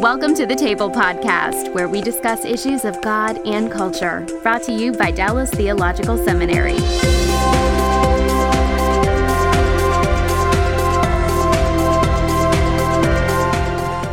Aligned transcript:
Welcome 0.00 0.34
to 0.36 0.46
the 0.46 0.54
Table 0.54 0.90
Podcast, 0.90 1.74
where 1.74 1.86
we 1.86 2.00
discuss 2.00 2.46
issues 2.46 2.86
of 2.86 3.02
God 3.02 3.38
and 3.46 3.70
culture. 3.70 4.26
Brought 4.42 4.62
to 4.62 4.72
you 4.72 4.92
by 4.92 5.10
Dallas 5.10 5.50
Theological 5.50 6.16
Seminary. 6.24 6.78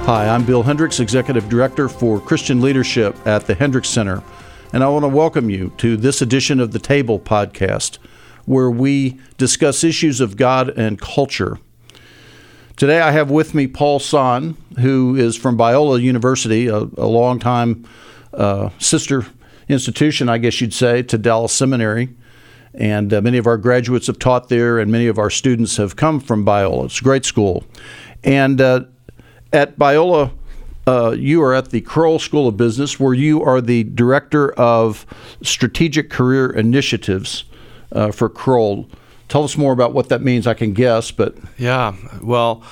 Hi, 0.04 0.28
I'm 0.28 0.46
Bill 0.46 0.62
Hendricks, 0.62 1.00
Executive 1.00 1.48
Director 1.48 1.88
for 1.88 2.20
Christian 2.20 2.60
Leadership 2.60 3.16
at 3.26 3.48
the 3.48 3.56
Hendricks 3.56 3.88
Center, 3.88 4.22
and 4.74 4.84
I 4.84 4.90
want 4.90 5.04
to 5.04 5.10
welcome 5.10 5.50
you 5.50 5.72
to 5.78 5.96
this 5.96 6.22
edition 6.22 6.60
of 6.60 6.74
the 6.74 6.80
Table 6.80 7.18
Podcast, 7.18 7.98
where 8.44 8.70
we 8.70 9.22
discuss 9.38 9.86
issues 9.86 10.20
of 10.20 10.36
God 10.36 10.68
and 10.78 11.00
culture. 11.00 11.60
Today 12.78 13.02
I 13.02 13.10
have 13.10 13.32
with 13.32 13.56
me 13.56 13.66
Paul 13.66 13.98
Sohn, 13.98 14.56
who 14.78 15.16
is 15.16 15.36
from 15.36 15.58
Biola 15.58 16.00
University, 16.00 16.68
a, 16.68 16.78
a 16.78 17.08
long-time 17.08 17.90
uh, 18.36 18.70
sister 18.78 19.26
institution, 19.68 20.30
I 20.30 20.38
guess 20.38 20.62
you'd 20.62 20.76
say, 20.76 21.02
to 21.02 21.18
Dallas 21.18 21.52
Seminary. 21.54 22.16
And 22.76 23.12
uh, 23.12 23.22
many 23.22 23.40
of 23.40 23.48
our 23.48 23.58
graduates 23.58 24.06
have 24.06 24.20
taught 24.20 24.50
there, 24.50 24.78
and 24.78 24.92
many 24.92 25.08
of 25.08 25.18
our 25.18 25.32
students 25.32 25.78
have 25.78 25.96
come 25.96 26.20
from 26.20 26.46
Biola. 26.46 26.86
It's 26.86 27.02
a 27.02 27.04
great 27.04 27.26
school. 27.26 27.64
And 28.24 28.62
uh, 28.62 28.82
at 29.52 29.80
Biola, 29.80 30.32
uh, 30.86 31.16
you 31.18 31.42
are 31.42 31.56
at 31.56 31.72
the 31.72 31.82
Crowell 31.82 32.20
School 32.20 32.48
of 32.48 32.58
Business, 32.58 33.00
where 33.00 33.16
you 33.16 33.44
are 33.44 33.60
the 33.60 33.86
director 33.86 34.52
of 34.52 35.08
strategic 35.42 36.12
career 36.12 36.52
initiatives 36.52 37.46
uh, 37.92 38.12
for 38.12 38.30
Crowell. 38.30 38.88
Tell 39.28 39.44
us 39.44 39.58
more 39.58 39.74
about 39.74 39.94
what 39.94 40.10
that 40.10 40.22
means. 40.22 40.48
I 40.48 40.54
can 40.54 40.74
guess, 40.74 41.12
but 41.12 41.36
yeah, 41.58 41.96
well. 42.22 42.64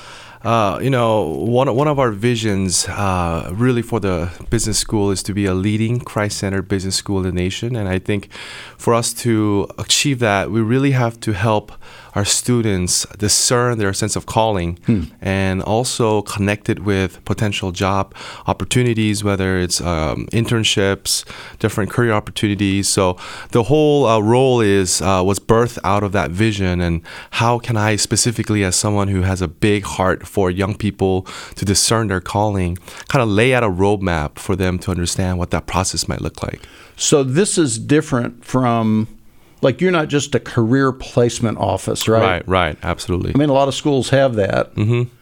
Uh, 0.44 0.78
you 0.80 0.92
know, 0.92 1.24
one, 1.24 1.76
one 1.76 1.88
of 1.88 1.98
our 1.98 2.12
visions 2.12 2.88
uh, 2.88 3.50
really 3.52 3.82
for 3.82 4.00
the 4.00 4.30
business 4.52 4.78
school 4.78 5.10
is 5.10 5.24
to 5.24 5.34
be 5.34 5.48
a 5.48 5.56
leading 5.56 6.00
Christ 6.00 6.38
centered 6.38 6.68
business 6.68 6.96
school 6.96 7.18
in 7.18 7.24
the 7.24 7.32
nation. 7.32 7.76
And 7.76 7.90
I 7.90 7.98
think 7.98 8.32
for 8.78 8.94
us 8.94 9.12
to 9.24 9.68
achieve 9.80 10.20
that, 10.20 10.52
we 10.52 10.62
really 10.62 10.92
have 10.92 11.20
to 11.22 11.32
help 11.34 11.72
our 12.16 12.26
students 12.26 13.06
discern 13.18 13.78
their 13.78 13.94
sense 13.94 14.16
of 14.16 14.26
calling 14.26 14.80
hmm. 14.86 15.04
and 15.22 15.62
also 15.62 16.22
connect 16.22 16.70
it 16.70 16.80
with 16.80 17.24
potential 17.26 17.72
job 17.72 18.16
opportunities, 18.48 19.24
whether 19.24 19.60
it's 19.60 19.82
um, 19.82 20.26
internships, 20.32 21.26
different 21.60 21.92
career 21.92 22.14
opportunities. 22.14 22.88
So 22.88 23.18
the 23.52 23.64
whole 23.64 24.06
uh, 24.06 24.20
role 24.20 24.62
is 24.62 25.02
uh, 25.02 25.22
was 25.26 25.40
birthed 25.40 25.78
out 25.84 26.04
of 26.04 26.14
that 26.14 26.32
vision, 26.32 26.82
and 26.82 27.02
how 27.32 27.60
can 27.60 27.76
I 27.76 27.98
specifically, 27.98 28.64
as 28.64 28.76
someone 28.76 29.10
who 29.10 29.22
has 29.22 29.42
a 29.42 29.48
big 29.48 29.84
heart 29.84 30.26
for 30.26 30.50
young 30.50 30.76
people 30.76 31.24
to 31.56 31.66
discern 31.66 32.08
their 32.08 32.22
calling, 32.22 32.78
kind 33.10 33.22
of 33.22 33.28
lay 33.28 33.54
out 33.54 33.64
a 33.64 33.70
roadmap 33.70 34.40
for 34.40 34.56
them 34.56 34.80
to 34.80 34.92
understand 34.92 35.38
what 35.38 35.52
that 35.52 35.68
process 35.68 36.08
might 36.08 36.22
look 36.22 36.42
like. 36.42 36.62
So 36.96 37.24
this 37.24 37.58
is 37.58 37.78
different 37.78 38.46
from 38.46 39.08
like 39.62 39.82
you're 39.82 39.92
not 39.92 40.08
just 40.08 40.36
a 40.36 40.40
career 40.40 40.92
placement 40.92 41.58
office, 41.58 42.08
right? 42.08 42.22
Right, 42.22 42.48
right, 42.48 42.78
absolutely. 42.84 43.34
I 43.36 43.38
mean, 43.38 43.50
a 43.50 43.54
lot 43.54 43.68
of 43.68 43.76
schools 43.76 44.10
have 44.10 44.36
that. 44.36 44.74
Mm-hmm 44.76 45.15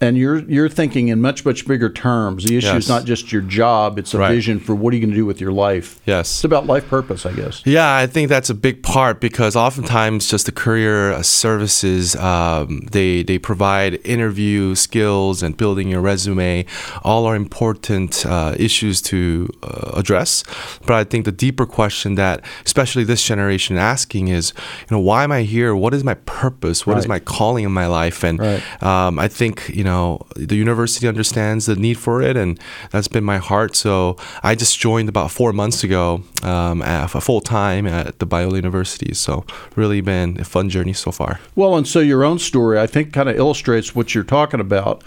and 0.00 0.16
you're 0.16 0.38
you're 0.50 0.68
thinking 0.68 1.08
in 1.08 1.20
much 1.20 1.44
much 1.44 1.66
bigger 1.66 1.90
terms. 1.90 2.44
The 2.44 2.56
issue 2.56 2.68
yes. 2.68 2.84
is 2.84 2.88
not 2.88 3.04
just 3.04 3.30
your 3.30 3.42
job; 3.42 3.98
it's 3.98 4.14
a 4.14 4.18
right. 4.18 4.32
vision 4.32 4.58
for 4.58 4.74
what 4.74 4.92
are 4.92 4.96
you 4.96 5.02
going 5.02 5.10
to 5.10 5.16
do 5.16 5.26
with 5.26 5.40
your 5.40 5.52
life. 5.52 6.00
Yes, 6.06 6.38
it's 6.38 6.44
about 6.44 6.66
life 6.66 6.88
purpose, 6.88 7.26
I 7.26 7.32
guess. 7.32 7.62
Yeah, 7.66 7.94
I 7.94 8.06
think 8.06 8.28
that's 8.30 8.48
a 8.48 8.54
big 8.54 8.82
part 8.82 9.20
because 9.20 9.56
oftentimes 9.56 10.28
just 10.28 10.46
the 10.46 10.52
career 10.52 11.12
uh, 11.12 11.22
services 11.22 12.16
um, 12.16 12.80
they 12.92 13.22
they 13.22 13.38
provide 13.38 13.94
interview 14.06 14.74
skills 14.74 15.42
and 15.42 15.56
building 15.56 15.88
your 15.88 16.00
resume. 16.00 16.64
All 17.02 17.26
are 17.26 17.36
important 17.36 18.24
uh, 18.24 18.54
issues 18.58 19.02
to 19.02 19.50
uh, 19.62 19.92
address. 19.94 20.44
But 20.86 20.94
I 20.94 21.04
think 21.04 21.26
the 21.26 21.32
deeper 21.32 21.66
question 21.66 22.14
that 22.14 22.42
especially 22.64 23.04
this 23.04 23.22
generation 23.22 23.76
asking 23.76 24.28
is, 24.28 24.54
you 24.88 24.96
know, 24.96 25.00
why 25.00 25.24
am 25.24 25.32
I 25.32 25.42
here? 25.42 25.76
What 25.76 25.92
is 25.92 26.04
my 26.04 26.14
purpose? 26.14 26.86
What 26.86 26.94
right. 26.94 27.00
is 27.00 27.08
my 27.08 27.18
calling 27.18 27.64
in 27.64 27.72
my 27.72 27.86
life? 27.86 28.24
And 28.24 28.38
right. 28.38 28.82
um, 28.82 29.18
I 29.18 29.28
think 29.28 29.68
you 29.68 29.84
know 29.84 29.89
know, 29.90 30.26
the 30.36 30.56
university 30.56 31.06
understands 31.08 31.66
the 31.66 31.76
need 31.76 31.98
for 31.98 32.22
it, 32.22 32.36
and 32.36 32.58
that's 32.90 33.08
been 33.08 33.24
my 33.24 33.38
heart. 33.38 33.76
So 33.76 34.16
I 34.42 34.54
just 34.54 34.78
joined 34.78 35.08
about 35.08 35.30
four 35.30 35.52
months 35.52 35.84
ago, 35.84 36.22
um, 36.42 36.82
at, 36.82 37.08
full 37.08 37.40
time 37.40 37.86
at 37.86 38.18
the 38.18 38.26
Biola 38.26 38.56
University. 38.56 39.14
So 39.14 39.44
really 39.76 40.00
been 40.00 40.40
a 40.40 40.44
fun 40.44 40.68
journey 40.68 40.92
so 40.94 41.10
far. 41.10 41.40
Well, 41.56 41.76
and 41.76 41.86
so 41.86 42.00
your 42.00 42.24
own 42.24 42.38
story, 42.38 42.78
I 42.78 42.86
think, 42.86 43.12
kind 43.12 43.28
of 43.28 43.36
illustrates 43.36 43.94
what 43.94 44.14
you're 44.14 44.24
talking 44.24 44.60
about. 44.60 45.02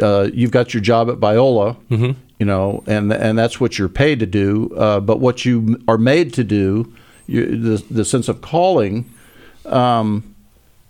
Uh, 0.00 0.28
you've 0.32 0.50
got 0.50 0.74
your 0.74 0.82
job 0.82 1.08
at 1.08 1.16
Biola, 1.16 1.76
mm-hmm. 1.88 2.18
you 2.38 2.46
know, 2.46 2.82
and 2.86 3.12
and 3.12 3.38
that's 3.38 3.60
what 3.60 3.78
you're 3.78 3.88
paid 3.88 4.18
to 4.20 4.26
do. 4.26 4.70
Uh, 4.76 5.00
but 5.00 5.20
what 5.20 5.44
you 5.44 5.80
are 5.86 5.98
made 5.98 6.34
to 6.34 6.44
do, 6.44 6.92
you, 7.26 7.46
the 7.56 7.84
the 7.90 8.04
sense 8.04 8.28
of 8.28 8.40
calling. 8.40 9.08
Um, 9.66 10.33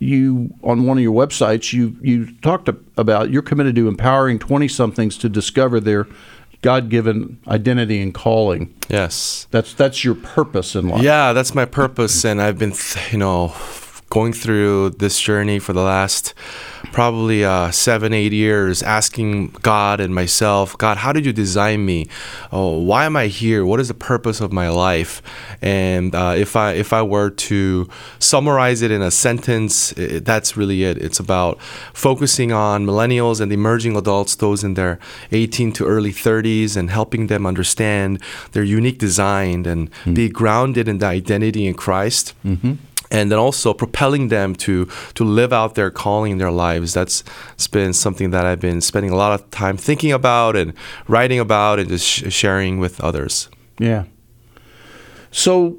you 0.05 0.55
on 0.63 0.87
one 0.87 0.99
of 0.99 1.03
your 1.03 1.15
websites 1.15 1.73
you 1.73 1.97
you 2.01 2.33
talked 2.41 2.69
about 2.97 3.31
you're 3.31 3.43
committed 3.43 3.75
to 3.75 3.89
empowering 3.89 4.39
20 4.39 4.69
somethings 4.69 5.19
to 5.19 5.29
discover 5.29 5.81
their 5.81 6.07
God-given 6.63 7.39
identity 7.47 8.01
and 8.01 8.15
calling. 8.15 8.75
Yes. 8.89 9.47
That's 9.51 9.75
that's 9.75 10.03
your 10.03 10.15
purpose 10.15 10.75
in 10.75 10.89
life. 10.89 11.03
Yeah, 11.03 11.35
that's 11.35 11.55
my 11.55 11.67
purpose 11.67 12.25
and 12.25 12.41
I've 12.41 12.59
been 12.59 12.73
you 13.11 13.19
know 13.19 13.55
going 14.11 14.33
through 14.33 14.91
this 14.91 15.21
journey 15.21 15.59
for 15.59 15.73
the 15.73 15.83
last 15.83 16.35
probably 16.93 17.45
uh, 17.45 17.71
seven, 17.73 18.13
eight 18.13 18.33
years, 18.33 18.83
asking 18.83 19.49
God 19.63 20.01
and 20.01 20.15
myself, 20.15 20.79
God, 20.79 20.99
how 20.99 21.13
did 21.13 21.27
you 21.27 21.33
design 21.33 21.85
me? 21.85 22.07
Oh, 22.53 22.79
why 22.79 23.05
am 23.05 23.17
I 23.17 23.27
here? 23.27 23.67
What 23.67 23.81
is 23.81 23.89
the 23.89 23.95
purpose 23.95 24.41
of 24.41 24.53
my 24.53 24.69
life? 24.69 25.21
And 25.61 26.15
uh, 26.15 26.35
if 26.37 26.55
I 26.55 26.73
if 26.73 26.93
I 26.93 27.03
were 27.03 27.31
to 27.31 27.89
summarize 28.21 28.83
it 28.83 28.91
in 28.91 29.03
a 29.03 29.11
sentence, 29.11 29.93
it, 29.93 30.25
that's 30.25 30.57
really 30.57 30.85
it. 30.85 30.99
It's 30.99 31.19
about 31.19 31.61
focusing 31.93 32.53
on 32.53 32.87
millennials 32.87 33.41
and 33.41 33.53
emerging 33.53 33.97
adults, 33.97 34.37
those 34.37 34.63
in 34.63 34.75
their 34.75 34.99
18 35.33 35.73
to 35.73 35.87
early 35.87 36.13
30s, 36.13 36.77
and 36.77 36.91
helping 36.91 37.27
them 37.27 37.47
understand 37.47 38.23
their 38.53 38.63
unique 38.63 38.99
design 38.99 39.67
and 39.67 39.91
mm-hmm. 39.91 40.15
be 40.15 40.29
grounded 40.29 40.87
in 40.87 40.99
the 40.99 41.07
identity 41.07 41.67
in 41.67 41.75
Christ. 41.75 42.35
Mm-hmm 42.45 42.75
and 43.15 43.31
then 43.31 43.39
also 43.39 43.73
propelling 43.73 44.29
them 44.29 44.55
to 44.55 44.87
to 45.15 45.25
live 45.25 45.53
out 45.53 45.75
their 45.77 45.91
calling 45.91 46.33
in 46.33 46.39
their 46.39 46.51
lives. 46.51 46.93
That's 46.93 47.23
been 47.71 47.93
something 47.93 48.31
that 48.31 48.45
I've 48.45 48.61
been 48.61 48.81
spending 48.81 49.13
a 49.13 49.17
lot 49.17 49.33
of 49.33 49.51
time 49.51 49.77
thinking 49.77 50.13
about 50.13 50.57
and 50.57 50.75
writing 51.07 51.39
about 51.39 51.79
and 51.79 51.89
just 51.89 52.07
sh- 52.07 52.33
sharing 52.33 52.81
with 52.81 53.01
others. 53.01 53.49
Yeah. 53.79 54.05
So, 55.31 55.79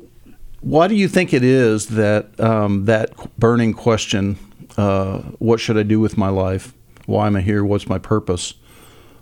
why 0.61 0.87
do 0.87 0.95
you 0.95 1.07
think 1.07 1.33
it 1.33 1.43
is 1.43 1.87
that 1.87 2.39
um, 2.39 2.85
that 2.85 3.11
burning 3.37 3.73
question, 3.73 4.37
uh, 4.77 5.19
"What 5.39 5.59
should 5.59 5.77
I 5.77 5.83
do 5.83 5.99
with 5.99 6.17
my 6.17 6.29
life? 6.29 6.73
Why 7.05 7.27
am 7.27 7.35
I 7.35 7.41
here? 7.41 7.63
What's 7.63 7.87
my 7.87 7.99
purpose?" 7.99 8.53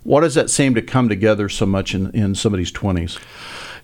Why 0.03 0.19
does 0.19 0.35
that 0.35 0.49
seem 0.49 0.75
to 0.75 0.81
come 0.81 1.07
together 1.07 1.47
so 1.47 1.65
much 1.65 1.95
in, 1.95 2.11
in 2.11 2.35
somebody's 2.35 2.71
twenties? 2.71 3.17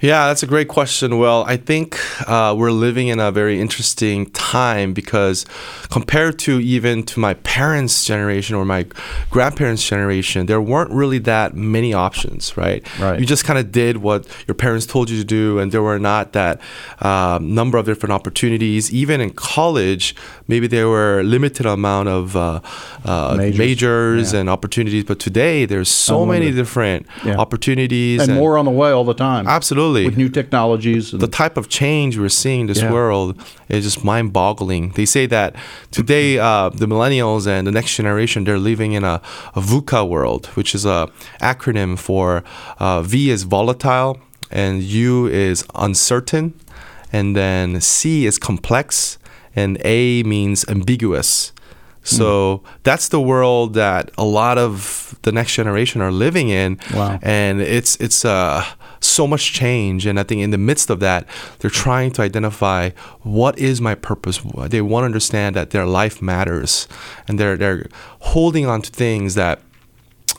Yeah, 0.01 0.27
that's 0.27 0.43
a 0.43 0.47
great 0.47 0.69
question. 0.69 1.17
Well, 1.17 1.43
I 1.43 1.57
think 1.57 1.99
uh, 2.25 2.55
we're 2.57 2.71
living 2.71 3.09
in 3.09 3.19
a 3.19 3.31
very 3.31 3.59
interesting 3.59 4.27
time 4.31 4.93
because 4.93 5.45
compared 5.89 6.39
to 6.39 6.57
even 6.61 7.03
to 7.03 7.19
my 7.19 7.33
parents' 7.33 8.05
generation 8.05 8.55
or 8.55 8.63
my 8.63 8.85
grandparents' 9.29 9.85
generation, 9.85 10.45
there 10.45 10.61
weren't 10.61 10.91
really 10.91 11.17
that 11.19 11.53
many 11.53 11.93
options, 11.93 12.55
right? 12.55 12.81
Right. 12.97 13.19
You 13.19 13.25
just 13.25 13.43
kind 13.43 13.59
of 13.59 13.73
did 13.73 13.97
what 13.97 14.25
your 14.47 14.55
parents 14.55 14.85
told 14.85 15.09
you 15.09 15.17
to 15.17 15.25
do, 15.25 15.59
and 15.59 15.73
there 15.73 15.83
were 15.83 15.99
not 15.99 16.31
that 16.31 16.61
um, 17.01 17.53
number 17.53 17.77
of 17.77 17.85
different 17.85 18.13
opportunities. 18.13 18.93
Even 18.93 19.19
in 19.19 19.31
college, 19.31 20.15
maybe 20.47 20.67
there 20.67 20.87
were 20.87 21.23
limited 21.23 21.65
amount 21.65 22.07
of 22.07 22.37
uh, 22.37 22.61
uh, 23.03 23.35
majors, 23.37 23.57
majors 23.57 24.33
yeah. 24.33 24.39
and 24.39 24.49
opportunities, 24.49 25.03
but 25.03 25.19
today 25.19 25.65
there's 25.65 25.89
so 25.89 26.25
many 26.25 26.53
different 26.53 27.05
yeah. 27.25 27.35
opportunities 27.35 28.21
and, 28.21 28.31
and 28.31 28.39
more 28.39 28.57
on 28.57 28.63
the 28.63 28.71
way 28.71 28.91
all 28.91 29.03
the 29.03 29.13
time. 29.13 29.45
Absolutely 29.45 29.88
Absolutely. 29.89 30.05
With 30.09 30.17
new 30.17 30.29
technologies. 30.29 31.11
the 31.11 31.27
type 31.27 31.57
of 31.57 31.69
change 31.69 32.17
we're 32.17 32.29
seeing 32.29 32.61
in 32.61 32.67
this 32.67 32.81
yeah. 32.81 32.91
world 32.91 33.41
is 33.67 33.83
just 33.83 34.03
mind 34.03 34.33
boggling. 34.33 34.91
They 34.91 35.05
say 35.05 35.25
that 35.27 35.55
today, 35.91 36.37
uh, 36.37 36.69
the 36.69 36.85
millennials 36.85 37.47
and 37.47 37.65
the 37.65 37.71
next 37.71 37.95
generation, 37.95 38.43
they're 38.43 38.59
living 38.59 38.93
in 38.93 39.03
a, 39.03 39.21
a 39.55 39.61
VUCA 39.61 40.07
world, 40.07 40.47
which 40.57 40.75
is 40.75 40.85
a 40.85 41.09
acronym 41.41 41.97
for 41.97 42.43
uh, 42.79 43.01
V 43.01 43.29
is 43.29 43.43
volatile, 43.43 44.19
and 44.51 44.83
U 44.83 45.27
is 45.27 45.65
uncertain, 45.75 46.53
and 47.11 47.35
then 47.35 47.81
C 47.81 48.25
is 48.25 48.37
complex, 48.37 49.17
and 49.55 49.81
A 49.83 50.23
means 50.23 50.65
ambiguous. 50.67 51.51
So 52.03 52.25
mm. 52.57 52.69
that's 52.83 53.09
the 53.09 53.19
world 53.21 53.73
that 53.73 54.11
a 54.17 54.23
lot 54.23 54.57
of 54.57 55.17
the 55.23 55.31
next 55.31 55.53
generation 55.53 56.01
are 56.01 56.11
living 56.11 56.49
in. 56.49 56.79
Wow. 56.93 57.19
And 57.21 57.61
it's 57.61 57.97
it's 57.97 58.25
uh 58.25 58.63
so 58.99 59.25
much 59.27 59.53
change 59.53 60.05
and 60.05 60.19
I 60.19 60.23
think 60.23 60.41
in 60.41 60.51
the 60.51 60.57
midst 60.57 60.89
of 60.89 60.99
that 60.99 61.25
they're 61.59 61.71
trying 61.71 62.11
to 62.11 62.21
identify 62.21 62.91
what 63.21 63.57
is 63.57 63.81
my 63.81 63.95
purpose. 63.95 64.39
They 64.67 64.81
want 64.81 65.03
to 65.03 65.05
understand 65.05 65.55
that 65.55 65.71
their 65.71 65.85
life 65.85 66.21
matters 66.21 66.87
and 67.27 67.39
they're 67.39 67.57
they're 67.57 67.87
holding 68.19 68.65
on 68.65 68.81
to 68.81 68.91
things 68.91 69.35
that 69.35 69.61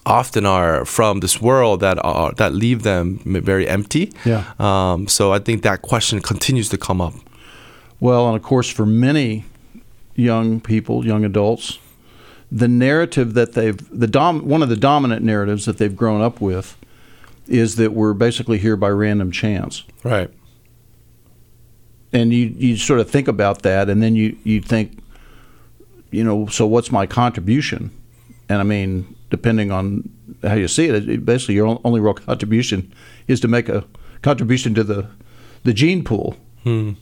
often 0.06 0.46
are 0.46 0.84
from 0.84 1.20
this 1.20 1.40
world 1.40 1.80
that 1.80 1.98
are 2.04 2.32
that 2.34 2.54
leave 2.54 2.82
them 2.82 3.20
very 3.24 3.68
empty. 3.68 4.12
Yeah. 4.24 4.52
Um, 4.58 5.08
so 5.08 5.32
I 5.32 5.38
think 5.38 5.62
that 5.62 5.82
question 5.82 6.20
continues 6.20 6.68
to 6.70 6.78
come 6.78 7.00
up. 7.00 7.14
Well, 8.00 8.26
and 8.28 8.36
of 8.36 8.42
course, 8.42 8.70
for 8.70 8.86
many 8.86 9.44
young 10.14 10.60
people, 10.60 11.04
young 11.04 11.24
adults, 11.24 11.78
the 12.50 12.68
narrative 12.68 13.34
that 13.34 13.52
they've 13.52 13.78
the 13.98 14.06
dom 14.06 14.46
one 14.46 14.62
of 14.62 14.68
the 14.68 14.76
dominant 14.76 15.22
narratives 15.22 15.66
that 15.66 15.78
they've 15.78 15.94
grown 15.94 16.20
up 16.20 16.40
with 16.40 16.76
is 17.50 17.76
that 17.76 17.92
we're 17.92 18.14
basically 18.14 18.58
here 18.58 18.76
by 18.76 18.88
random 18.88 19.32
chance. 19.32 19.82
Right. 20.04 20.30
And 22.12 22.32
you 22.32 22.54
you 22.56 22.76
sort 22.76 23.00
of 23.00 23.10
think 23.10 23.28
about 23.28 23.62
that, 23.62 23.90
and 23.90 24.02
then 24.02 24.16
you 24.16 24.36
you 24.42 24.60
think, 24.60 25.02
you 26.10 26.24
know, 26.24 26.46
so 26.46 26.66
what's 26.66 26.90
my 26.90 27.06
contribution? 27.06 27.90
And 28.48 28.58
I 28.60 28.64
mean, 28.64 29.14
depending 29.30 29.70
on 29.70 30.08
how 30.42 30.54
you 30.54 30.66
see 30.66 30.86
it, 30.86 31.08
it 31.08 31.24
basically 31.24 31.54
your 31.54 31.80
only 31.84 32.00
real 32.00 32.14
contribution 32.14 32.92
is 33.28 33.40
to 33.40 33.48
make 33.48 33.68
a 33.68 33.84
contribution 34.22 34.74
to 34.74 34.84
the 34.84 35.06
the 35.64 35.72
gene 35.72 36.02
pool. 36.02 36.36
Hmm. 36.64 36.92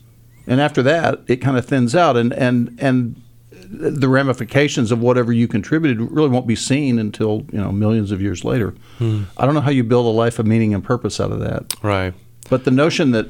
And 0.45 0.59
after 0.59 0.81
that, 0.83 1.21
it 1.27 1.37
kind 1.37 1.57
of 1.57 1.65
thins 1.65 1.95
out, 1.95 2.17
and 2.17 2.33
and 2.33 2.77
and 2.79 3.21
the 3.71 4.09
ramifications 4.09 4.91
of 4.91 4.99
whatever 4.99 5.31
you 5.31 5.47
contributed 5.47 5.99
really 6.11 6.29
won't 6.29 6.47
be 6.47 6.55
seen 6.55 6.97
until 6.97 7.45
you 7.51 7.59
know 7.59 7.71
millions 7.71 8.11
of 8.11 8.19
years 8.21 8.43
later. 8.43 8.73
I 8.99 9.45
don't 9.45 9.53
know 9.53 9.61
how 9.61 9.69
you 9.71 9.83
build 9.83 10.05
a 10.07 10.09
life 10.09 10.39
of 10.39 10.47
meaning 10.47 10.73
and 10.73 10.83
purpose 10.83 11.19
out 11.19 11.31
of 11.31 11.39
that, 11.41 11.75
Right. 11.83 12.13
but 12.49 12.65
the 12.65 12.71
notion 12.71 13.11
that 13.11 13.27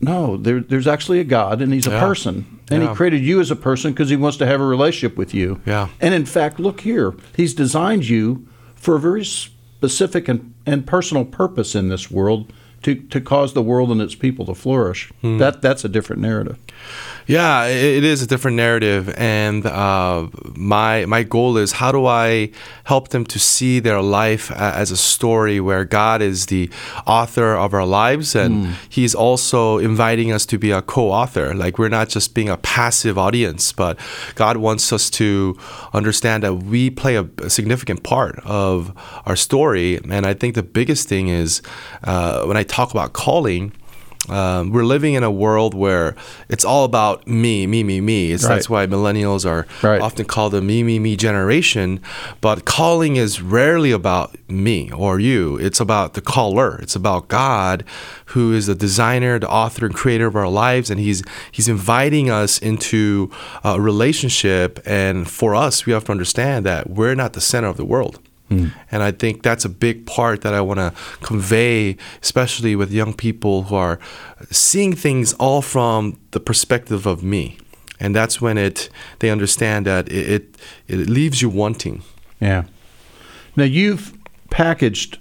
no, 0.00 0.36
there, 0.36 0.60
there's 0.60 0.86
actually 0.86 1.18
a 1.18 1.24
God, 1.24 1.60
and 1.60 1.72
He's 1.72 1.86
a 1.86 1.90
Yeah. 1.90 2.00
person, 2.00 2.44
and 2.70 2.82
Yeah. 2.82 2.90
He 2.90 2.94
created 2.94 3.20
you 3.24 3.40
as 3.40 3.50
a 3.50 3.56
person 3.56 3.92
because 3.92 4.10
He 4.10 4.16
wants 4.16 4.36
to 4.36 4.46
have 4.46 4.60
a 4.60 4.64
relationship 4.66 5.16
with 5.16 5.34
you. 5.34 5.60
Yeah. 5.66 5.88
And 6.00 6.14
in 6.14 6.24
fact, 6.24 6.60
look 6.60 6.82
here, 6.82 7.14
He's 7.36 7.52
designed 7.54 8.08
you 8.08 8.46
for 8.76 8.94
a 8.96 9.00
very 9.00 9.24
specific 9.24 10.28
and, 10.28 10.52
and 10.66 10.86
personal 10.86 11.24
purpose 11.24 11.74
in 11.74 11.88
this 11.88 12.10
world 12.12 12.52
to, 12.82 12.94
to 12.94 13.20
cause 13.20 13.54
the 13.54 13.62
world 13.62 13.90
and 13.90 14.00
its 14.00 14.14
people 14.14 14.44
to 14.46 14.54
flourish. 14.54 15.10
Hmm. 15.20 15.38
That 15.38 15.62
that's 15.62 15.84
a 15.84 15.88
different 15.88 16.22
narrative. 16.22 16.58
Yeah, 17.28 17.66
it 17.66 18.04
is 18.04 18.22
a 18.22 18.26
different 18.26 18.56
narrative, 18.56 19.12
and 19.18 19.66
uh, 19.66 20.28
my 20.56 21.04
my 21.04 21.24
goal 21.24 21.58
is 21.58 21.72
how 21.72 21.92
do 21.92 22.06
I 22.06 22.50
help 22.84 23.08
them 23.08 23.26
to 23.26 23.38
see 23.38 23.80
their 23.80 24.00
life 24.00 24.50
as 24.52 24.90
a 24.90 24.96
story 24.96 25.60
where 25.60 25.84
God 25.84 26.22
is 26.22 26.46
the 26.46 26.70
author 27.06 27.54
of 27.54 27.74
our 27.74 27.84
lives, 27.84 28.34
and 28.34 28.74
He's 28.88 29.14
also 29.14 29.76
inviting 29.76 30.32
us 30.32 30.46
to 30.46 30.58
be 30.58 30.70
a 30.70 30.80
co-author. 30.80 31.54
Like 31.54 31.78
we're 31.78 31.90
not 31.90 32.08
just 32.08 32.32
being 32.32 32.48
a 32.48 32.56
passive 32.56 33.18
audience, 33.18 33.72
but 33.74 33.98
God 34.34 34.56
wants 34.56 34.90
us 34.90 35.10
to 35.10 35.54
understand 35.92 36.44
that 36.44 36.54
we 36.54 36.88
play 36.88 37.16
a, 37.16 37.28
a 37.42 37.50
significant 37.50 38.04
part 38.04 38.40
of 38.46 38.90
our 39.26 39.36
story. 39.36 40.00
And 40.10 40.24
I 40.24 40.32
think 40.32 40.54
the 40.54 40.62
biggest 40.62 41.08
thing 41.10 41.28
is 41.28 41.60
uh, 42.04 42.46
when 42.46 42.56
I 42.56 42.62
talk 42.62 42.90
about 42.90 43.12
calling. 43.12 43.72
Um, 44.30 44.70
we're 44.70 44.84
living 44.84 45.14
in 45.14 45.22
a 45.22 45.30
world 45.30 45.74
where 45.74 46.14
it's 46.48 46.64
all 46.64 46.84
about 46.84 47.26
me, 47.26 47.66
me, 47.66 47.82
me, 47.82 48.00
me. 48.00 48.32
It's, 48.32 48.46
That's 48.46 48.68
why 48.68 48.86
millennials 48.86 49.46
are 49.48 49.66
Right. 49.82 50.00
often 50.00 50.26
called 50.26 50.52
the 50.52 50.60
me, 50.60 50.82
me, 50.82 50.98
me 50.98 51.16
generation. 51.16 52.00
But 52.40 52.64
calling 52.64 53.16
is 53.16 53.40
rarely 53.40 53.90
about 53.90 54.36
me 54.48 54.90
or 54.92 55.18
you. 55.20 55.56
It's 55.58 55.80
about 55.80 56.14
the 56.14 56.20
caller. 56.20 56.78
It's 56.82 56.96
about 56.96 57.28
God, 57.28 57.84
who 58.26 58.52
is 58.52 58.66
the 58.66 58.74
designer, 58.74 59.38
the 59.38 59.48
author, 59.48 59.86
and 59.86 59.94
creator 59.94 60.26
of 60.26 60.36
our 60.36 60.48
lives, 60.48 60.90
and 60.90 61.00
He's 61.00 61.22
He's 61.52 61.68
inviting 61.68 62.30
us 62.30 62.58
into 62.58 63.30
a 63.64 63.80
relationship. 63.80 64.80
And 64.86 65.28
for 65.28 65.54
us, 65.54 65.86
we 65.86 65.92
have 65.92 66.04
to 66.04 66.12
understand 66.12 66.66
that 66.66 66.90
we're 66.90 67.14
not 67.14 67.32
the 67.32 67.40
center 67.40 67.68
of 67.68 67.76
the 67.76 67.84
world. 67.84 68.18
And 68.50 69.02
I 69.02 69.12
think 69.12 69.42
that's 69.42 69.64
a 69.64 69.68
big 69.68 70.06
part 70.06 70.40
that 70.40 70.54
I 70.54 70.60
want 70.62 70.78
to 70.78 70.92
convey, 71.20 71.96
especially 72.22 72.74
with 72.76 72.90
young 72.90 73.12
people 73.12 73.64
who 73.64 73.74
are 73.74 73.98
seeing 74.50 74.96
things 74.96 75.34
all 75.34 75.60
from 75.62 76.18
the 76.30 76.40
perspective 76.40 77.04
of 77.04 77.22
me. 77.22 77.58
And 78.00 78.14
that's 78.14 78.40
when 78.40 78.56
it 78.56 78.90
they 79.18 79.30
understand 79.30 79.86
that 79.86 80.08
it 80.08 80.28
it, 80.30 80.58
it 80.86 81.08
leaves 81.10 81.42
you 81.42 81.48
wanting. 81.50 82.02
Yeah. 82.40 82.62
Now 83.56 83.64
you've 83.64 84.14
packaged 84.50 85.18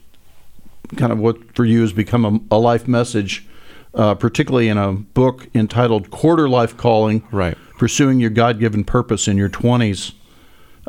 kind 0.95 1.11
of 1.11 1.19
what 1.19 1.55
for 1.55 1.65
you 1.65 1.81
has 1.81 1.91
become 1.91 2.23
a, 2.23 2.55
a 2.55 2.59
life 2.59 2.87
message, 2.87 3.45
uh, 3.93 4.15
particularly 4.15 4.69
in 4.69 4.77
a 4.77 4.93
book 4.93 5.47
entitled 5.53 6.11
"Quarter 6.11 6.47
Life 6.47 6.77
Calling." 6.77 7.23
Right. 7.31 7.57
Pursuing 7.77 8.19
your 8.19 8.29
God-given 8.29 8.85
purpose 8.85 9.27
in 9.27 9.37
your 9.37 9.49
twenties. 9.49 10.13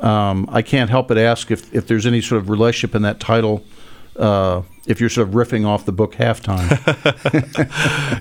Um, 0.02 0.48
I 0.50 0.62
can't 0.62 0.90
help 0.90 1.08
but 1.08 1.18
ask 1.18 1.50
if, 1.50 1.74
if 1.74 1.86
there's 1.86 2.06
any 2.06 2.20
sort 2.20 2.40
of 2.40 2.48
relationship 2.50 2.94
in 2.94 3.02
that 3.02 3.20
title. 3.20 3.64
Uh, 4.16 4.62
if 4.88 5.00
you're 5.00 5.10
sort 5.10 5.28
of 5.28 5.34
riffing 5.34 5.66
off 5.66 5.84
the 5.84 5.92
book 5.92 6.14
halftime. 6.14 6.66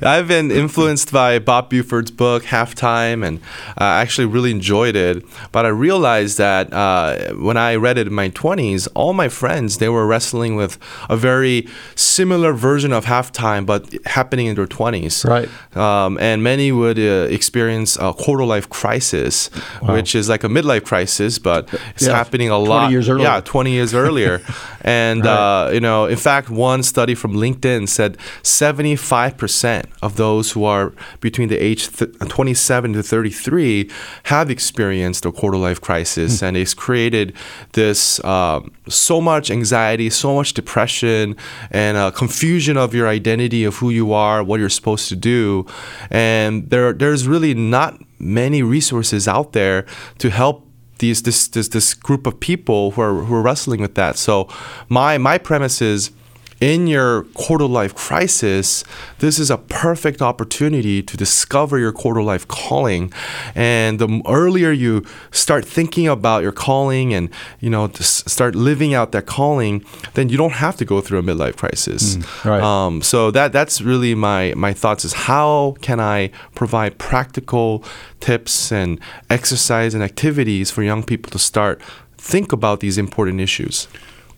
I've 0.04 0.28
been 0.28 0.52
influenced 0.52 1.12
by 1.12 1.40
Bob 1.40 1.70
Buford's 1.70 2.12
book 2.12 2.44
Halftime, 2.44 3.26
and 3.26 3.40
uh, 3.80 3.84
I 3.84 4.02
actually 4.02 4.26
really 4.28 4.52
enjoyed 4.52 4.96
it. 4.96 5.24
But 5.52 5.66
I 5.66 5.70
realized 5.70 6.38
that 6.38 6.72
uh, 6.74 7.34
when 7.36 7.58
I 7.58 7.76
read 7.76 7.98
it 7.98 8.08
in 8.08 8.14
my 8.14 8.30
20s, 8.30 8.88
all 8.96 9.14
my 9.14 9.30
friends 9.30 9.78
they 9.78 9.90
were 9.90 10.06
wrestling 10.06 10.56
with 10.56 10.78
a 11.10 11.16
very 11.18 11.68
similar 11.96 12.54
version 12.54 12.92
of 12.94 13.06
Halftime, 13.06 13.66
but 13.66 13.94
happening 14.06 14.48
in 14.48 14.56
their 14.56 14.68
20s. 14.68 15.26
Right. 15.26 15.50
Um, 15.78 16.18
and 16.20 16.44
many 16.44 16.72
would 16.72 17.00
uh, 17.00 17.28
experience 17.30 17.98
a 17.98 18.14
quarter 18.14 18.44
life 18.44 18.70
crisis, 18.70 19.48
which 19.82 20.16
is 20.16 20.28
like 20.30 20.44
a 20.44 20.48
midlife 20.50 20.84
crisis, 20.86 21.40
but 21.40 21.74
it's 21.96 22.06
Yeah, 22.08 22.16
happening 22.16 22.48
a 22.50 22.58
20 22.58 22.70
lot. 22.70 22.92
years 22.92 23.08
earlier. 23.10 23.24
Yeah, 23.28 23.42
20 23.42 23.72
years 23.72 23.94
earlier. 23.94 24.42
and, 24.82 25.26
uh, 25.26 25.70
you 25.74 25.80
know, 25.80 26.06
in 26.06 26.18
fact, 26.18 26.50
one 26.58 26.84
study 26.84 27.16
from 27.16 27.34
LinkedIn 27.34 27.88
said 27.88 28.18
75% 28.44 29.86
of 30.02 30.18
those 30.18 30.52
who 30.52 30.66
are 30.66 30.94
between 31.22 31.50
the 31.50 31.58
age 31.58 31.90
th- 31.90 32.12
27 32.20 32.94
to 32.94 33.04
33 33.04 33.90
have 34.24 34.50
experienced 34.50 35.26
a 35.26 35.32
quarter 35.32 35.58
life 35.58 35.80
crisis. 35.80 36.42
And 36.42 36.58
it's 36.58 36.74
created 36.74 37.34
this 37.74 38.24
um, 38.26 38.72
so 38.90 39.22
much 39.22 39.50
anxiety, 39.52 40.10
so 40.10 40.36
much 40.36 40.54
depression, 40.54 41.36
and 41.72 41.98
uh, 41.98 42.12
confusion 42.12 42.78
of 42.78 42.94
your 42.94 43.08
identity 43.08 43.64
of 43.64 43.76
who 43.78 43.90
you 43.90 44.12
are, 44.14 44.44
what 44.44 44.60
you're 44.60 44.70
supposed 44.70 45.10
to 45.10 45.16
do. 45.16 45.66
And 46.10 46.70
there, 46.70 46.94
there's 46.94 47.28
really 47.28 47.54
not 47.54 48.02
many 48.20 48.64
resources 48.64 49.28
out 49.28 49.54
there 49.54 49.86
to 50.18 50.30
help 50.30 50.68
these 51.00 51.24
this 51.24 51.48
this 51.48 51.68
this 51.70 51.94
group 51.94 52.26
of 52.28 52.40
people 52.40 52.92
who 52.92 53.02
are 53.02 53.14
who 53.14 53.36
are 53.36 53.42
wrestling 53.42 53.82
with 53.82 53.96
that. 53.96 54.18
So 54.18 54.50
my 54.90 55.18
my 55.18 55.38
premise 55.38 55.82
is 55.82 56.12
in 56.60 56.88
your 56.88 57.24
quarter 57.34 57.66
life 57.66 57.94
crisis, 57.94 58.84
this 59.20 59.38
is 59.40 59.52
a 59.52 59.58
perfect 59.58 60.22
opportunity 60.22 61.04
to 61.04 61.18
discover 61.18 61.78
your 61.78 61.92
quarter 61.92 62.22
life 62.22 62.48
calling. 62.48 63.12
And 63.56 64.00
the 64.00 64.22
earlier 64.28 64.72
you 64.72 65.06
start 65.32 65.66
thinking 65.66 66.08
about 66.08 66.44
your 66.44 66.52
calling 66.52 67.14
and 67.14 67.30
you 67.60 67.70
know 67.70 67.88
to 67.88 68.04
start 68.04 68.56
living 68.56 68.94
out 68.94 69.12
that 69.12 69.26
calling, 69.26 69.86
then 70.16 70.30
you 70.30 70.38
don't 70.38 70.54
have 70.54 70.78
to 70.78 70.86
go 70.86 71.02
through 71.02 71.20
a 71.20 71.24
midlife 71.24 71.58
crisis. 71.58 72.18
right. 72.44 72.62
Um, 72.62 73.02
so 73.02 73.32
that 73.32 73.52
that's 73.52 73.82
really 73.82 74.16
my 74.16 74.54
my 74.56 74.74
thoughts 74.74 75.06
is 75.06 75.14
how 75.14 75.76
can 75.82 76.00
I 76.00 76.32
provide 76.56 76.98
practical 76.98 77.84
tips 78.20 78.72
and 78.72 79.00
exercise 79.30 79.94
and 79.94 80.04
activities 80.04 80.72
for 80.72 80.82
young 80.84 81.04
people 81.04 81.32
to 81.32 81.40
start 81.40 81.82
think 82.18 82.52
about 82.52 82.80
these 82.80 82.98
important 82.98 83.40
issues. 83.40 83.88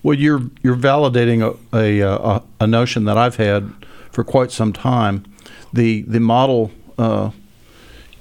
Well, 0.02 0.16
you're 0.16 0.42
you're 0.62 0.76
validating 0.76 1.42
a, 1.42 1.76
a 1.76 2.00
a 2.00 2.42
a 2.60 2.66
notion 2.66 3.04
that 3.04 3.18
I've 3.18 3.36
had 3.36 3.70
for 4.10 4.24
quite 4.24 4.50
some 4.50 4.72
time. 4.72 5.24
The 5.72 6.02
the 6.02 6.20
model, 6.20 6.70
uh, 6.98 7.30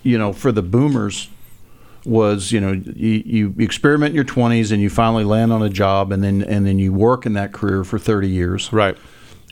you 0.03 0.17
know, 0.17 0.33
for 0.33 0.51
the 0.51 0.61
boomers 0.61 1.29
was 2.05 2.51
you 2.51 2.59
know 2.61 2.71
you, 2.71 3.23
you 3.25 3.55
experiment 3.59 4.09
in 4.11 4.15
your 4.15 4.23
20s 4.25 4.71
and 4.71 4.81
you 4.81 4.89
finally 4.89 5.23
land 5.25 5.51
on 5.51 5.61
a 5.61 5.69
job 5.69 6.11
and 6.13 6.23
then 6.23 6.41
and 6.43 6.65
then 6.65 6.79
you 6.79 6.93
work 6.93 7.25
in 7.25 7.33
that 7.33 7.51
career 7.51 7.83
for 7.83 7.99
30 7.99 8.27
years 8.29 8.71
Right. 8.71 8.97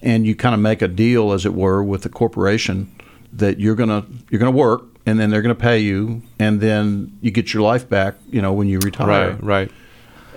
and 0.01 0.25
you 0.25 0.33
kind 0.33 0.55
of 0.55 0.61
make 0.61 0.81
a 0.81 0.87
deal 0.87 1.33
as 1.33 1.45
it 1.45 1.53
were 1.53 1.83
with 1.83 2.03
the 2.03 2.09
corporation 2.09 2.89
that 3.33 3.59
you're 3.59 3.75
gonna 3.75 4.05
you're 4.29 4.39
gonna 4.39 4.49
work 4.51 4.83
and 5.05 5.19
then 5.19 5.29
they're 5.29 5.41
gonna 5.41 5.55
pay 5.55 5.79
you 5.79 6.21
and 6.39 6.61
then 6.61 7.17
you 7.21 7.31
get 7.31 7.53
your 7.53 7.63
life 7.63 7.87
back 7.89 8.15
you 8.31 8.41
know 8.41 8.53
when 8.53 8.69
you 8.69 8.79
retire 8.79 9.31
Right. 9.31 9.43
Right. 9.43 9.71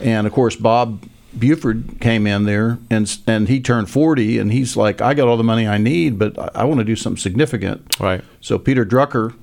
and 0.00 0.26
of 0.26 0.32
course, 0.32 0.56
Bob 0.56 1.04
Buford 1.38 2.00
came 2.00 2.26
in 2.26 2.44
there 2.44 2.78
and 2.90 3.18
and 3.26 3.48
he 3.48 3.60
turned 3.60 3.88
40 3.88 4.38
and 4.38 4.52
he's 4.52 4.76
like, 4.76 5.00
I 5.00 5.14
got 5.14 5.28
all 5.28 5.36
the 5.36 5.44
money 5.44 5.66
I 5.66 5.78
need, 5.78 6.18
but 6.18 6.38
I, 6.38 6.62
I 6.62 6.64
want 6.64 6.78
to 6.78 6.84
do 6.84 6.96
something 6.96 7.20
significant. 7.20 7.98
Right. 8.00 8.22
So 8.40 8.58
Peter 8.58 8.84
Drucker, 8.84 9.34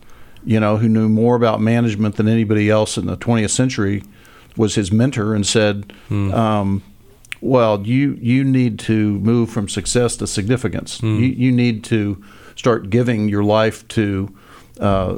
you 0.44 0.60
know, 0.60 0.77
who 0.77 0.89
knew 0.89 1.08
more 1.08 1.36
about 1.36 1.62
management 1.62 2.15
than 2.15 2.27
anybody 2.27 2.70
else 2.70 2.98
in 2.98 3.06
the 3.06 3.17
20th 3.17 3.51
century, 3.51 4.03
was 4.58 4.75
his 4.75 4.91
mentor 4.91 5.34
and 5.36 5.46
said, 5.46 5.94
um, 6.10 6.84
"Well, 7.41 7.86
you 7.86 8.17
you 8.22 8.44
need 8.44 8.79
to 8.79 9.20
move 9.20 9.50
from 9.50 9.70
success 9.70 10.15
to 10.17 10.27
significance. 10.27 11.01
You, 11.01 11.27
you 11.27 11.51
need 11.51 11.84
to 11.86 12.24
start 12.56 12.89
giving 12.89 13.29
your 13.29 13.44
life 13.44 13.88
to." 13.89 14.36
Uh, 14.79 15.17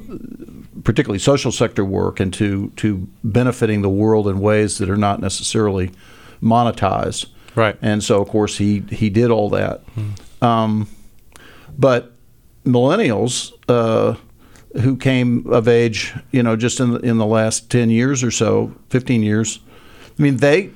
particularly 0.86 1.20
social 1.20 1.52
sector 1.52 1.84
work 1.84 2.22
and 2.22 2.34
to 2.34 2.70
to 2.78 3.10
benefiting 3.26 3.82
the 3.82 3.90
world 3.90 4.26
in 4.26 4.40
ways 4.40 4.78
that 4.78 4.90
are 4.90 4.96
not 4.96 5.20
necessarily 5.20 5.92
monetize. 6.42 7.26
Right. 7.56 7.78
And 7.82 8.04
so, 8.04 8.22
of 8.22 8.30
course, 8.30 8.58
he 8.58 8.84
he 8.90 9.10
did 9.10 9.32
all 9.32 9.50
that. 9.50 9.82
Um, 10.42 10.88
but 11.78 12.14
millennials 12.66 13.52
uh, 13.68 14.16
who 14.82 14.96
came 14.96 15.48
of 15.52 15.68
age, 15.68 16.14
you 16.32 16.44
know, 16.44 16.56
just 16.56 16.80
in 16.80 16.92
the, 16.92 17.00
in 17.00 17.18
the 17.18 17.26
last 17.26 17.70
ten 17.70 17.90
years 17.90 18.24
or 18.24 18.32
so, 18.32 18.74
fifteen 18.90 19.24
years, 19.24 19.60
I 20.18 20.22
mean, 20.22 20.38
they 20.38 20.72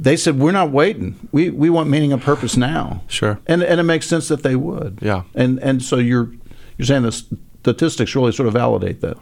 they 0.00 0.16
said 0.16 0.38
we're 0.38 0.52
not 0.52 0.70
waiting. 0.70 1.28
We 1.32 1.50
we 1.50 1.70
want 1.70 1.90
meaning 1.90 2.12
and 2.12 2.22
purpose 2.22 2.56
now. 2.56 3.02
Sure. 3.08 3.40
And 3.46 3.62
and 3.62 3.80
it 3.80 3.84
makes 3.84 4.06
sense 4.06 4.28
that 4.28 4.42
they 4.42 4.56
would. 4.56 4.98
Yeah. 5.02 5.24
And 5.34 5.58
and 5.62 5.82
so 5.82 5.96
you're 5.96 6.30
you're 6.76 6.86
saying 6.86 7.02
the 7.02 7.12
statistics 7.12 8.14
really 8.14 8.32
sort 8.32 8.46
of 8.46 8.54
validate 8.54 9.00
that. 9.00 9.18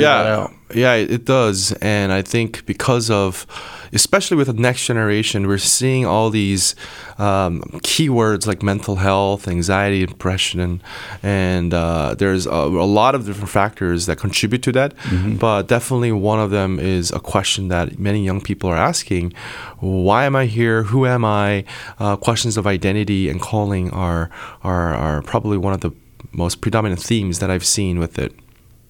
Yeah, 0.00 0.48
yeah, 0.74 0.94
it 0.94 1.24
does, 1.24 1.72
and 1.80 2.12
I 2.12 2.22
think 2.22 2.64
because 2.66 3.10
of, 3.10 3.46
especially 3.92 4.36
with 4.36 4.46
the 4.46 4.52
next 4.52 4.86
generation, 4.86 5.46
we're 5.48 5.58
seeing 5.58 6.06
all 6.06 6.30
these 6.30 6.74
um, 7.18 7.62
keywords 7.82 8.46
like 8.46 8.62
mental 8.62 8.96
health, 8.96 9.48
anxiety, 9.48 10.06
depression, 10.06 10.80
and 11.22 11.74
uh, 11.74 12.14
there's 12.16 12.46
a, 12.46 12.50
a 12.50 12.86
lot 12.86 13.14
of 13.14 13.26
different 13.26 13.50
factors 13.50 14.06
that 14.06 14.16
contribute 14.18 14.62
to 14.62 14.72
that. 14.72 14.94
But 15.38 15.66
definitely 15.68 16.12
one 16.12 16.38
of 16.40 16.50
them 16.50 16.78
is 16.78 17.10
a 17.10 17.20
question 17.20 17.68
that 17.68 17.98
many 17.98 18.24
young 18.24 18.40
people 18.40 18.70
are 18.70 18.76
asking: 18.76 19.32
Why 19.78 20.24
am 20.24 20.36
I 20.36 20.46
here? 20.46 20.84
Who 20.84 21.06
am 21.06 21.24
I? 21.24 21.64
Uh, 21.98 22.16
questions 22.16 22.56
of 22.56 22.66
identity 22.66 23.28
and 23.28 23.40
calling 23.40 23.90
are 23.90 24.30
are 24.62 24.94
are 24.94 25.22
probably 25.22 25.56
one 25.58 25.72
of 25.72 25.80
the 25.80 25.90
most 26.32 26.60
predominant 26.60 27.02
themes 27.02 27.40
that 27.40 27.50
I've 27.50 27.66
seen 27.66 27.98
with 27.98 28.18
it. 28.18 28.32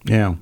Yeah. 0.04 0.34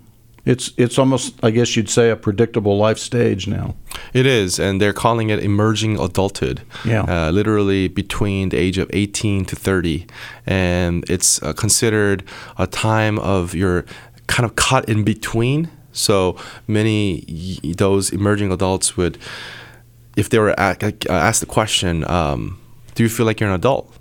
It's 0.44 0.72
it's 0.76 0.98
almost 0.98 1.34
I 1.42 1.50
guess 1.50 1.76
you'd 1.76 1.90
say 1.90 2.10
a 2.10 2.16
predictable 2.16 2.78
life 2.78 2.98
stage 2.98 3.46
now. 3.46 3.74
It 4.12 4.26
is, 4.26 4.58
and 4.58 4.80
they're 4.80 4.92
calling 4.92 5.30
it 5.30 5.40
emerging 5.40 5.98
adulthood. 5.98 6.62
Yeah. 6.84 7.02
Uh, 7.02 7.30
literally 7.30 7.88
between 7.88 8.48
the 8.48 8.56
age 8.56 8.78
of 8.78 8.90
18 8.92 9.44
to 9.46 9.56
30. 9.56 10.06
And 10.46 11.08
it's 11.10 11.42
uh, 11.42 11.52
considered 11.52 12.24
a 12.56 12.66
time 12.66 13.18
of 13.18 13.54
your 13.54 13.84
kind 14.26 14.44
of 14.44 14.56
caught 14.56 14.88
in 14.88 15.04
between. 15.04 15.70
So 15.92 16.36
many 16.66 17.60
those 17.76 18.10
emerging 18.10 18.52
adults 18.52 18.96
would, 18.96 19.18
if 20.16 20.30
they 20.30 20.38
were 20.38 20.58
uh, 20.58 20.74
asked 21.10 21.40
the 21.40 21.46
question, 21.46 22.08
um, 22.08 22.60
"Do 22.94 23.02
you 23.02 23.08
feel 23.08 23.26
like 23.26 23.40
you're 23.40 23.50
an 23.50 23.56
adult?" 23.56 23.92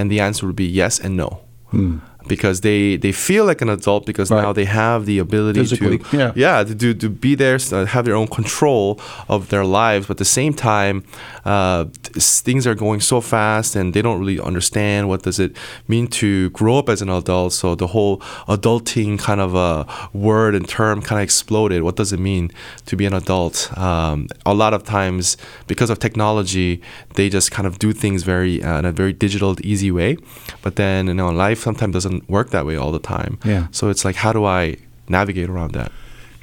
and 0.00 0.10
the 0.10 0.20
answer 0.20 0.46
would 0.46 0.56
be 0.56 0.66
yes 0.66 0.98
and 0.98 1.14
no. 1.16 1.40
Because 2.26 2.60
they, 2.60 2.96
they 2.96 3.12
feel 3.12 3.44
like 3.44 3.60
an 3.60 3.68
adult 3.68 4.06
because. 4.06 4.30
Right. 4.30 4.42
now 4.42 4.52
they 4.52 4.64
have 4.64 5.06
the 5.06 5.18
ability 5.18 5.60
Physically, 5.60 5.98
to 5.98 6.16
yeah. 6.16 6.32
yeah 6.34 6.64
to, 6.64 6.74
to, 6.74 6.94
to 6.94 7.08
be 7.08 7.34
there 7.34 7.58
uh, 7.72 7.84
have 7.86 8.04
their 8.04 8.14
own 8.14 8.28
control 8.28 9.00
of 9.28 9.48
their 9.48 9.64
lives 9.64 10.06
but 10.06 10.14
at 10.14 10.18
the 10.18 10.24
same 10.24 10.54
time 10.54 11.04
uh, 11.44 11.84
things 12.46 12.66
are 12.66 12.74
going 12.74 13.00
so 13.00 13.20
fast 13.20 13.76
and 13.76 13.94
they 13.94 14.02
don't 14.02 14.18
really 14.20 14.40
understand 14.40 15.08
what 15.08 15.22
does 15.22 15.38
it 15.38 15.56
mean 15.88 16.06
to 16.06 16.50
grow 16.50 16.78
up 16.78 16.88
as 16.88 17.00
an 17.02 17.08
adult 17.08 17.52
so 17.52 17.74
the 17.74 17.88
whole 17.88 18.18
adulting 18.56 19.18
kind 19.18 19.40
of 19.40 19.54
a 19.54 19.86
word 20.12 20.54
and 20.54 20.68
term 20.68 21.00
kind 21.00 21.18
of 21.20 21.24
exploded 21.24 21.82
what 21.82 21.96
does 21.96 22.12
it 22.12 22.20
mean 22.20 22.50
to 22.86 22.96
be 22.96 23.06
an 23.06 23.14
adult 23.14 23.76
um, 23.78 24.28
a 24.44 24.54
lot 24.54 24.74
of 24.74 24.84
times 24.84 25.36
because 25.66 25.90
of 25.90 25.98
technology 25.98 26.80
they 27.14 27.28
just 27.28 27.50
kind 27.50 27.66
of 27.66 27.78
do 27.78 27.92
things 27.92 28.22
very 28.22 28.62
uh, 28.62 28.78
in 28.78 28.84
a 28.84 28.92
very 28.92 29.12
digital 29.12 29.56
easy 29.64 29.90
way 29.90 30.16
but 30.62 30.76
then 30.76 31.06
you 31.06 31.14
know 31.14 31.30
life 31.30 31.60
sometimes 31.60 31.92
doesn't 31.92 32.09
work 32.28 32.50
that 32.50 32.64
way 32.66 32.76
all 32.76 32.92
the 32.92 32.98
time 33.16 33.38
Yeah. 33.44 33.66
so 33.70 33.88
it's 33.90 34.04
like 34.04 34.16
how 34.16 34.32
do 34.32 34.44
i 34.44 34.76
navigate 35.08 35.48
around 35.48 35.72
that 35.72 35.90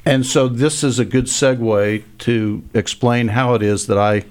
And 0.06 0.24
so 0.24 0.48
this 0.48 0.82
is 0.82 0.98
a 0.98 1.04
good 1.04 1.26
segue 1.26 2.02
to 2.18 2.62
explain 2.74 3.28
how 3.28 3.54
it 3.54 3.62
is 3.62 3.86
that 3.88 3.98
I 3.98 4.24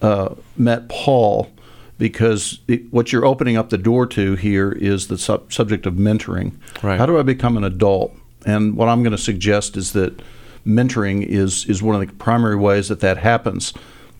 uh, 0.00 0.34
met 0.56 0.88
Paul, 0.88 1.50
because 1.98 2.58
it, 2.66 2.90
what 2.92 3.12
you're 3.12 3.26
opening 3.26 3.56
up 3.58 3.68
the 3.70 3.78
door 3.78 4.06
to 4.06 4.34
here 4.36 4.72
is 4.72 5.08
the 5.08 5.18
sub- 5.18 5.52
subject 5.52 5.84
of 5.86 5.94
mentoring. 5.94 6.52
Right. 6.82 6.98
How 6.98 7.06
do 7.06 7.18
I 7.18 7.22
become 7.22 7.56
an 7.58 7.64
adult? 7.64 8.14
And 8.46 8.74
what 8.76 8.88
I'm 8.88 9.02
going 9.02 9.16
to 9.16 9.22
suggest 9.22 9.76
is 9.76 9.92
that 9.92 10.20
mentoring 10.66 11.22
is 11.26 11.66
is 11.66 11.82
one 11.82 11.94
of 11.94 12.00
the 12.08 12.12
primary 12.14 12.56
ways 12.56 12.88
that 12.88 13.00
that 13.00 13.18
happens. 13.18 13.72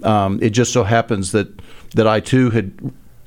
Um, 0.03 0.39
it 0.43 0.51
just 0.51 0.73
so 0.73 0.85
happens 0.85 1.33
that 1.33 1.49
that 1.97 2.07
I 2.07 2.21
too 2.21 2.51
had 2.51 2.73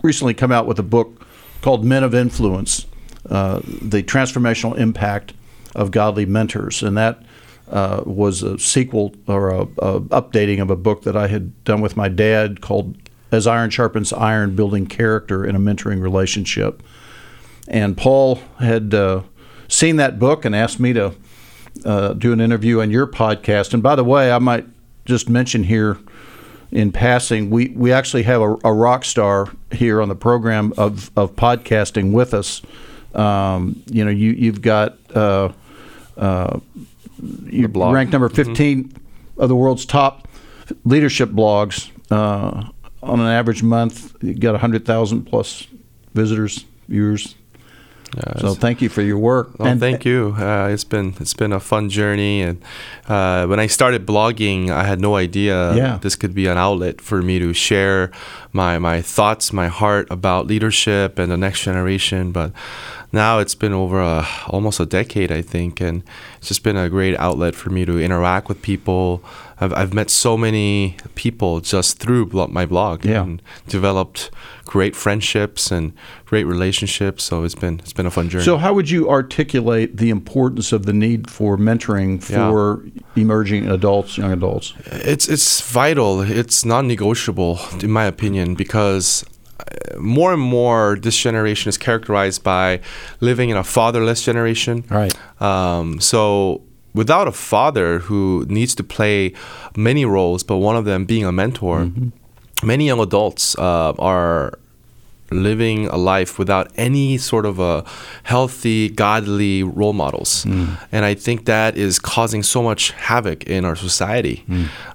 recently 0.03 0.33
come 0.33 0.51
out 0.51 0.67
with 0.67 0.79
a 0.79 0.83
book 0.83 1.25
called 1.61 1.83
Men 1.83 2.03
of 2.03 2.13
Influence: 2.13 2.85
uh, 3.29 3.59
The 3.81 4.03
Transformational 4.03 4.77
Impact 4.77 5.33
of 5.73 5.91
Godly 5.91 6.25
Mentors, 6.25 6.83
and 6.83 6.97
that 6.97 7.21
uh, 7.69 8.03
was 8.05 8.43
a 8.43 8.59
sequel 8.59 9.13
or 9.27 9.49
a, 9.49 9.61
a 9.61 10.01
updating 10.01 10.61
of 10.61 10.69
a 10.69 10.75
book 10.75 11.03
that 11.03 11.17
I 11.17 11.27
had 11.27 11.63
done 11.63 11.81
with 11.81 11.97
my 11.97 12.07
dad 12.09 12.61
called 12.61 12.95
"As 13.31 13.47
Iron 13.47 13.69
Sharpens 13.69 14.13
Iron: 14.13 14.55
Building 14.55 14.87
Character 14.87 15.45
in 15.45 15.55
a 15.55 15.59
Mentoring 15.59 16.01
Relationship." 16.01 16.83
And 17.67 17.97
Paul 17.97 18.39
had 18.59 18.93
uh, 18.93 19.23
seen 19.67 19.95
that 19.95 20.19
book 20.19 20.45
and 20.45 20.55
asked 20.55 20.79
me 20.79 20.93
to 20.93 21.15
uh, 21.83 22.13
do 22.13 22.31
an 22.31 22.39
interview 22.39 22.81
on 22.81 22.91
your 22.91 23.07
podcast. 23.07 23.73
And 23.73 23.81
by 23.81 23.95
the 23.95 24.03
way, 24.03 24.31
I 24.31 24.39
might 24.39 24.65
just 25.05 25.29
mention 25.29 25.63
here 25.63 25.97
in 26.71 26.91
passing, 26.91 27.49
we, 27.49 27.69
we 27.69 27.91
actually 27.91 28.23
have 28.23 28.41
a, 28.41 28.55
a 28.63 28.73
rock 28.73 29.05
star 29.05 29.51
here 29.71 30.01
on 30.01 30.09
the 30.09 30.15
program 30.15 30.73
of, 30.77 31.11
of 31.15 31.35
podcasting 31.35 32.11
with 32.11 32.33
us. 32.33 32.61
Um, 33.15 33.81
you 33.87 34.03
know, 34.03 34.11
you, 34.11 34.31
you've 34.31 34.61
got 34.61 34.97
uh, 35.15 35.51
uh, 36.17 36.59
you 37.45 37.67
blog. 37.67 37.93
ranked 37.93 38.11
number 38.11 38.29
15 38.29 38.91
of 39.37 39.49
the 39.49 39.55
world's 39.55 39.85
top 39.85 40.27
leadership 40.83 41.29
blogs. 41.29 41.91
Uh, 42.11 42.69
on 43.03 43.19
an 43.19 43.27
average 43.27 43.61
month, 43.63 44.15
you 44.21 44.33
got 44.33 44.51
100,000 44.51 45.23
plus 45.25 45.67
visitors, 46.13 46.65
viewers. 46.87 47.35
so 48.39 48.53
thank 48.53 48.81
you 48.81 48.87
for 48.89 49.01
your 49.01 49.17
work. 49.17 49.59
Well, 49.59 49.77
thank 49.77 50.05
you. 50.05 50.35
Uh, 50.37 50.69
it's 50.71 50.85
been 50.85 51.13
it's 51.19 51.33
been 51.33 51.51
a 51.51 51.59
fun 51.59 51.89
journey, 51.89 52.41
and 52.41 52.61
uh, 53.07 53.45
when 53.47 53.59
I 53.59 53.67
started 53.67 54.05
blogging, 54.05 54.69
I 54.69 54.85
had 54.85 55.01
no 55.01 55.15
idea 55.17 55.75
Yeah. 55.75 55.97
this 56.01 56.15
could 56.15 56.33
be 56.33 56.47
an 56.47 56.57
outlet 56.57 57.01
for 57.01 57.21
me 57.21 57.39
to 57.39 57.51
share 57.53 58.11
my 58.53 58.79
my 58.79 59.01
thoughts, 59.01 59.51
my 59.51 59.67
heart 59.67 60.07
about 60.09 60.47
leadership 60.47 61.19
and 61.19 61.29
the 61.29 61.37
next 61.37 61.63
generation. 61.63 62.31
But 62.31 62.51
now 63.15 63.39
it's 63.39 63.55
been 63.55 63.73
over 63.73 63.99
a, 63.99 64.27
almost 64.47 64.79
a 64.79 64.85
decade, 64.85 65.31
I 65.31 65.41
think, 65.41 65.81
and 65.81 66.03
it's 66.37 66.49
just 66.49 66.61
been 66.63 66.77
a 66.77 66.89
great 66.89 67.17
outlet 67.17 67.55
for 67.55 67.69
me 67.71 67.85
to 67.85 67.99
interact 67.99 68.47
with 68.49 68.61
people. 68.61 69.23
I've, 69.59 69.73
I've 69.73 69.93
met 69.93 70.09
so 70.09 70.37
many 70.37 70.97
people 71.15 71.61
just 71.61 71.97
through 71.97 72.25
my 72.51 72.65
blog 72.65 73.05
Yeah. 73.05 73.23
and 73.23 73.41
developed 73.67 74.29
great 74.65 74.95
friendships 74.95 75.71
and 75.71 75.93
great 76.25 76.43
relationships. 76.43 77.23
So 77.23 77.43
it's 77.45 77.55
been 77.55 77.79
it's 77.79 77.93
been 77.93 78.05
a 78.05 78.11
fun 78.11 78.27
journey. 78.29 78.43
So, 78.45 78.57
how 78.57 78.73
would 78.73 78.89
you 78.89 79.09
articulate 79.09 79.97
the 79.97 80.09
importance 80.09 80.73
of 80.73 80.85
the 80.85 80.93
need 80.93 81.29
for 81.31 81.57
mentoring 81.57 82.19
Yeah. 82.29 82.49
for 82.49 82.83
emerging 83.15 83.69
adults, 83.69 84.17
young 84.17 84.33
adults? 84.33 84.73
It's 84.85 85.29
it's 85.29 85.61
vital. 85.61 86.21
It's 86.21 86.65
non-negotiable, 86.65 87.59
in 87.81 87.91
my 87.91 88.05
opinion, 88.05 88.55
because 88.55 89.23
more 89.97 90.33
and 90.33 90.41
more 90.41 90.97
this 90.99 91.17
generation 91.17 91.69
is 91.69 91.77
characterized 91.77 92.43
by 92.43 92.81
living 93.21 93.49
in 93.49 93.57
a 93.57 93.63
fatherless 93.63 94.21
generation. 94.23 94.83
Right. 94.89 95.13
Um, 95.41 95.99
so 95.99 96.61
without 96.93 97.27
a 97.27 97.31
father 97.31 97.99
who 97.99 98.45
needs 98.49 98.75
to 98.75 98.83
play 98.83 99.33
many 99.75 100.05
roles, 100.05 100.43
but 100.43 100.57
one 100.57 100.75
of 100.75 100.85
them 100.85 101.05
being 101.05 101.25
a 101.25 101.31
mentor, 101.31 101.91
many 102.63 102.85
young 102.85 102.99
adults 102.99 103.57
uh, 103.57 103.93
are 103.99 104.57
living 105.31 105.87
a 105.87 105.97
life 105.97 106.37
without 106.37 106.71
any 106.75 107.17
sort 107.17 107.45
of 107.45 107.59
a 107.59 107.83
healthy, 108.23 108.89
godly 108.89 109.63
role 109.63 109.93
models. 109.93 110.45
And 110.91 111.05
I 111.05 111.13
think 111.15 111.45
that 111.45 111.77
is 111.77 111.99
causing 111.99 112.43
so 112.43 112.61
much 112.61 112.91
havoc 112.91 113.43
in 113.45 113.65
our 113.65 113.75
society 113.75 114.45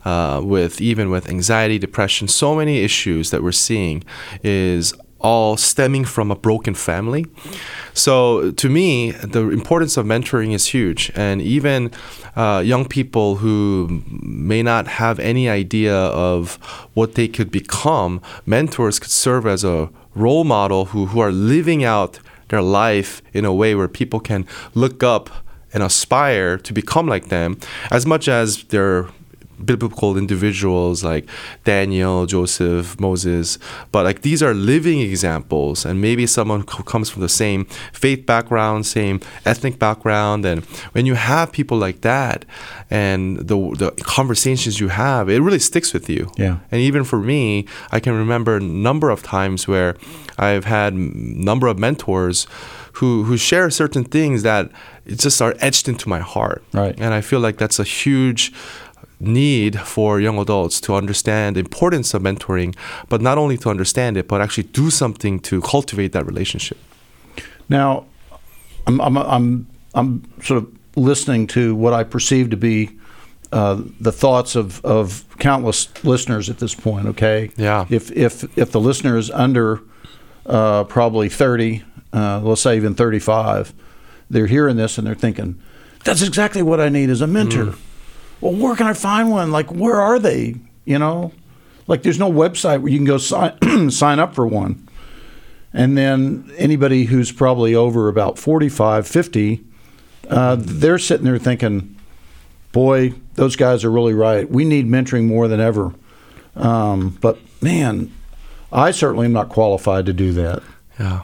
uh, 0.04 0.40
with 0.42 0.80
even 0.80 1.10
with 1.10 1.28
anxiety, 1.28 1.78
depression, 1.78 2.28
so 2.28 2.54
many 2.54 2.78
issues 2.84 3.30
that 3.30 3.42
we're 3.42 3.52
seeing 3.52 4.04
is 4.42 4.94
all 5.20 5.56
stemming 5.56 6.04
from 6.04 6.30
a 6.30 6.36
broken 6.36 6.74
family. 6.74 7.26
So 7.94 8.50
to 8.52 8.68
me, 8.68 9.12
the 9.12 9.48
importance 9.50 9.96
of 9.96 10.06
mentoring 10.06 10.52
is 10.52 10.66
huge, 10.66 11.12
and 11.14 11.42
even 11.42 11.90
uh, 12.36 12.62
young 12.64 12.86
people 12.86 13.36
who 13.36 14.02
may 14.22 14.62
not 14.62 14.86
have 14.86 15.18
any 15.18 15.48
idea 15.48 15.94
of 15.94 16.56
what 16.94 17.14
they 17.14 17.28
could 17.28 17.50
become, 17.50 18.20
mentors 18.46 18.98
could 18.98 19.10
serve 19.10 19.46
as 19.46 19.64
a 19.64 19.90
role 20.14 20.44
model 20.44 20.86
who, 20.86 21.06
who 21.06 21.20
are 21.20 21.32
living 21.32 21.84
out 21.84 22.20
their 22.48 22.62
life 22.62 23.22
in 23.32 23.44
a 23.44 23.54
way 23.54 23.74
where 23.74 23.88
people 23.88 24.20
can 24.20 24.46
look 24.74 25.02
up 25.02 25.30
and 25.72 25.82
aspire 25.82 26.58
to 26.58 26.72
become 26.72 27.06
like 27.06 27.28
them, 27.28 27.58
as 27.90 28.04
much 28.04 28.28
as 28.28 28.64
they're 28.64 29.08
biblical 29.64 30.16
individuals 30.16 31.04
like 31.04 31.28
Daniel, 31.64 32.26
Joseph, 32.26 32.98
Moses, 33.00 33.58
but 33.92 34.04
like 34.04 34.22
these 34.22 34.42
are 34.42 34.54
living 34.54 35.00
examples, 35.00 35.84
and 35.84 36.00
maybe 36.00 36.26
someone 36.26 36.60
who 36.60 36.82
comes 36.82 37.10
from 37.10 37.22
the 37.22 37.28
same 37.28 37.64
faith 37.92 38.26
background, 38.26 38.86
same 38.86 39.20
ethnic 39.44 39.78
background, 39.78 40.44
and 40.44 40.64
when 40.92 41.06
you 41.06 41.14
have 41.14 41.52
people 41.52 41.78
like 41.78 42.00
that, 42.02 42.44
and 42.90 43.38
the 43.38 43.56
the 43.76 43.90
conversations 44.02 44.80
you 44.80 44.88
have, 44.88 45.28
it 45.28 45.40
really 45.40 45.58
sticks 45.58 45.92
with 45.92 46.08
you. 46.08 46.30
Yeah. 46.36 46.58
And 46.70 46.80
even 46.80 47.04
for 47.04 47.18
me, 47.18 47.66
I 47.92 48.00
can 48.00 48.14
remember 48.14 48.56
a 48.56 48.60
number 48.60 49.10
of 49.10 49.22
times 49.22 49.68
where 49.68 49.96
I've 50.38 50.64
had 50.64 50.94
number 50.94 51.66
of 51.66 51.78
mentors 51.78 52.46
who 52.94 53.24
who 53.24 53.36
share 53.36 53.70
certain 53.70 54.04
things 54.04 54.42
that 54.42 54.70
just 55.06 55.40
are 55.40 55.54
etched 55.60 55.88
into 55.88 56.08
my 56.08 56.20
heart. 56.20 56.62
Right. 56.72 56.94
And 56.98 57.14
I 57.14 57.20
feel 57.20 57.40
like 57.40 57.58
that's 57.58 57.78
a 57.78 57.84
huge 57.84 58.52
need 59.20 59.78
for 59.80 60.20
young 60.20 60.38
adults 60.38 60.80
to 60.82 60.94
understand 60.94 61.56
the 61.56 61.60
importance 61.60 62.14
of 62.14 62.22
mentoring, 62.22 62.74
but 63.08 63.20
not 63.20 63.38
only 63.38 63.56
to 63.58 63.68
understand 63.68 64.16
it, 64.16 64.26
but 64.26 64.40
actually 64.40 64.64
do 64.64 64.90
something 64.90 65.38
to 65.40 65.60
cultivate 65.60 66.12
that 66.12 66.26
relationship. 66.26 66.78
Now, 67.68 68.06
I'm, 68.86 69.00
I'm, 69.00 69.16
I'm, 69.16 69.66
I'm 69.94 70.42
sort 70.42 70.62
of 70.62 70.78
listening 70.96 71.46
to 71.48 71.74
what 71.74 71.92
I 71.92 72.02
perceive 72.04 72.50
to 72.50 72.56
be 72.56 72.90
uh, 73.52 73.82
the 74.00 74.12
thoughts 74.12 74.56
of, 74.56 74.84
of 74.84 75.24
countless 75.38 75.88
listeners 76.04 76.48
at 76.48 76.58
this 76.58 76.74
point. 76.74 77.06
Okay. 77.08 77.50
Yeah. 77.56 77.86
If 77.90 78.10
if 78.12 78.56
if 78.56 78.70
the 78.70 78.80
listener 78.80 79.16
is 79.16 79.30
under 79.30 79.80
uh, 80.46 80.84
probably 80.84 81.28
30, 81.28 81.82
uh, 82.12 82.40
let's 82.42 82.60
say 82.60 82.76
even 82.76 82.94
35, 82.94 83.74
they're 84.28 84.46
hearing 84.46 84.76
this 84.76 84.98
and 84.98 85.06
they're 85.06 85.14
thinking, 85.16 85.60
"That's 86.04 86.22
exactly 86.22 86.62
what 86.62 86.80
I 86.80 86.88
need 86.88 87.10
as 87.10 87.20
a 87.20 87.26
mentor." 87.26 87.74
Well, 88.40 88.54
where 88.54 88.76
can 88.76 88.86
I 88.86 88.94
find 88.94 89.30
one? 89.30 89.50
Like, 89.52 89.70
where 89.70 90.00
are 90.00 90.18
they? 90.18 90.56
You 90.84 90.98
know, 90.98 91.32
like 91.86 92.02
there's 92.02 92.18
no 92.18 92.30
website 92.30 92.80
where 92.80 92.90
you 92.90 92.98
can 92.98 93.04
go 93.04 93.18
sign 93.18 93.90
sign 93.90 94.18
up 94.18 94.34
for 94.34 94.46
one. 94.46 94.86
And 95.72 95.96
then 95.96 96.50
anybody 96.56 97.04
who's 97.04 97.30
probably 97.30 97.74
over 97.74 98.08
about 98.08 98.38
45, 98.38 99.06
50, 99.06 99.64
uh, 100.28 100.56
they're 100.58 100.98
sitting 100.98 101.24
there 101.24 101.38
thinking, 101.38 101.96
boy, 102.72 103.14
those 103.34 103.54
guys 103.54 103.84
are 103.84 103.90
really 103.90 104.14
right. 104.14 104.50
We 104.50 104.64
need 104.64 104.86
mentoring 104.88 105.26
more 105.26 105.46
than 105.46 105.60
ever. 105.60 105.94
Um, 106.56 107.18
but 107.20 107.38
man, 107.62 108.12
I 108.72 108.90
certainly 108.90 109.26
am 109.26 109.32
not 109.32 109.48
qualified 109.48 110.06
to 110.06 110.12
do 110.12 110.32
that. 110.32 110.62
Yeah. 110.98 111.22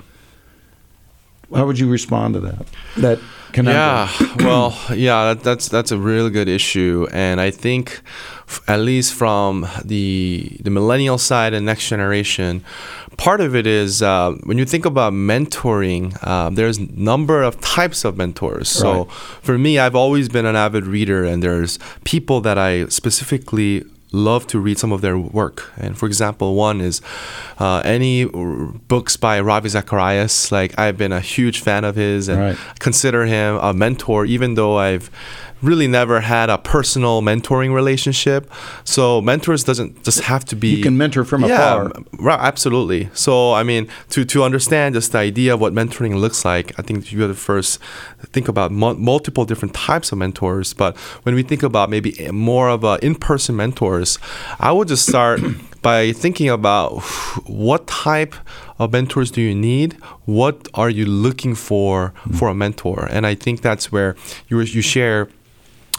How 1.55 1.67
would 1.67 1.79
you 1.79 1.89
respond 1.89 2.35
to 2.35 2.41
that? 2.41 2.67
That 2.97 3.21
conundrum? 3.53 4.09
Yeah, 4.38 4.47
well, 4.47 4.79
yeah, 4.95 5.35
that, 5.35 5.43
that's 5.43 5.69
that's 5.69 5.91
a 5.93 5.99
really 5.99 6.31
good 6.31 6.49
issue, 6.49 7.07
and 7.12 7.41
I 7.41 7.50
think, 7.50 8.00
f- 8.49 8.61
at 8.69 8.81
least 8.81 9.15
from 9.15 9.67
the 9.85 10.57
the 10.62 10.71
millennial 10.71 11.19
side 11.19 11.55
and 11.55 11.65
next 11.67 11.88
generation, 11.88 12.62
part 13.17 13.41
of 13.41 13.55
it 13.55 13.67
is 13.67 14.03
uh, 14.03 14.33
when 14.45 14.59
you 14.59 14.65
think 14.65 14.85
about 14.85 15.12
mentoring, 15.12 16.17
uh, 16.23 16.50
there's 16.50 16.79
number 16.79 17.43
of 17.43 17.61
types 17.61 18.05
of 18.05 18.17
mentors. 18.17 18.69
So 18.69 19.05
Right. 19.05 19.11
for 19.43 19.59
me, 19.59 19.79
I've 19.79 19.97
always 19.97 20.29
been 20.29 20.47
an 20.47 20.57
avid 20.57 20.85
reader, 20.87 21.25
and 21.25 21.43
there's 21.43 21.79
people 22.05 22.41
that 22.43 22.59
I 22.59 22.87
specifically 22.88 23.85
love 24.17 24.47
to 24.49 24.59
read 24.59 24.79
some 24.79 24.93
of 24.93 25.01
their 25.03 25.19
work. 25.19 25.71
And 25.77 25.97
for 25.99 26.07
example, 26.07 26.55
one 26.55 26.81
is 26.81 27.01
uh, 27.59 27.83
any 27.85 28.25
r- 28.25 28.73
books 28.89 29.17
by 29.17 29.41
Ravi 29.41 29.69
Zacharias. 29.69 30.51
Like 30.51 30.79
I've 30.79 30.97
been 30.97 31.13
a 31.13 31.21
huge 31.21 31.61
fan 31.61 31.85
of 31.85 31.97
his 31.97 32.29
and 32.29 32.41
Right. 32.41 32.57
consider 32.79 33.27
him 33.27 33.57
a 33.61 33.73
mentor, 33.73 34.25
even 34.25 34.55
though 34.55 34.77
I've 34.79 35.11
really 35.63 35.87
never 35.87 36.21
had 36.21 36.51
a 36.51 36.59
personal 36.59 37.23
mentoring 37.23 37.73
relationship. 37.75 38.51
So 38.85 39.21
mentors 39.21 39.65
doesn't 39.65 40.05
just 40.05 40.21
have 40.21 40.45
to 40.47 40.57
be 40.57 40.69
You 40.69 40.83
can 40.83 40.97
mentor 40.97 41.25
from 41.25 41.45
yeah, 41.45 41.55
afar. 41.55 41.93
Right, 42.19 42.39
absolutely. 42.41 43.09
So, 43.15 43.53
I 43.55 43.63
mean, 43.63 43.89
to, 44.11 44.25
to 44.25 44.43
understand 44.43 44.95
just 44.95 45.13
the 45.13 45.19
idea 45.19 45.55
of 45.55 45.61
what 45.61 45.73
mentoring 45.73 46.17
looks 46.17 46.45
like, 46.45 46.79
I 46.79 46.83
think 46.83 47.13
you 47.13 47.23
have 47.23 47.31
to 47.31 47.35
first 47.35 47.81
think 48.33 48.49
about 48.49 48.71
mul- 48.71 48.95
multiple 48.95 49.45
different 49.45 49.75
types 49.75 50.13
of 50.13 50.19
mentors. 50.19 50.73
But 50.73 50.97
when 51.25 51.35
we 51.35 51.43
think 51.43 51.63
about 51.63 51.91
maybe 51.91 52.29
more 52.33 52.69
of 52.69 52.85
a 52.85 52.99
in-person 53.03 53.57
mentors, 53.57 54.19
I 54.61 54.73
would 54.73 54.89
just 54.89 55.07
start 55.07 55.41
by 55.83 56.13
thinking 56.13 56.49
about 56.49 57.01
what 57.47 57.87
type 57.87 58.35
of 58.79 58.93
mentors 58.93 59.31
do 59.31 59.41
you 59.41 59.55
need? 59.55 59.95
What 60.25 60.69
are 60.75 60.91
you 60.91 61.07
looking 61.07 61.54
for 61.54 62.13
hmm. 62.17 62.35
for 62.35 62.49
a 62.49 62.54
mentor? 62.54 63.09
And 63.11 63.26
I 63.26 63.35
think 63.35 63.63
that's 63.63 63.93
where 63.93 64.17
you 64.49 64.61
you 64.61 64.83
share 64.83 65.28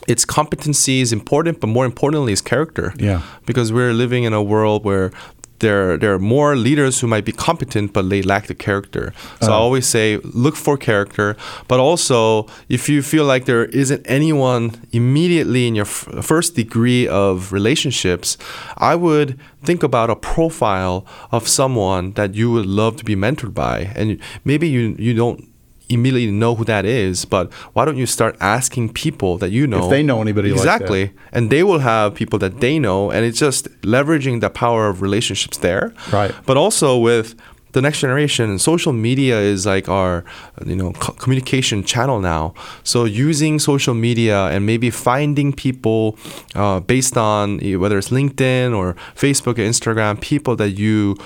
its 0.07 0.25
competency 0.25 1.01
is 1.01 1.11
important, 1.11 1.59
but 1.59 1.67
more 1.67 1.85
importantly, 1.85 2.33
is 2.33 2.41
character. 2.41 2.93
Yeah. 2.97 3.21
Because 3.45 3.71
we're 3.71 3.93
living 3.93 4.23
in 4.23 4.33
a 4.33 4.41
world 4.41 4.83
where 4.83 5.11
there 5.59 5.97
there 5.97 6.13
are 6.13 6.19
more 6.19 6.55
leaders 6.55 6.99
who 6.99 7.07
might 7.07 7.25
be 7.25 7.31
competent, 7.31 7.93
but 7.93 8.09
they 8.09 8.21
lack 8.21 8.47
the 8.47 8.55
character. 8.55 9.13
So 9.41 9.47
I 9.47 9.49
uh-huh. 9.49 9.59
always 9.59 9.87
say, 9.87 10.17
look 10.23 10.55
for 10.55 10.77
character, 10.77 11.35
but 11.67 11.79
also 11.79 12.47
if 12.69 12.89
you 12.89 13.01
feel 13.01 13.25
like 13.25 13.45
there 13.45 13.65
isn't 13.65 14.05
anyone 14.05 14.71
immediately 14.91 15.67
in 15.67 15.75
your 15.75 15.85
f- 15.85 16.07
first 16.21 16.55
degree 16.55 17.07
of 17.07 17.51
relationships, 17.51 18.37
I 18.77 18.95
would 18.95 19.39
think 19.63 19.83
about 19.83 20.09
a 20.09 20.15
profile 20.15 21.05
of 21.31 21.47
someone 21.47 22.13
that 22.13 22.35
you 22.35 22.51
would 22.51 22.65
love 22.65 22.97
to 22.97 23.05
be 23.05 23.15
mentored 23.15 23.53
by, 23.53 23.91
and 23.95 24.19
maybe 24.45 24.67
you 24.69 24.95
you 24.99 25.13
don't 25.13 25.46
immediately 25.89 26.31
know 26.31 26.55
who 26.55 26.63
that 26.65 26.85
is, 26.85 27.25
but 27.25 27.51
why 27.73 27.85
don't 27.85 27.97
you 27.97 28.05
start 28.05 28.35
asking 28.39 28.93
people 28.93 29.37
that 29.37 29.51
you 29.51 29.67
know 29.67 29.85
if 29.85 29.89
they 29.89 30.03
know 30.03 30.21
anybody 30.21 30.51
like 30.51 30.61
that. 30.63 30.75
exactly, 30.75 31.13
and 31.31 31.49
they 31.49 31.63
will 31.63 31.79
have 31.79 32.15
people 32.15 32.39
that 32.39 32.59
they 32.59 32.79
know, 32.79 33.11
and 33.11 33.25
it's 33.25 33.39
just 33.39 33.69
leveraging 33.81 34.41
the 34.41 34.49
power 34.49 34.87
of 34.87 35.01
relationships 35.01 35.57
there. 35.57 35.93
Right. 36.11 36.33
But 36.45 36.57
also 36.57 36.97
with 36.97 37.35
the 37.73 37.81
next 37.81 37.99
generation, 37.99 38.57
social 38.59 38.93
media 38.93 39.39
is 39.39 39.65
like 39.65 39.87
our 39.87 40.23
you 40.65 40.75
know 40.75 40.93
co- 40.93 41.13
communication 41.13 41.83
channel 41.83 42.19
now. 42.19 42.53
So 42.83 43.05
using 43.05 43.59
social 43.59 43.93
media 43.93 44.47
and 44.47 44.65
maybe 44.65 44.89
finding 44.89 45.53
people 45.53 46.17
uh, 46.55 46.79
based 46.79 47.17
on 47.17 47.59
whether 47.79 47.97
it's 47.97 48.09
LinkedIn 48.09 48.75
or 48.75 48.95
Facebook 49.15 49.59
or 49.59 49.67
Instagram, 49.73 50.19
people 50.21 50.55
that 50.55 50.71
you 50.71 51.17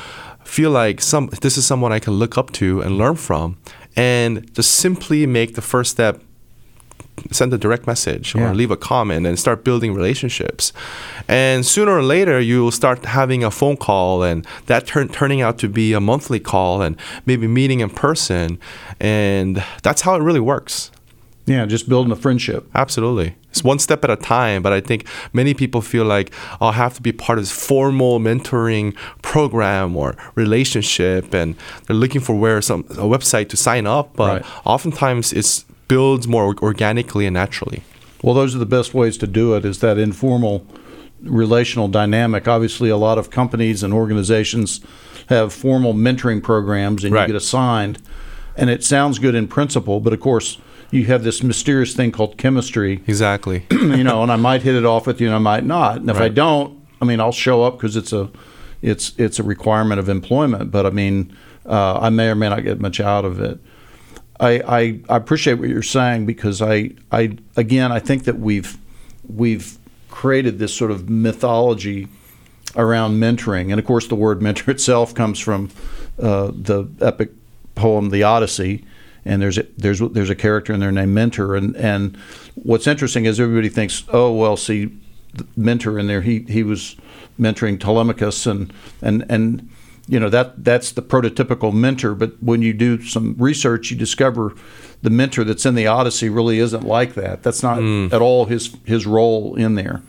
feel 0.43 0.71
like 0.71 0.99
some 0.99 1.27
this 1.41 1.57
is 1.57 1.65
someone 1.65 1.93
I 1.93 1.99
can 1.99 2.13
look 2.13 2.37
up 2.37 2.51
to 2.53 2.81
and 2.81 2.97
learn 2.97 3.15
from, 3.15 3.57
and 3.95 4.53
just 4.53 4.71
simply 4.75 5.25
make 5.25 5.55
the 5.55 5.61
first 5.61 5.91
step 5.91 6.21
send 7.29 7.53
a 7.53 7.57
direct 7.57 7.85
message 7.85 8.33
Yeah. 8.33 8.49
or 8.49 8.55
leave 8.55 8.71
a 8.71 8.77
comment 8.77 9.27
and 9.27 9.37
start 9.37 9.63
building 9.63 9.93
relationships. 9.93 10.73
And 11.27 11.65
sooner 11.65 11.91
or 11.91 12.01
later, 12.01 12.39
you'll 12.39 12.71
start 12.71 13.05
having 13.05 13.43
a 13.43 13.51
phone 13.51 13.77
call, 13.77 14.23
and 14.23 14.45
that 14.65 14.87
turn, 14.87 15.07
turning 15.09 15.39
out 15.41 15.57
to 15.59 15.67
be 15.69 15.93
a 15.93 15.99
monthly 15.99 16.39
call, 16.39 16.81
and 16.81 16.95
maybe 17.25 17.47
meeting 17.47 17.79
in 17.81 17.89
person. 17.89 18.57
And 18.99 19.63
that's 19.83 20.01
how 20.01 20.15
it 20.15 20.21
really 20.23 20.39
works. 20.39 20.89
Yeah, 21.47 21.65
just 21.65 21.89
building 21.89 22.11
a 22.11 22.15
friendship. 22.15 22.69
Absolutely. 22.75 23.35
It's 23.49 23.63
one 23.63 23.79
step 23.79 24.03
at 24.03 24.09
a 24.09 24.15
time, 24.15 24.61
but 24.61 24.71
I 24.71 24.79
think 24.79 25.05
many 25.33 25.53
people 25.53 25.81
feel 25.81 26.05
like 26.05 26.31
oh, 26.53 26.67
I'll 26.67 26.71
have 26.73 26.93
to 26.95 27.01
be 27.01 27.11
part 27.11 27.39
of 27.39 27.43
this 27.43 27.51
formal 27.51 28.19
mentoring 28.19 28.95
program 29.21 29.97
or 29.97 30.15
relationship, 30.35 31.33
and 31.33 31.55
they're 31.87 31.95
looking 31.95 32.21
for 32.21 32.35
where 32.35 32.61
some 32.61 32.81
a 32.91 33.03
website 33.07 33.49
to 33.49 33.57
sign 33.57 33.87
up. 33.87 34.15
But 34.15 34.41
Right. 34.43 34.45
oftentimes, 34.65 35.33
it's 35.33 35.65
builds 35.87 36.27
more 36.27 36.55
organically 36.61 37.25
and 37.25 37.33
naturally. 37.33 37.83
Well, 38.23 38.35
those 38.35 38.55
are 38.55 38.59
the 38.59 38.65
best 38.65 38.93
ways 38.93 39.17
to 39.17 39.27
do 39.27 39.55
it. 39.55 39.65
Is 39.65 39.79
that 39.79 39.97
informal 39.97 40.65
relational 41.23 41.87
dynamic? 41.87 42.47
Obviously, 42.47 42.89
a 42.89 42.97
lot 42.97 43.17
of 43.17 43.29
companies 43.29 43.83
and 43.83 43.93
organizations 43.93 44.79
have 45.27 45.51
formal 45.51 45.93
mentoring 45.93 46.41
programs, 46.41 47.03
and 47.03 47.13
Right. 47.13 47.23
you 47.27 47.33
get 47.33 47.35
assigned, 47.35 47.97
and 48.55 48.69
it 48.69 48.83
sounds 48.83 49.19
good 49.19 49.35
in 49.35 49.47
principle. 49.47 49.99
But 49.99 50.13
of 50.13 50.19
course, 50.19 50.57
you 50.91 51.05
have 51.05 51.23
this 51.23 51.41
mysterious 51.41 51.95
thing 51.95 52.11
called 52.11 52.37
chemistry, 52.37 53.01
Exactly. 53.07 53.65
you 53.71 54.03
know, 54.03 54.21
and 54.23 54.31
I 54.31 54.35
might 54.35 54.61
hit 54.61 54.75
it 54.75 54.85
off 54.85 55.07
with 55.07 55.19
you, 55.19 55.27
and 55.27 55.35
I 55.35 55.39
might 55.39 55.65
not. 55.65 55.97
And 55.97 56.09
if 56.09 56.17
I 56.17 56.27
don't, 56.29 56.85
I 57.01 57.05
mean, 57.05 57.19
I'll 57.19 57.31
show 57.31 57.63
up 57.63 57.77
because 57.77 57.95
it's 57.95 58.13
a, 58.13 58.29
it's 58.81 59.13
it's 59.17 59.39
a 59.39 59.43
requirement 59.43 59.99
of 59.99 60.09
employment. 60.09 60.71
But 60.71 60.85
I 60.85 60.89
mean, 60.91 61.35
uh, 61.65 61.99
I 61.99 62.09
may 62.09 62.29
or 62.29 62.35
may 62.35 62.49
not 62.49 62.63
get 62.63 62.79
much 62.79 62.99
out 62.99 63.25
of 63.25 63.39
it. 63.39 63.59
I, 64.39 64.59
I, 64.59 64.99
I 65.07 65.17
appreciate 65.17 65.55
what 65.55 65.69
you're 65.69 65.83
saying 65.83 66.25
because 66.25 66.61
I, 66.61 66.91
I 67.11 67.37
again 67.55 67.91
I 67.91 67.99
think 67.99 68.23
that 68.23 68.39
we've 68.39 68.77
we've 69.27 69.77
created 70.09 70.59
this 70.59 70.73
sort 70.73 70.91
of 70.91 71.09
mythology 71.09 72.07
around 72.75 73.19
mentoring, 73.19 73.69
and 73.69 73.79
of 73.79 73.85
course 73.85 74.07
the 74.07 74.15
word 74.15 74.41
mentor 74.41 74.71
itself 74.71 75.13
comes 75.13 75.39
from 75.39 75.69
uh, 76.19 76.51
the 76.53 76.89
epic 77.01 77.31
poem 77.75 78.09
The 78.09 78.23
Odyssey, 78.23 78.83
and 79.25 79.41
there's 79.41 79.57
a, 79.57 79.63
there's 79.77 79.99
there's 79.99 80.29
a 80.29 80.35
character 80.35 80.73
in 80.73 80.79
there 80.79 80.91
named 80.91 81.13
Mentor, 81.13 81.55
and 81.55 81.75
and 81.75 82.17
what's 82.55 82.87
interesting 82.87 83.25
is 83.25 83.39
everybody 83.39 83.69
thinks 83.69 84.03
oh 84.09 84.31
well 84.31 84.57
see 84.57 84.97
the 85.33 85.45
Mentor 85.55 85.97
in 85.99 86.07
there 86.07 86.21
he 86.21 86.39
he 86.39 86.63
was 86.63 86.95
mentoring 87.39 87.79
Telemachus 87.79 88.45
and 88.45 88.73
and 89.01 89.25
and 89.29 89.69
you 90.07 90.19
know 90.19 90.29
that 90.29 90.63
that's 90.63 90.91
the 90.91 91.01
prototypical 91.01 91.71
mentor 91.71 92.13
but 92.15 92.41
when 92.41 92.61
you 92.61 92.73
do 92.73 93.01
some 93.01 93.35
research 93.37 93.91
you 93.91 93.97
discover 93.97 94.53
the 95.01 95.09
mentor 95.09 95.43
that's 95.43 95.65
in 95.65 95.75
the 95.75 95.87
odyssey 95.87 96.29
really 96.29 96.59
isn't 96.59 96.83
like 96.83 97.15
that. 97.15 97.43
That's 97.43 97.63
not 97.63 97.79
at 98.13 98.21
all 98.21 98.45
his 98.45 98.75
his 98.85 99.05
role 99.05 99.55
in 99.55 99.75
there. 99.75 100.01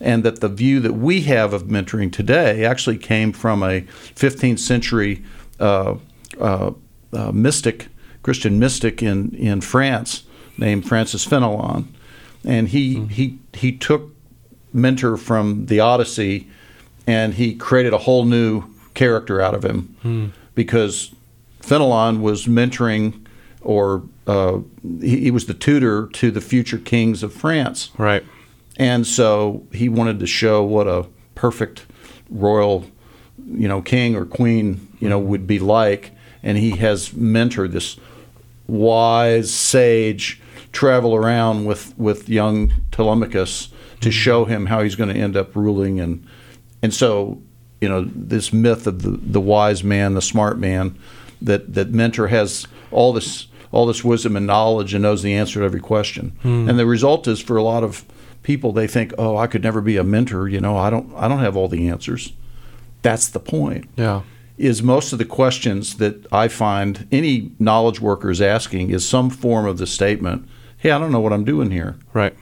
And 0.00 0.24
that 0.24 0.40
the 0.40 0.48
view 0.48 0.80
that 0.80 0.94
we 0.94 1.22
have 1.22 1.52
of 1.52 1.64
mentoring 1.64 2.12
today 2.12 2.64
actually 2.64 2.98
came 2.98 3.32
from 3.32 3.62
a 3.62 3.82
15th 3.82 4.58
century 4.58 5.22
uh, 5.60 5.94
uh, 6.40 6.72
uh, 7.12 7.30
mystic, 7.30 7.86
Christian 8.22 8.58
mystic 8.58 9.02
in, 9.02 9.34
in 9.34 9.60
France 9.60 10.24
named 10.56 10.86
Francis 10.86 11.26
Fenelon. 11.26 11.86
And 12.44 12.68
he, 12.68 12.96
mm-hmm. 12.96 13.08
he, 13.08 13.38
he 13.52 13.72
took 13.72 14.14
mentor 14.72 15.16
from 15.16 15.66
the 15.66 15.80
Odyssey 15.80 16.48
and 17.06 17.34
he 17.34 17.54
created 17.54 17.92
a 17.92 17.98
whole 17.98 18.24
new 18.24 18.64
character 18.94 19.40
out 19.40 19.54
of 19.54 19.64
him 19.64 19.96
mm. 20.04 20.30
because 20.54 21.12
Fenelon 21.60 22.20
was 22.20 22.46
mentoring 22.46 23.26
or 23.60 24.02
uh, 24.26 24.58
he, 25.00 25.20
he, 25.20 25.30
was 25.30 25.46
the 25.46 25.54
tutor 25.54 26.08
to 26.08 26.30
the 26.30 26.40
future 26.40 26.78
kings 26.78 27.22
of 27.22 27.32
France. 27.32 27.90
Right. 27.96 28.24
And 28.76 29.06
so 29.06 29.66
he 29.72 29.88
wanted 29.88 30.18
to 30.20 30.26
show 30.26 30.62
what 30.62 30.88
a 30.88 31.06
perfect 31.34 31.86
royal, 32.30 32.86
you 33.46 33.68
know, 33.68 33.82
king 33.82 34.16
or 34.16 34.24
queen, 34.24 34.88
you 35.00 35.08
know, 35.08 35.18
would 35.18 35.46
be 35.46 35.58
like. 35.58 36.12
And 36.42 36.58
he 36.58 36.76
has 36.76 37.10
mentored 37.10 37.72
this 37.72 37.96
wise 38.66 39.52
sage 39.52 40.40
travel 40.72 41.14
around 41.14 41.64
with, 41.64 41.96
with 41.98 42.28
young 42.28 42.72
Telemachus 42.90 43.68
to 44.00 44.08
hmm. 44.08 44.12
show 44.12 44.44
him 44.44 44.66
how 44.66 44.82
he's 44.82 44.94
going 44.94 45.12
to 45.12 45.20
end 45.20 45.36
up 45.36 45.54
ruling. 45.54 46.00
And, 46.00 46.26
and 46.82 46.92
so, 46.94 47.40
you 47.80 47.88
know, 47.88 48.04
this 48.14 48.52
myth 48.52 48.86
of 48.86 49.02
the, 49.02 49.10
the 49.10 49.40
wise 49.40 49.84
man, 49.84 50.14
the 50.14 50.22
smart 50.22 50.58
man, 50.58 50.98
that, 51.40 51.74
that 51.74 51.90
mentor 51.90 52.28
has 52.28 52.66
all 52.90 53.12
this 53.12 53.48
all 53.72 53.86
this 53.86 54.04
wisdom 54.04 54.36
and 54.36 54.46
knowledge 54.46 54.92
and 54.94 55.02
knows 55.02 55.22
the 55.22 55.34
answer 55.34 55.60
to 55.60 55.64
every 55.64 55.80
question. 55.80 56.36
Hmm. 56.42 56.68
And 56.68 56.78
the 56.78 56.86
result 56.86 57.26
is 57.26 57.40
for 57.40 57.56
a 57.56 57.62
lot 57.62 57.82
of 57.82 58.04
people 58.42 58.72
they 58.72 58.86
think, 58.86 59.14
"Oh, 59.18 59.36
I 59.36 59.46
could 59.46 59.62
never 59.62 59.80
be 59.80 59.96
a 59.96 60.04
mentor, 60.04 60.48
you 60.48 60.60
know, 60.60 60.76
I 60.76 60.90
don't 60.90 61.12
I 61.16 61.26
don't 61.26 61.40
have 61.40 61.56
all 61.56 61.68
the 61.68 61.88
answers." 61.88 62.32
That's 63.00 63.28
the 63.28 63.40
point. 63.40 63.88
Yeah. 63.96 64.22
Is 64.62 64.80
most 64.80 65.12
of 65.12 65.18
the 65.18 65.24
questions 65.24 65.96
that 65.96 66.24
I 66.32 66.46
find 66.46 67.08
any 67.10 67.50
knowledge 67.58 68.00
worker 68.00 68.30
is 68.30 68.40
asking 68.40 68.90
is 68.90 69.04
some 69.04 69.28
form 69.28 69.66
of 69.66 69.78
the 69.78 69.88
statement, 69.88 70.48
"Hey, 70.76 70.92
I 70.92 70.98
don't 71.00 71.10
know 71.10 71.18
what 71.18 71.32
I'm 71.32 71.44
doing 71.44 71.72
here." 71.72 71.96
Right. 72.12 72.36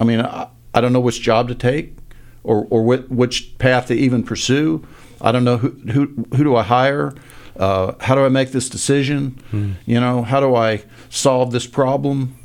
I 0.00 0.04
mean, 0.04 0.20
I, 0.20 0.48
I 0.74 0.80
don't 0.80 0.92
know 0.92 0.98
which 0.98 1.20
job 1.20 1.46
to 1.46 1.54
take 1.54 1.94
or 2.42 2.66
or 2.68 2.82
wh- 2.82 3.08
which 3.12 3.56
path 3.58 3.86
to 3.86 3.94
even 3.94 4.24
pursue. 4.24 4.84
I 5.20 5.30
don't 5.30 5.44
know 5.44 5.58
who 5.58 5.68
who 5.92 6.26
who 6.34 6.42
do 6.42 6.56
I 6.56 6.64
hire? 6.64 7.14
Uh, 7.56 7.92
how 8.00 8.16
do 8.16 8.24
I 8.24 8.28
make 8.28 8.50
this 8.50 8.68
decision? 8.68 9.38
Hmm. 9.50 9.72
You 9.86 10.00
know, 10.00 10.22
how 10.22 10.40
do 10.40 10.56
I 10.56 10.82
solve 11.10 11.52
this 11.52 11.66
problem? 11.66 12.36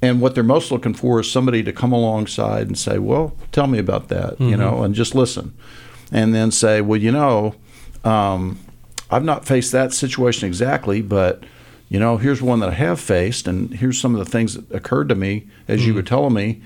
And 0.00 0.20
what 0.20 0.34
they're 0.34 0.42
most 0.42 0.72
looking 0.72 0.94
for 0.94 1.20
is 1.20 1.30
somebody 1.30 1.62
to 1.62 1.72
come 1.72 1.92
alongside 1.92 2.66
and 2.66 2.76
say, 2.76 2.98
"Well, 2.98 3.36
tell 3.52 3.68
me 3.68 3.78
about 3.78 4.08
that," 4.08 4.32
mm-hmm. 4.32 4.48
you 4.48 4.56
know, 4.56 4.82
and 4.82 4.92
just 4.92 5.14
listen, 5.14 5.54
and 6.10 6.34
then 6.34 6.50
say, 6.50 6.80
"Well, 6.80 7.00
you 7.00 7.12
know, 7.12 7.54
um, 8.04 8.58
I've 9.10 9.24
not 9.24 9.46
faced 9.46 9.72
that 9.72 9.92
situation 9.92 10.46
exactly, 10.46 11.02
but." 11.02 11.44
You 11.88 11.98
know, 11.98 12.16
here's 12.16 12.40
one 12.40 12.60
that 12.60 12.70
I 12.70 12.72
have 12.72 12.98
faced, 12.98 13.46
and 13.46 13.74
here's 13.74 14.00
some 14.00 14.14
of 14.14 14.18
the 14.18 14.30
things 14.30 14.54
that 14.54 14.74
occurred 14.74 15.10
to 15.10 15.14
me 15.14 15.46
as 15.68 15.80
mm-hmm. 15.80 15.88
you 15.88 15.94
were 15.94 16.02
telling 16.02 16.32
me. 16.32 16.62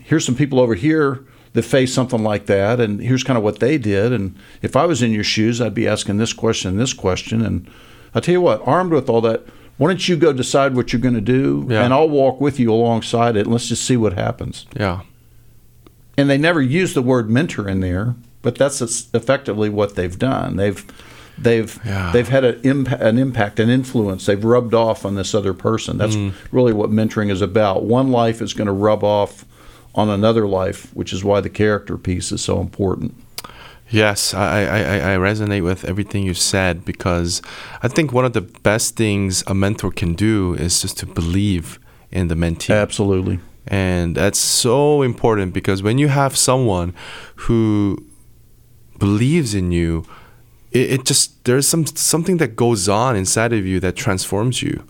Here's 0.00 0.24
some 0.24 0.34
people 0.34 0.58
over 0.58 0.74
here 0.74 1.22
that 1.52 1.62
face 1.64 1.92
something 1.92 2.22
like 2.22 2.46
that, 2.46 2.80
and 2.80 2.98
here's 2.98 3.22
kind 3.22 3.36
of 3.36 3.44
what 3.44 3.60
they 3.60 3.76
did. 3.76 4.10
And 4.10 4.36
if 4.62 4.76
I 4.76 4.86
was 4.86 5.02
in 5.02 5.12
your 5.12 5.22
shoes, 5.22 5.60
I'd 5.60 5.74
be 5.74 5.86
asking 5.86 6.16
this 6.16 6.32
question 6.32 6.70
and 6.70 6.80
this 6.80 6.94
question. 6.94 7.42
And 7.42 7.68
I 8.14 8.20
tell 8.20 8.32
you 8.32 8.40
what, 8.40 8.66
armed 8.66 8.92
with 8.92 9.10
all 9.10 9.20
that, 9.20 9.44
why 9.76 9.88
don't 9.88 10.08
you 10.08 10.16
go 10.16 10.32
decide 10.32 10.74
what 10.74 10.92
you're 10.92 11.02
going 11.02 11.14
to 11.14 11.20
do, 11.20 11.66
yeah. 11.68 11.84
and 11.84 11.92
I'll 11.92 12.08
walk 12.08 12.40
with 12.40 12.58
you 12.58 12.72
alongside 12.72 13.36
it, 13.36 13.40
and 13.40 13.52
let's 13.52 13.68
just 13.68 13.84
see 13.84 13.98
what 13.98 14.14
happens. 14.14 14.66
Yeah. 14.74 15.00
And 16.16 16.30
they 16.30 16.38
never 16.38 16.62
use 16.62 16.94
the 16.94 17.02
word 17.02 17.28
mentor 17.28 17.68
in 17.68 17.80
there, 17.80 18.14
but 18.42 18.56
that's 18.56 18.80
effectively 18.80 19.68
what 19.68 19.94
they've 19.94 20.18
done. 20.18 20.56
They've 20.56 20.84
they've 21.38 21.78
yeah. 21.84 22.10
they've 22.12 22.28
had 22.28 22.44
an, 22.44 22.86
an 22.86 23.18
impact, 23.18 23.60
an 23.60 23.70
influence. 23.70 24.26
They've 24.26 24.42
rubbed 24.42 24.74
off 24.74 25.04
on 25.04 25.14
this 25.14 25.34
other 25.34 25.54
person. 25.54 25.98
That's 25.98 26.16
mm. 26.16 26.34
really 26.52 26.72
what 26.72 26.90
mentoring 26.90 27.30
is 27.30 27.42
about. 27.42 27.84
One 27.84 28.10
life 28.10 28.40
is 28.40 28.54
going 28.54 28.66
to 28.66 28.72
rub 28.72 29.04
off 29.04 29.44
on 29.94 30.08
another 30.08 30.46
life, 30.46 30.94
which 30.94 31.12
is 31.12 31.24
why 31.24 31.40
the 31.40 31.50
character 31.50 31.98
piece 31.98 32.30
is 32.32 32.42
so 32.42 32.60
important. 32.60 33.14
Yes, 33.88 34.32
I, 34.34 34.62
I, 34.62 35.14
I 35.14 35.16
resonate 35.16 35.64
with 35.64 35.84
everything 35.84 36.22
you 36.22 36.32
said 36.32 36.84
because 36.84 37.42
I 37.82 37.88
think 37.88 38.12
one 38.12 38.24
of 38.24 38.34
the 38.34 38.40
best 38.40 38.96
things 38.96 39.42
a 39.48 39.54
mentor 39.54 39.90
can 39.90 40.14
do 40.14 40.54
is 40.54 40.80
just 40.80 40.96
to 40.98 41.06
believe 41.06 41.80
in 42.12 42.28
the 42.28 42.36
mentee. 42.36 42.72
Absolutely. 42.72 43.40
And 43.66 44.16
that's 44.16 44.38
so 44.38 45.02
important 45.02 45.52
because 45.52 45.82
when 45.82 45.98
you 45.98 46.06
have 46.06 46.36
someone 46.36 46.94
who 47.34 48.04
believes 49.00 49.54
in 49.54 49.72
you, 49.72 50.06
it, 50.70 50.92
it 50.92 51.04
just 51.04 51.44
there's 51.44 51.66
some 51.66 51.84
something 51.86 52.36
that 52.36 52.54
goes 52.54 52.88
on 52.88 53.16
inside 53.16 53.52
of 53.52 53.66
you 53.66 53.80
that 53.80 53.96
transforms 53.96 54.62
you. 54.62 54.84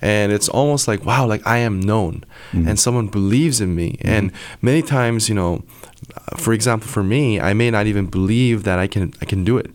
And 0.00 0.32
it's 0.32 0.48
almost 0.48 0.86
like 0.86 1.04
wow 1.04 1.26
like 1.26 1.44
i 1.46 1.58
am 1.58 1.80
known. 1.80 2.24
Mm-hmm. 2.52 2.68
and 2.68 2.78
someone 2.78 3.08
believes 3.08 3.60
in 3.60 3.74
me. 3.74 3.92
Mm-hmm. 3.94 4.08
and 4.08 4.32
many 4.62 4.82
times 4.82 5.28
you 5.28 5.34
know 5.34 5.64
for 6.36 6.52
example 6.52 6.88
for 6.88 7.02
me 7.02 7.40
i 7.40 7.54
may 7.54 7.70
not 7.70 7.86
even 7.86 8.06
believe 8.06 8.64
that 8.64 8.78
i 8.78 8.86
can 8.86 9.12
i 9.20 9.24
can 9.24 9.42
do 9.44 9.58
it. 9.58 9.70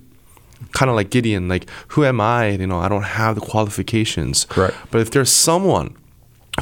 Kind 0.71 0.89
of 0.89 0.95
like 0.95 1.09
gideon 1.09 1.47
like 1.49 1.69
who 1.89 2.05
am 2.05 2.21
i? 2.21 2.49
You 2.51 2.67
know 2.67 2.79
i 2.79 2.87
don't 2.87 3.09
have 3.19 3.35
the 3.35 3.41
qualifications. 3.41 4.45
Correct. 4.45 4.77
But 4.91 5.01
if 5.01 5.11
there's 5.11 5.31
someone 5.31 5.95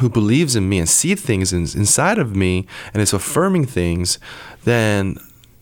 who 0.00 0.08
believes 0.08 0.54
in 0.54 0.68
me 0.68 0.78
and 0.78 0.88
see 0.88 1.14
things 1.16 1.52
in, 1.52 1.62
inside 1.62 2.18
of 2.18 2.36
me 2.36 2.66
and 2.92 3.02
is 3.02 3.12
affirming 3.12 3.66
things 3.66 4.18
then 4.64 5.18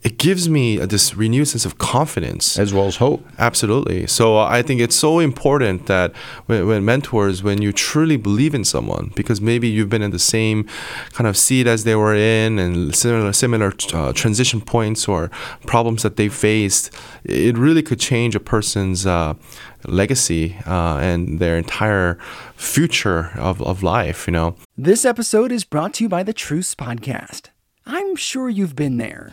it 0.06 0.18
gives 0.18 0.48
me 0.48 0.76
this 0.76 1.16
renewed 1.16 1.48
sense 1.48 1.64
of 1.64 1.78
confidence 1.78 2.60
as 2.60 2.72
well 2.72 2.86
as 2.86 2.94
hope. 2.98 3.26
Absolutely. 3.40 4.06
So 4.06 4.38
uh, 4.38 4.46
I 4.46 4.62
think 4.62 4.80
it's 4.80 4.94
so 4.94 5.18
important 5.18 5.86
that 5.86 6.14
when, 6.46 6.64
when, 6.68 6.84
mentors, 6.84 7.42
when 7.42 7.60
you 7.60 7.72
truly 7.72 8.16
believe 8.16 8.54
in 8.54 8.64
someone, 8.64 9.10
because 9.16 9.40
maybe 9.40 9.66
you've 9.66 9.88
been 9.88 10.02
in 10.02 10.12
the 10.12 10.20
same 10.20 10.68
kind 11.10 11.26
of 11.26 11.36
seat 11.36 11.66
as 11.66 11.82
they 11.82 11.96
were 11.96 12.14
in, 12.14 12.60
and 12.60 12.94
similar 12.94 13.32
similar 13.32 13.72
uh, 13.92 14.12
transition 14.12 14.60
points 14.60 15.08
or 15.08 15.28
problems 15.66 16.04
that 16.04 16.14
they 16.14 16.28
faced, 16.28 16.94
it 17.24 17.58
really 17.58 17.82
could 17.82 17.98
change 17.98 18.36
a 18.36 18.40
person's 18.40 19.06
uh, 19.06 19.34
legacy 19.86 20.56
uh, 20.66 20.98
and 20.98 21.40
their 21.40 21.58
entire 21.58 22.16
future 22.54 23.32
of, 23.34 23.60
of 23.60 23.82
life. 23.82 24.28
You 24.28 24.34
know. 24.34 24.56
This 24.78 25.04
episode 25.04 25.50
is 25.50 25.64
brought 25.64 25.94
to 25.94 26.04
you 26.04 26.08
by 26.08 26.22
the 26.22 26.32
Truce 26.32 26.76
Podcast. 26.76 27.48
I'm 27.84 28.14
sure 28.14 28.48
you've 28.48 28.76
been 28.76 28.98
there 28.98 29.32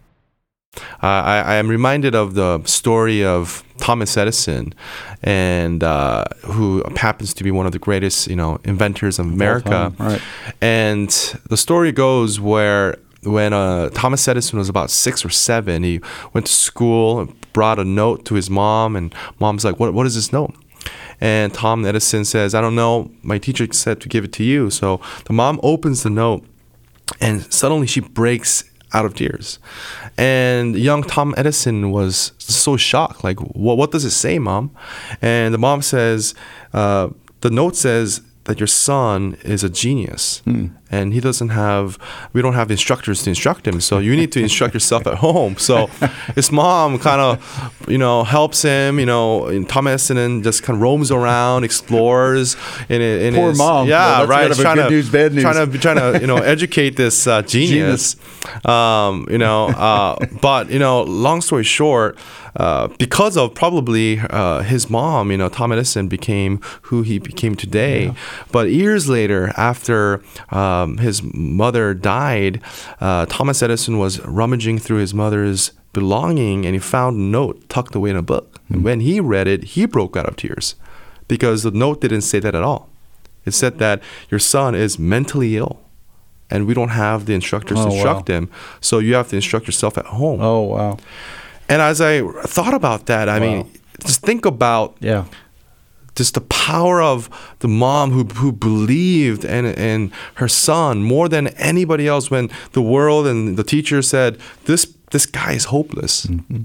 Uh, 0.77 0.79
I, 1.01 1.41
I, 1.41 1.55
am 1.55 1.67
reminded 1.67 2.15
of 2.15 2.33
the 2.33 2.63
story 2.63 3.25
of 3.25 3.61
Thomas 3.77 4.15
Edison, 4.15 4.73
and 5.21 5.83
uh, 5.83 6.23
who 6.45 6.81
happens 6.95 7.33
to 7.33 7.43
be 7.43 7.51
one 7.51 7.65
of 7.65 7.73
the 7.73 7.79
greatest, 7.79 8.27
you 8.27 8.37
know, 8.37 8.57
inventors 8.63 9.19
of 9.19 9.25
America. 9.25 9.91
Right. 9.99 10.21
And 10.61 11.09
the 11.49 11.57
story 11.57 11.91
goes 11.91 12.39
where 12.39 12.97
when 13.23 13.51
uh, 13.51 13.89
Thomas 13.89 14.25
Edison 14.27 14.59
was 14.59 14.69
about 14.69 14.89
six 14.89 15.25
or 15.25 15.29
seven, 15.29 15.83
he 15.83 15.99
went 16.31 16.47
to 16.47 16.53
school, 16.53 17.19
and 17.19 17.51
brought 17.51 17.77
a 17.77 17.83
note 17.83 18.23
to 18.25 18.35
his 18.35 18.49
mom, 18.49 18.95
and 18.95 19.13
mom's 19.39 19.65
like, 19.65 19.77
"What? 19.77 19.93
What 19.93 20.05
is 20.05 20.15
this 20.15 20.31
note?" 20.31 20.55
And 21.19 21.53
Tom 21.53 21.85
Edison 21.85 22.23
says, 22.23 22.55
"I 22.55 22.61
don't 22.61 22.75
know. 22.75 23.11
My 23.23 23.39
teacher 23.39 23.67
said 23.73 23.99
to 24.01 24.07
give 24.07 24.23
it 24.23 24.31
to 24.33 24.43
you." 24.45 24.69
So 24.69 25.01
the 25.25 25.33
mom 25.33 25.59
opens 25.63 26.03
the 26.03 26.09
note, 26.09 26.45
and 27.19 27.51
suddenly 27.51 27.87
she 27.87 27.99
breaks 27.99 28.70
out 28.93 29.05
of 29.05 29.13
tears. 29.13 29.59
And 30.17 30.75
young 30.75 31.03
Tom 31.03 31.33
Edison 31.37 31.91
was 31.91 32.33
so 32.37 32.77
shocked, 32.77 33.23
like, 33.23 33.39
what, 33.39 33.77
what 33.77 33.91
does 33.91 34.05
it 34.05 34.11
say, 34.11 34.39
mom? 34.39 34.71
And 35.21 35.53
the 35.53 35.57
mom 35.57 35.81
says, 35.81 36.35
uh, 36.73 37.09
the 37.41 37.49
note 37.49 37.75
says 37.75 38.21
that 38.43 38.59
your 38.59 38.67
son 38.67 39.37
is 39.43 39.63
a 39.63 39.69
genius 39.69 40.41
and 40.91 41.13
he 41.13 41.19
doesn't 41.19 41.49
have 41.49 41.97
we 42.33 42.41
don't 42.41 42.53
have 42.53 42.69
instructors 42.69 43.23
to 43.23 43.29
instruct 43.29 43.67
him 43.67 43.79
so 43.81 43.97
you 43.99 44.15
need 44.15 44.31
to 44.31 44.39
instruct 44.41 44.73
yourself 44.73 45.07
at 45.07 45.15
home 45.15 45.55
so 45.57 45.87
his 46.35 46.51
mom 46.51 46.99
kind 46.99 47.21
of 47.21 47.87
you 47.87 47.97
know 47.97 48.23
helps 48.23 48.61
him 48.61 48.99
you 48.99 49.05
know 49.05 49.47
and 49.47 49.67
Tom 49.67 49.87
Edison 49.87 50.43
just 50.43 50.63
kind 50.63 50.75
of 50.77 50.81
roams 50.81 51.11
around 51.11 51.63
explores 51.63 52.55
in, 52.89 53.01
in 53.01 53.33
Poor 53.33 53.49
his, 53.49 53.57
mom. 53.57 53.87
yeah 53.87 54.19
Well, 54.19 54.27
right 54.27 54.51
trying 54.51 54.77
to 54.77 54.89
news, 54.89 55.09
bad 55.09 55.33
news. 55.33 55.43
trying 55.43 55.71
to 55.71 55.77
trying 55.79 55.95
to 56.13 56.19
you 56.19 56.27
know 56.27 56.37
educate 56.55 56.97
this 56.97 57.25
uh, 57.25 57.41
genius, 57.41 58.15
um, 58.65 59.25
you 59.29 59.37
know 59.37 59.67
uh, 59.69 60.25
but 60.41 60.69
you 60.69 60.79
know 60.79 61.03
long 61.03 61.41
story 61.41 61.63
short 61.63 62.17
uh, 62.55 62.87
because 62.99 63.37
of 63.37 63.53
probably 63.53 64.19
uh, 64.29 64.61
his 64.61 64.89
mom, 64.89 65.31
you 65.31 65.37
know, 65.37 65.47
Tom 65.47 65.71
Edison 65.71 66.07
became 66.09 66.59
who 66.83 67.01
he 67.01 67.17
became 67.17 67.55
today. 67.55 68.13
But 68.51 68.71
years 68.71 69.07
later, 69.07 69.53
after 69.55 70.21
um, 70.83 70.97
his 70.97 71.21
mother 71.23 71.93
died, 71.93 72.61
uh, 72.99 73.25
Thomas 73.27 73.61
Edison 73.63 73.97
was 73.97 74.19
rummaging 74.25 74.79
through 74.79 74.97
his 74.97 75.13
mother's 75.13 75.71
belonging 75.93 76.65
and 76.65 76.73
he 76.75 76.79
found 76.79 77.17
a 77.17 77.19
note 77.19 77.67
tucked 77.69 77.95
away 77.95 78.09
in 78.09 78.15
a 78.15 78.21
book. 78.21 78.59
Hmm. 78.67 78.73
And 78.73 78.83
when 78.83 78.99
he 79.01 79.19
read 79.19 79.47
it, 79.47 79.63
he 79.75 79.85
broke 79.85 80.15
out 80.17 80.27
of 80.27 80.35
tears 80.35 80.75
because 81.27 81.63
the 81.63 81.71
note 81.71 82.01
didn't 82.01 82.21
say 82.21 82.39
that 82.39 82.55
at 82.55 82.63
all. 82.63 82.89
It 83.45 83.51
said 83.53 83.77
that 83.79 84.01
your 84.29 84.39
son 84.39 84.75
is 84.75 84.97
mentally 84.99 85.57
ill. 85.57 85.79
And 86.53 86.67
we 86.67 86.73
don't 86.73 86.89
have 86.89 87.25
the 87.27 87.33
instructors 87.33 87.77
Oh, 87.79 87.83
to 87.83 87.89
wow. 87.89 87.95
instruct 87.95 88.27
him, 88.27 88.49
so 88.81 88.99
you 88.99 89.15
have 89.15 89.29
to 89.29 89.37
instruct 89.37 89.67
yourself 89.67 89.97
at 89.97 90.05
home. 90.07 90.41
Oh 90.41 90.61
wow. 90.63 90.97
And 91.69 91.81
as 91.81 92.01
I 92.01 92.21
thought 92.55 92.73
about 92.73 93.05
that, 93.05 93.29
I 93.29 93.39
Wow. 93.39 93.45
mean, 93.45 93.71
just 94.05 94.19
think 94.21 94.45
about 94.45 94.97
Yeah. 94.99 95.23
Just 96.15 96.33
the 96.33 96.41
power 96.41 97.01
of 97.01 97.29
the 97.59 97.67
mom 97.67 98.11
who 98.11 98.23
who 98.23 98.51
believed 98.51 99.45
in 99.45 99.65
in 99.65 100.11
her 100.35 100.47
son 100.47 101.03
more 101.03 101.29
than 101.29 101.47
anybody 101.49 102.07
else 102.07 102.29
when 102.29 102.49
the 102.73 102.81
world 102.81 103.27
and 103.27 103.57
the 103.57 103.63
teacher 103.63 104.01
said 104.01 104.37
this 104.65 104.93
this 105.11 105.25
guy 105.25 105.53
is 105.53 105.65
hopeless. 105.65 106.25
Mm-hmm. 106.25 106.63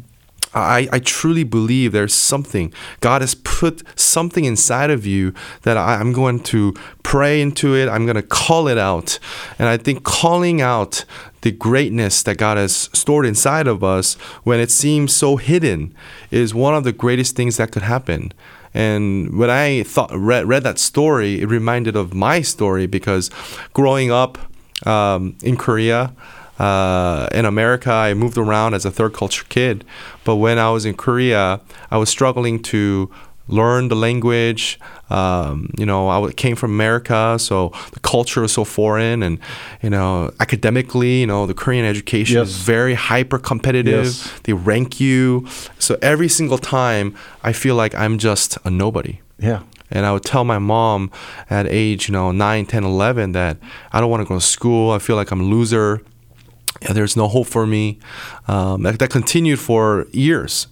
I, 0.55 0.89
I 0.91 0.99
truly 1.01 1.45
believe 1.45 1.93
there's 1.93 2.15
something 2.15 2.73
God 3.01 3.21
has 3.21 3.35
put 3.35 3.83
something 3.99 4.47
inside 4.47 4.91
of 4.91 5.05
you 5.05 5.35
that 5.63 5.77
I, 5.77 5.97
I'm 5.97 6.15
going 6.15 6.41
to 6.45 6.75
pray 7.03 7.43
into 7.43 7.77
it. 7.77 7.91
I'm 7.91 8.07
going 8.07 8.17
to 8.17 8.23
call 8.23 8.67
it 8.67 8.79
out, 8.79 9.19
and 9.59 9.69
I 9.69 9.77
think 9.77 10.03
calling 10.03 10.63
out 10.63 11.05
the 11.43 11.51
greatness 11.53 12.23
that 12.23 12.39
God 12.39 12.57
has 12.57 12.89
stored 12.93 13.27
inside 13.27 13.67
of 13.67 13.85
us 13.85 14.15
when 14.45 14.59
it 14.59 14.71
seems 14.71 15.15
so 15.15 15.37
hidden 15.37 15.95
is 16.31 16.55
one 16.55 16.75
of 16.75 16.85
the 16.85 16.93
greatest 16.93 17.37
things 17.37 17.59
that 17.59 17.71
could 17.71 17.83
happen. 17.83 18.33
And 18.77 19.39
when 19.39 19.49
I 19.49 19.85
thought 19.85 20.11
read, 20.13 20.47
read 20.47 20.63
that 20.65 20.79
story, 20.79 21.41
it 21.41 21.47
reminded 21.47 21.97
of 21.97 22.13
my 22.13 22.43
story 22.43 22.87
because 22.87 23.31
growing 23.73 24.13
up 24.13 24.37
um, 24.87 25.35
in 25.43 25.57
Korea, 25.57 26.13
uh, 26.59 27.27
in 27.33 27.47
America, 27.47 27.91
I 27.91 28.13
moved 28.13 28.37
around 28.37 28.75
as 28.75 28.85
a 28.85 28.91
third 28.91 29.15
culture 29.15 29.47
kid. 29.49 29.83
But 30.25 30.37
when 30.37 30.59
I 30.59 30.69
was 30.69 30.85
in 30.85 30.95
Korea, 30.95 31.63
I 31.91 31.97
was 31.97 32.11
struggling 32.11 32.63
to 32.65 33.11
learn 33.49 33.89
the 33.89 33.97
language. 33.97 34.79
Um, 35.09 35.71
you 35.79 35.87
know, 35.87 36.09
I 36.09 36.33
came 36.33 36.57
from 36.57 36.73
America, 36.73 37.37
so 37.39 37.73
the 37.93 38.01
culture 38.01 38.41
was 38.41 38.53
so 38.53 38.65
foreign, 38.65 39.23
and 39.23 39.39
you 39.83 39.91
know, 39.91 40.33
academically, 40.41 41.21
you 41.21 41.27
know, 41.27 41.47
the 41.47 41.55
Korean 41.55 41.85
education 41.85 42.39
is 42.39 42.57
very 42.57 42.95
hyper 42.95 43.39
competitive. 43.39 44.07
Yes. 44.07 44.41
They 44.45 44.53
rank 44.53 45.01
you, 45.01 45.47
so 45.79 45.97
every 46.03 46.29
single 46.29 46.59
time 46.59 47.15
I 47.43 47.53
feel 47.53 47.77
like 47.77 47.95
I'm 47.95 48.19
just 48.19 48.59
a 48.65 48.71
nobody. 48.71 49.21
Yeah. 49.39 49.63
And 49.91 50.05
I 50.05 50.13
would 50.13 50.25
tell 50.25 50.43
my 50.43 50.59
mom 50.59 51.13
at 51.49 51.67
age, 51.69 52.09
you 52.09 52.13
know, 52.13 52.33
9, 52.33 52.67
10, 52.67 52.83
11 52.85 53.33
that 53.33 53.57
I 53.93 54.01
don't 54.01 54.11
want 54.11 54.21
to 54.21 54.29
go 54.29 54.35
to 54.35 54.45
school. 54.45 54.91
I 54.91 54.99
feel 54.99 55.15
like 55.15 55.31
I'm 55.31 55.41
a 55.41 55.45
loser. 55.45 56.03
Yeah, 56.83 56.93
there's 56.93 57.17
no 57.17 57.29
hope 57.29 57.47
for 57.47 57.67
me. 57.67 57.99
Um, 58.49 58.83
that, 58.83 58.99
that 58.99 59.11
continued 59.11 59.59
for 59.59 60.07
years. 60.13 60.67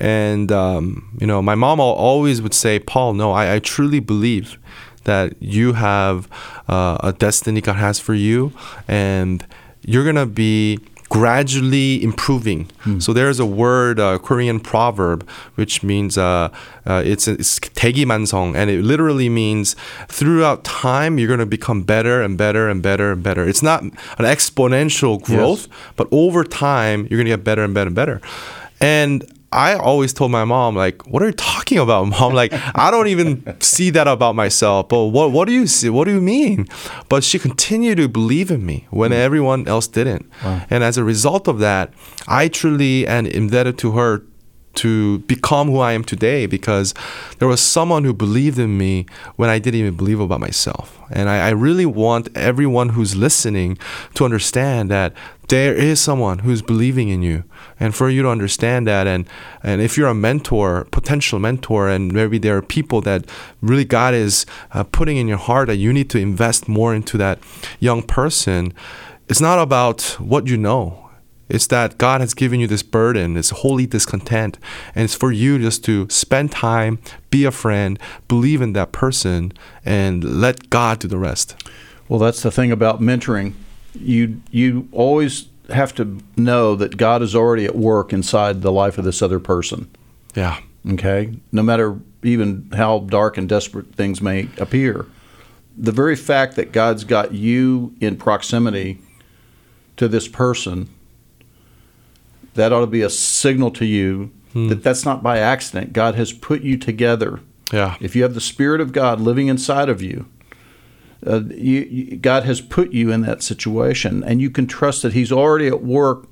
And, 0.00 0.50
um, 0.50 1.16
you 1.20 1.26
know, 1.26 1.42
my 1.42 1.54
mom 1.54 1.78
always 1.80 2.40
would 2.40 2.54
say, 2.54 2.78
Paul, 2.78 3.14
no, 3.14 3.32
I, 3.32 3.54
I 3.54 3.58
truly 3.58 4.00
believe 4.00 4.58
that 5.04 5.34
you 5.40 5.74
have 5.74 6.28
uh, 6.68 6.98
a 7.00 7.12
destiny 7.12 7.60
God 7.60 7.76
has 7.76 7.98
for 7.98 8.14
you. 8.14 8.52
And 8.88 9.46
you're 9.84 10.04
going 10.04 10.16
to 10.16 10.26
be 10.26 10.78
gradually 11.11 12.03
improving. 12.03 12.67
So 12.99 13.13
there's 13.13 13.39
a 13.39 13.45
word, 13.45 13.97
a 13.99 14.19
Korean 14.19 14.59
proverb, 14.59 15.27
which 15.55 15.81
means 15.81 16.17
uh, 16.17 16.49
uh, 16.85 17.01
it's 17.05 17.27
it's 17.27 17.59
대기만성, 17.59 18.55
and 18.55 18.69
it 18.69 18.83
literally 18.83 19.29
means 19.29 19.75
throughout 20.09 20.63
time 20.63 21.17
you're 21.17 21.27
going 21.27 21.39
to 21.39 21.45
become 21.45 21.83
better 21.83 22.21
and 22.21 22.37
better 22.37 22.69
and 22.69 22.81
better 22.83 23.13
and 23.13 23.23
better. 23.23 23.47
It's 23.47 23.63
not 23.63 23.83
an 23.83 23.91
exponential 24.19 25.21
growth, 25.21 25.67
but 25.95 26.07
over 26.11 26.43
time 26.43 27.07
you're 27.09 27.17
going 27.17 27.25
to 27.25 27.35
get 27.37 27.43
better 27.43 27.63
and 27.63 27.73
better 27.73 27.87
and 27.87 27.95
better. 27.95 28.21
And 28.81 29.25
I 29.52 29.74
always 29.74 30.12
told 30.12 30.30
my 30.30 30.44
mom, 30.44 30.74
like, 30.74 31.06
what 31.06 31.22
are 31.22 31.26
you 31.26 31.32
talking 31.32 31.78
about, 31.78 32.08
mom? 32.08 32.32
Like, 32.42 32.52
I 32.74 32.90
don't 32.90 33.08
even 33.08 33.60
see 33.60 33.90
that 33.90 34.08
about 34.08 34.34
myself. 34.34 34.88
But 34.88 35.06
what 35.06 35.32
what 35.32 35.46
do 35.46 35.52
you 35.52 35.66
see? 35.66 35.90
What 35.90 36.04
do 36.06 36.14
you 36.14 36.20
mean? 36.20 36.66
But 37.08 37.22
she 37.22 37.38
continued 37.38 37.98
to 37.98 38.08
believe 38.08 38.50
in 38.50 38.64
me 38.64 38.86
when 38.90 39.10
mm. 39.10 39.16
everyone 39.16 39.68
else 39.68 39.86
didn't. 39.86 40.30
And 40.42 40.82
as 40.82 40.96
a 40.96 41.04
result 41.04 41.46
of 41.46 41.58
that, 41.58 41.92
I 42.26 42.48
truly 42.48 43.06
am 43.06 43.26
indebted 43.26 43.76
to 43.78 43.92
her 43.92 44.22
to 44.74 45.18
become 45.20 45.68
who 45.68 45.78
I 45.78 45.92
am 45.92 46.04
today 46.04 46.46
because 46.46 46.94
there 47.38 47.48
was 47.48 47.60
someone 47.60 48.04
who 48.04 48.14
believed 48.14 48.58
in 48.58 48.78
me 48.78 49.06
when 49.36 49.50
I 49.50 49.58
didn't 49.58 49.80
even 49.80 49.96
believe 49.96 50.20
about 50.20 50.40
myself. 50.40 50.98
And 51.10 51.28
I, 51.28 51.48
I 51.48 51.50
really 51.50 51.86
want 51.86 52.34
everyone 52.36 52.90
who's 52.90 53.14
listening 53.14 53.78
to 54.14 54.24
understand 54.24 54.90
that 54.90 55.12
there 55.48 55.74
is 55.74 56.00
someone 56.00 56.40
who's 56.40 56.62
believing 56.62 57.08
in 57.08 57.22
you. 57.22 57.44
And 57.82 57.92
for 57.96 58.08
you 58.08 58.22
to 58.22 58.28
understand 58.28 58.86
that 58.86 59.08
and 59.08 59.26
and 59.60 59.82
if 59.82 59.96
you're 59.96 60.06
a 60.06 60.14
mentor, 60.14 60.86
potential 60.92 61.40
mentor, 61.40 61.88
and 61.88 62.12
maybe 62.12 62.38
there 62.38 62.56
are 62.56 62.62
people 62.62 63.00
that 63.00 63.28
really 63.60 63.84
God 63.84 64.14
is 64.14 64.46
uh, 64.70 64.84
putting 64.84 65.16
in 65.16 65.26
your 65.26 65.42
heart 65.48 65.66
that 65.66 65.78
you 65.78 65.92
need 65.92 66.08
to 66.10 66.18
invest 66.18 66.68
more 66.68 66.94
into 66.94 67.18
that 67.18 67.40
young 67.80 68.04
person, 68.04 68.72
it's 69.28 69.40
not 69.40 69.58
about 69.58 70.16
what 70.20 70.46
you 70.46 70.56
know. 70.56 71.10
It's 71.48 71.66
that 71.66 71.98
God 71.98 72.20
has 72.20 72.34
given 72.34 72.60
you 72.60 72.68
this 72.68 72.84
burden, 72.84 73.34
this 73.34 73.50
holy 73.50 73.86
discontent, 73.86 74.58
and 74.94 75.02
it's 75.04 75.16
for 75.16 75.32
you 75.32 75.58
just 75.58 75.84
to 75.86 76.08
spend 76.08 76.52
time, 76.52 77.00
be 77.30 77.44
a 77.44 77.50
friend, 77.50 77.98
believe 78.28 78.62
in 78.62 78.74
that 78.74 78.92
person, 78.92 79.52
and 79.84 80.22
let 80.40 80.70
God 80.70 81.00
do 81.00 81.08
the 81.08 81.18
rest. 81.18 81.56
Well, 82.08 82.20
that's 82.20 82.42
the 82.42 82.52
thing 82.52 82.70
about 82.70 83.00
mentoring. 83.00 83.54
You 83.94 84.40
you 84.52 84.88
always 84.92 85.48
have 85.70 85.94
to 85.94 86.18
know 86.36 86.74
that 86.76 86.96
God 86.96 87.22
is 87.22 87.34
already 87.34 87.64
at 87.64 87.76
work 87.76 88.12
inside 88.12 88.62
the 88.62 88.72
life 88.72 88.98
of 88.98 89.04
this 89.04 89.22
other 89.22 89.38
person. 89.38 89.90
Yeah. 90.34 90.60
Okay, 90.90 91.38
no 91.52 91.62
matter 91.62 91.98
even 92.24 92.68
how 92.74 93.00
dark 93.00 93.36
and 93.36 93.48
desperate 93.48 93.94
things 93.94 94.20
may 94.20 94.48
appear, 94.58 95.06
the 95.76 95.92
very 95.92 96.16
fact 96.16 96.56
that 96.56 96.72
God's 96.72 97.04
got 97.04 97.32
you 97.32 97.94
in 98.00 98.16
proximity 98.16 98.98
to 99.96 100.08
this 100.08 100.26
person, 100.26 100.88
that 102.54 102.72
ought 102.72 102.80
to 102.80 102.86
be 102.86 103.02
a 103.02 103.10
signal 103.10 103.70
to 103.70 103.84
you 103.84 104.32
hmm. 104.52 104.68
that 104.68 104.82
that's 104.82 105.04
not 105.04 105.22
by 105.22 105.38
accident. 105.38 105.92
God 105.92 106.14
has 106.14 106.32
put 106.32 106.62
you 106.62 106.76
together. 106.76 107.40
Yeah. 107.72 107.96
If 108.00 108.14
you 108.16 108.22
have 108.22 108.34
the 108.34 108.40
Spirit 108.40 108.80
of 108.80 108.92
God 108.92 109.20
living 109.20 109.46
inside 109.46 109.88
of 109.88 110.02
you, 110.02 110.26
uh, 111.26 111.40
you, 111.50 111.80
you, 111.82 112.16
God 112.16 112.44
has 112.44 112.60
put 112.60 112.92
you 112.92 113.10
in 113.12 113.20
that 113.22 113.42
situation, 113.42 114.22
and 114.24 114.40
you 114.40 114.50
can 114.50 114.66
trust 114.66 115.02
that 115.02 115.12
He's 115.12 115.30
already 115.32 115.66
at 115.68 115.82
work 115.82 116.26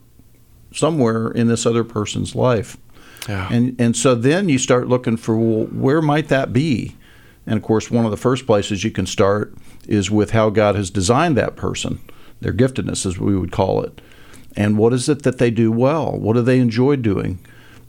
somewhere 0.73 1.31
in 1.31 1.49
this 1.49 1.67
other 1.67 1.85
person's 1.85 2.35
life. 2.35 2.77
Yeah. 3.29 3.49
And 3.51 3.79
and 3.81 3.97
so 3.97 4.15
then 4.15 4.49
you 4.49 4.59
start 4.59 4.89
looking 4.89 5.17
for 5.17 5.37
well, 5.37 5.67
where 5.67 6.01
might 6.03 6.29
that 6.29 6.53
be? 6.53 6.97
And 7.47 7.57
of 7.57 7.63
course, 7.63 7.91
one 7.91 8.05
of 8.05 8.11
the 8.11 8.17
first 8.17 8.47
places 8.47 8.85
you 8.85 8.91
can 8.91 9.07
start 9.07 9.55
is 9.89 10.11
with 10.11 10.31
how 10.31 10.51
God 10.51 10.75
has 10.77 10.91
designed 10.91 11.37
that 11.37 11.57
person, 11.57 12.01
their 12.41 12.53
giftedness, 12.53 13.05
as 13.07 13.19
we 13.19 13.37
would 13.37 13.51
call 13.53 13.83
it. 13.83 14.01
And 14.57 14.77
what 14.79 14.93
is 14.93 15.09
it 15.09 15.23
that 15.23 15.39
they 15.39 15.51
do 15.51 15.71
well? 15.73 16.13
What 16.13 16.35
do 16.35 16.43
they 16.43 16.59
enjoy 16.59 16.97
doing? 16.97 17.39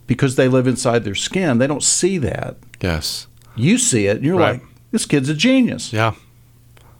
Because 0.06 0.36
they 0.36 0.48
live 0.48 0.66
inside 0.66 1.04
their 1.04 1.14
skin, 1.14 1.58
they 1.58 1.66
don't 1.66 1.82
see 1.82 2.18
that. 2.18 2.56
yes. 2.80 3.26
You 3.54 3.76
see 3.76 4.06
it, 4.06 4.16
and 4.16 4.24
you're 4.24 4.38
Right. 4.38 4.60
like, 4.60 4.62
this 4.92 5.04
kid's 5.04 5.28
a 5.28 5.34
genius. 5.34 5.92
Yeah. 5.92 6.14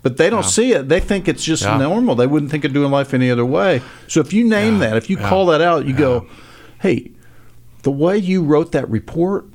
But 0.02 0.16
they 0.16 0.28
don't 0.30 0.44
see 0.44 0.72
it. 0.72 0.88
They 0.88 0.98
think 1.00 1.28
it's 1.28 1.44
just 1.44 1.62
Yeah. 1.62 1.78
normal. 1.78 2.14
They 2.16 2.26
wouldn't 2.26 2.50
think 2.50 2.64
of 2.64 2.72
doing 2.72 2.90
life 2.90 3.14
any 3.14 3.30
other 3.30 3.44
way. 3.46 3.82
So 4.08 4.20
if 4.20 4.32
you 4.32 4.42
name 4.48 4.74
Yeah. 4.80 4.88
that, 4.90 4.96
if 4.96 5.08
you 5.08 5.16
Yeah. 5.16 5.28
call 5.28 5.46
that 5.46 5.60
out, 5.60 5.86
you 5.86 5.92
go, 5.94 6.26
hey, 6.80 7.12
the 7.82 7.92
way 7.92 8.18
you 8.18 8.42
wrote 8.42 8.72
that 8.72 8.90
report, 8.90 9.46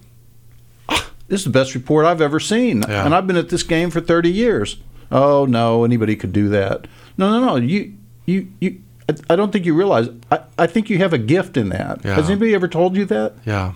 ah, 0.88 1.10
this 1.28 1.42
is 1.42 1.46
the 1.46 1.50
best 1.52 1.76
report 1.76 2.06
I've 2.06 2.22
ever 2.22 2.40
seen. 2.40 2.84
Yeah. 2.88 3.06
And 3.06 3.14
I've 3.14 3.28
been 3.28 3.36
at 3.36 3.50
this 3.50 3.64
game 3.64 3.90
for 3.90 4.00
30 4.00 4.32
years. 4.32 4.78
Oh, 5.12 5.46
no, 5.46 5.84
anybody 5.84 6.16
could 6.16 6.32
do 6.34 6.48
that. 6.50 6.88
No, 7.18 7.30
no, 7.30 7.46
no. 7.46 7.56
You, 7.58 7.94
you, 8.26 8.48
you, 8.62 8.78
I, 9.10 9.16
I 9.32 9.36
don't 9.36 9.52
think 9.52 9.66
you 9.66 9.74
realize. 9.74 10.10
I, 10.32 10.40
I 10.58 10.68
think 10.68 10.90
you 10.90 10.98
have 11.00 11.12
a 11.14 11.18
gift 11.18 11.58
in 11.58 11.70
that. 11.70 12.02
Yeah. 12.06 12.16
Has 12.16 12.30
anybody 12.30 12.54
ever 12.54 12.68
told 12.68 12.96
you 12.96 13.06
that? 13.06 13.34
Yeah. 13.46 13.74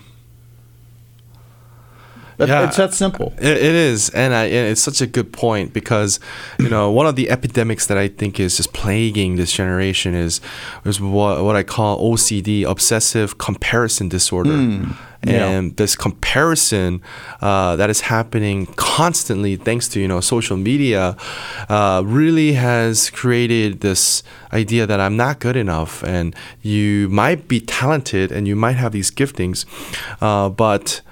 That- 2.46 2.48
Yeah. 2.62 2.66
It's 2.68 2.76
that 2.76 2.92
simple. 2.94 3.32
It, 3.38 3.56
it 3.56 3.74
is, 3.90 4.10
and, 4.10 4.34
I, 4.34 4.44
and 4.44 4.68
it's 4.72 4.82
such 4.82 5.00
a 5.00 5.06
good 5.06 5.32
point 5.32 5.72
because 5.72 6.20
you 6.58 6.68
know 6.68 6.90
one 6.90 7.06
of 7.06 7.14
the 7.16 7.30
epidemics 7.30 7.86
that 7.86 7.98
I 7.98 8.08
think 8.08 8.38
is 8.40 8.56
just 8.56 8.72
plaguing 8.72 9.36
this 9.36 9.52
generation 9.52 10.14
is 10.14 10.40
is 10.84 11.00
what 11.00 11.42
what 11.44 11.56
I 11.56 11.62
call 11.62 11.98
OCD, 12.12 12.64
obsessive 12.64 13.38
comparison 13.38 14.08
disorder. 14.08 14.56
yeah. 15.24 15.48
And 15.54 15.76
this 15.76 15.94
comparison 15.94 17.00
uh, 17.40 17.76
that 17.76 17.88
is 17.90 18.00
happening 18.02 18.66
constantly, 18.74 19.54
thanks 19.56 19.86
to 19.90 20.00
you 20.00 20.08
know 20.08 20.20
social 20.20 20.56
media, 20.56 21.16
uh, 21.68 22.02
really 22.04 22.54
has 22.54 23.08
created 23.10 23.80
this 23.80 24.22
idea 24.52 24.84
that 24.86 24.98
I'm 24.98 25.16
not 25.16 25.38
good 25.38 25.56
enough, 25.56 26.02
and 26.02 26.34
you 26.62 27.08
might 27.08 27.46
be 27.46 27.60
talented 27.60 28.32
and 28.32 28.48
you 28.48 28.56
might 28.56 28.76
have 28.82 28.90
these 28.92 29.10
giftings, 29.12 29.64
uh, 30.20 30.48
but 30.48 31.02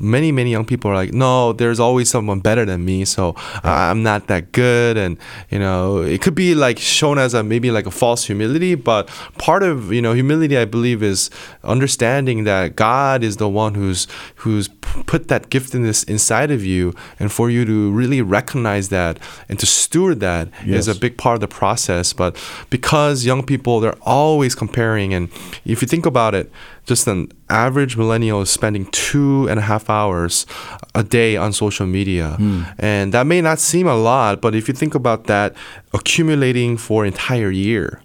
many 0.00 0.32
many 0.32 0.50
young 0.50 0.64
people 0.64 0.90
are 0.90 0.94
like 0.94 1.12
no 1.12 1.52
there's 1.52 1.78
always 1.78 2.08
someone 2.10 2.40
better 2.40 2.64
than 2.64 2.84
me 2.84 3.04
so 3.04 3.34
i'm 3.62 4.02
not 4.02 4.26
that 4.26 4.52
good. 4.52 4.96
And 4.96 5.16
you 5.50 5.58
know 5.58 5.98
it 6.02 6.20
could 6.20 6.34
be 6.34 6.54
like 6.54 6.78
shown 6.78 7.18
as 7.18 7.34
a 7.34 7.42
maybe 7.42 7.70
like 7.70 7.86
a 7.86 7.90
false 7.90 8.24
humility 8.24 8.74
but 8.74 9.08
part 9.38 9.62
of 9.62 9.92
you 9.92 10.02
know 10.02 10.12
humility 10.12 10.56
i 10.58 10.64
believe 10.64 11.02
is 11.02 11.30
understanding 11.62 12.44
that 12.44 12.76
god 12.76 13.22
is 13.24 13.36
the 13.38 13.48
one 13.48 13.74
who's 13.74 14.06
who's 14.36 14.68
put 15.06 15.28
that 15.28 15.50
giftedness 15.50 16.08
inside 16.08 16.50
of 16.50 16.64
you 16.64 16.94
and 17.18 17.32
for 17.32 17.50
you 17.50 17.64
to 17.64 17.90
really 17.92 18.22
recognize 18.22 18.88
that 18.90 19.18
and 19.48 19.58
to 19.58 19.66
steward 19.66 20.20
that 20.20 20.48
is 20.66 20.86
Yes. 20.86 20.96
a 20.96 20.98
big 21.00 21.16
part 21.16 21.34
of 21.34 21.40
the 21.40 21.48
process. 21.48 22.12
But 22.12 22.36
because 22.70 23.24
young 23.24 23.42
people 23.44 23.80
they're 23.80 23.98
always 24.02 24.54
comparing 24.54 25.12
and 25.14 25.28
if 25.64 25.82
you 25.82 25.88
think 25.88 26.06
about 26.06 26.34
it 26.34 26.50
just 26.84 27.06
an 27.06 27.32
average 27.48 27.96
millennial 27.96 28.42
is 28.42 28.50
spending 28.50 28.86
two 28.86 29.48
and 29.48 29.58
a 29.58 29.62
half 29.62 29.88
hours 29.88 30.46
a 30.94 31.02
day 31.02 31.36
on 31.36 31.52
social 31.52 31.86
media. 31.86 32.36
Hmm. 32.36 32.62
And 32.78 33.12
that 33.14 33.26
may 33.26 33.40
not 33.40 33.58
seem 33.58 33.86
a 33.86 33.96
lot 33.96 34.40
but 34.40 34.54
if 34.54 34.68
you 34.68 34.74
think 34.74 34.94
about 34.94 35.24
that 35.24 35.54
accumulating 35.92 36.76
for 36.76 37.04
an 37.04 37.12
entire 37.12 37.50
year 37.50 38.03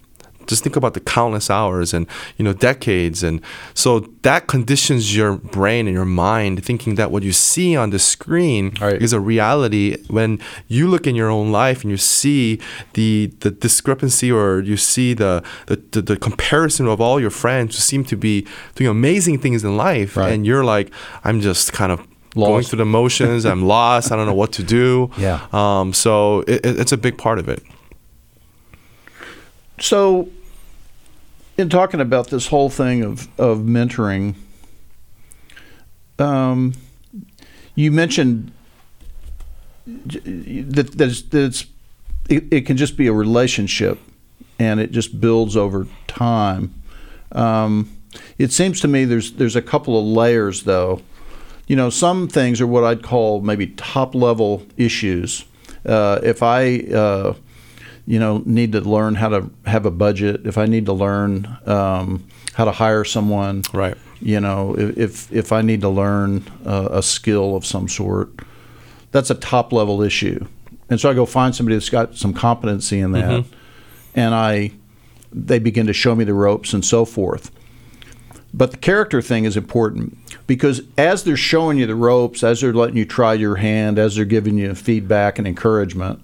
just 0.50 0.62
think 0.62 0.76
about 0.76 0.92
the 0.94 1.00
countless 1.00 1.48
hours 1.50 1.94
and 1.94 2.06
you 2.36 2.44
know 2.44 2.52
decades. 2.52 3.22
And 3.22 3.40
so 3.74 4.00
that 4.22 4.46
conditions 4.46 5.16
your 5.16 5.36
brain 5.36 5.86
and 5.88 5.94
your 5.94 6.04
mind 6.04 6.62
thinking 6.64 6.96
that 6.96 7.10
what 7.10 7.22
you 7.22 7.32
see 7.32 7.74
on 7.82 7.90
the 7.90 7.98
screen 7.98 8.74
Right. 8.80 9.00
is 9.02 9.12
a 9.14 9.20
reality. 9.20 9.96
When 10.08 10.38
you 10.68 10.88
look 10.92 11.06
in 11.06 11.14
your 11.16 11.30
own 11.30 11.50
life 11.52 11.78
and 11.84 11.90
you 11.90 11.96
see 11.96 12.58
the 12.92 13.30
the 13.40 13.50
discrepancy 13.50 14.30
or 14.30 14.60
you 14.60 14.76
see 14.76 15.14
the 15.14 15.42
the, 15.66 15.76
the, 15.92 16.02
the 16.02 16.16
comparison 16.16 16.86
of 16.86 17.00
all 17.00 17.18
your 17.20 17.30
friends 17.42 17.74
who 17.76 17.80
seem 17.80 18.04
to 18.04 18.16
be 18.16 18.46
doing 18.74 18.90
amazing 18.90 19.38
things 19.40 19.64
in 19.64 19.76
life 19.76 20.16
Right. 20.16 20.32
and 20.32 20.44
you're 20.46 20.64
like 20.64 20.88
i'm 21.24 21.40
just 21.40 21.72
kind 21.72 21.92
of 21.92 21.98
going 22.34 22.62
through 22.64 22.78
the 22.78 22.84
motions. 23.00 23.44
I'm 23.44 23.64
lost. 23.76 24.12
I 24.12 24.16
don't 24.16 24.26
know 24.26 24.38
what 24.42 24.52
to 24.52 24.62
do. 24.62 25.10
Yeah. 25.18 25.38
um 25.52 25.92
so 25.92 26.40
it, 26.52 26.64
it- 26.66 26.78
it's 26.80 26.92
a 26.92 26.96
big 27.06 27.16
part 27.18 27.38
of 27.42 27.48
it. 27.48 27.60
So, 29.80 30.28
in 31.60 31.68
talking 31.68 32.00
about 32.00 32.28
this 32.28 32.48
whole 32.48 32.70
thing 32.70 33.02
of, 33.02 33.28
of 33.38 33.58
mentoring, 33.58 34.34
um, 36.18 36.74
you 37.74 37.92
mentioned 37.92 38.52
that 39.86 40.92
that 40.96 41.66
it, 42.28 42.44
it 42.50 42.66
can 42.66 42.76
just 42.76 42.96
be 42.96 43.06
a 43.06 43.12
relationship 43.12 43.98
and 44.58 44.78
it 44.80 44.92
just 44.92 45.20
builds 45.20 45.56
over 45.56 45.86
time. 46.06 46.74
Um, 47.32 47.96
it 48.38 48.52
seems 48.52 48.80
to 48.80 48.88
me 48.88 49.04
there's 49.04 49.32
there's 49.32 49.56
a 49.56 49.62
couple 49.62 49.98
of 49.98 50.04
layers 50.04 50.64
though. 50.64 51.02
You 51.66 51.76
know, 51.76 51.90
some 51.90 52.28
things 52.28 52.60
are 52.60 52.66
what 52.66 52.84
I'd 52.84 53.02
call 53.02 53.40
maybe 53.40 53.68
top 53.68 54.14
level 54.14 54.66
issues. 54.76 55.44
Uh, 55.86 56.20
if 56.22 56.42
I 56.42 56.80
uh, 56.92 57.34
you 58.10 58.18
know 58.18 58.42
need 58.44 58.72
to 58.72 58.80
learn 58.80 59.14
how 59.14 59.28
to 59.28 59.40
have 59.66 59.86
a 59.86 59.90
budget. 59.90 60.36
If 60.44 60.56
i 60.58 60.66
need 60.66 60.86
to 60.86 60.92
learn 60.92 61.32
um, 61.76 62.24
how 62.54 62.64
to 62.64 62.72
hire 62.72 63.04
someone 63.04 63.62
Right. 63.72 63.96
you 64.20 64.40
know 64.40 64.74
if 64.76 64.98
if, 64.98 65.32
if 65.32 65.52
i 65.52 65.62
need 65.62 65.80
to 65.82 65.88
learn 66.02 66.42
uh, 66.66 66.88
a 67.00 67.02
skill 67.02 67.54
of 67.56 67.64
some 67.64 67.88
sort 67.88 68.28
that's 69.12 69.30
a 69.30 69.34
top 69.34 69.72
level 69.72 70.02
issue. 70.02 70.44
And 70.88 71.00
so 71.00 71.08
i 71.10 71.14
go 71.14 71.24
find 71.26 71.54
somebody 71.54 71.76
that's 71.76 71.88
got 71.98 72.16
some 72.16 72.32
competency 72.34 72.98
in 72.98 73.12
that 73.12 73.44
and 74.14 74.34
i 74.34 74.72
they 75.32 75.60
begin 75.60 75.86
to 75.86 75.92
show 75.92 76.14
me 76.16 76.24
the 76.24 76.34
ropes 76.34 76.72
and 76.74 76.84
so 76.84 77.04
forth. 77.04 77.52
But 78.52 78.72
the 78.72 78.76
character 78.78 79.22
thing 79.22 79.44
is 79.44 79.56
important 79.56 80.18
because 80.48 80.82
as 80.98 81.22
they're 81.22 81.36
showing 81.52 81.78
you 81.78 81.86
the 81.86 81.94
ropes, 81.94 82.42
as 82.42 82.60
they're 82.60 82.72
letting 82.82 82.96
you 82.96 83.04
try 83.04 83.34
your 83.34 83.54
hand, 83.54 83.96
as 83.96 84.16
they're 84.16 84.24
giving 84.24 84.58
you 84.58 84.74
feedback 84.74 85.38
and 85.38 85.46
encouragement, 85.46 86.18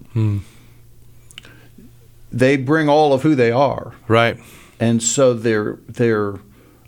they 2.37 2.57
bring 2.57 2.87
all 2.89 3.13
of 3.13 3.23
who 3.23 3.35
they 3.35 3.51
are, 3.51 3.93
right. 4.07 4.37
And 4.79 5.01
so 5.01 5.33
their 5.33 5.79
their 5.87 6.35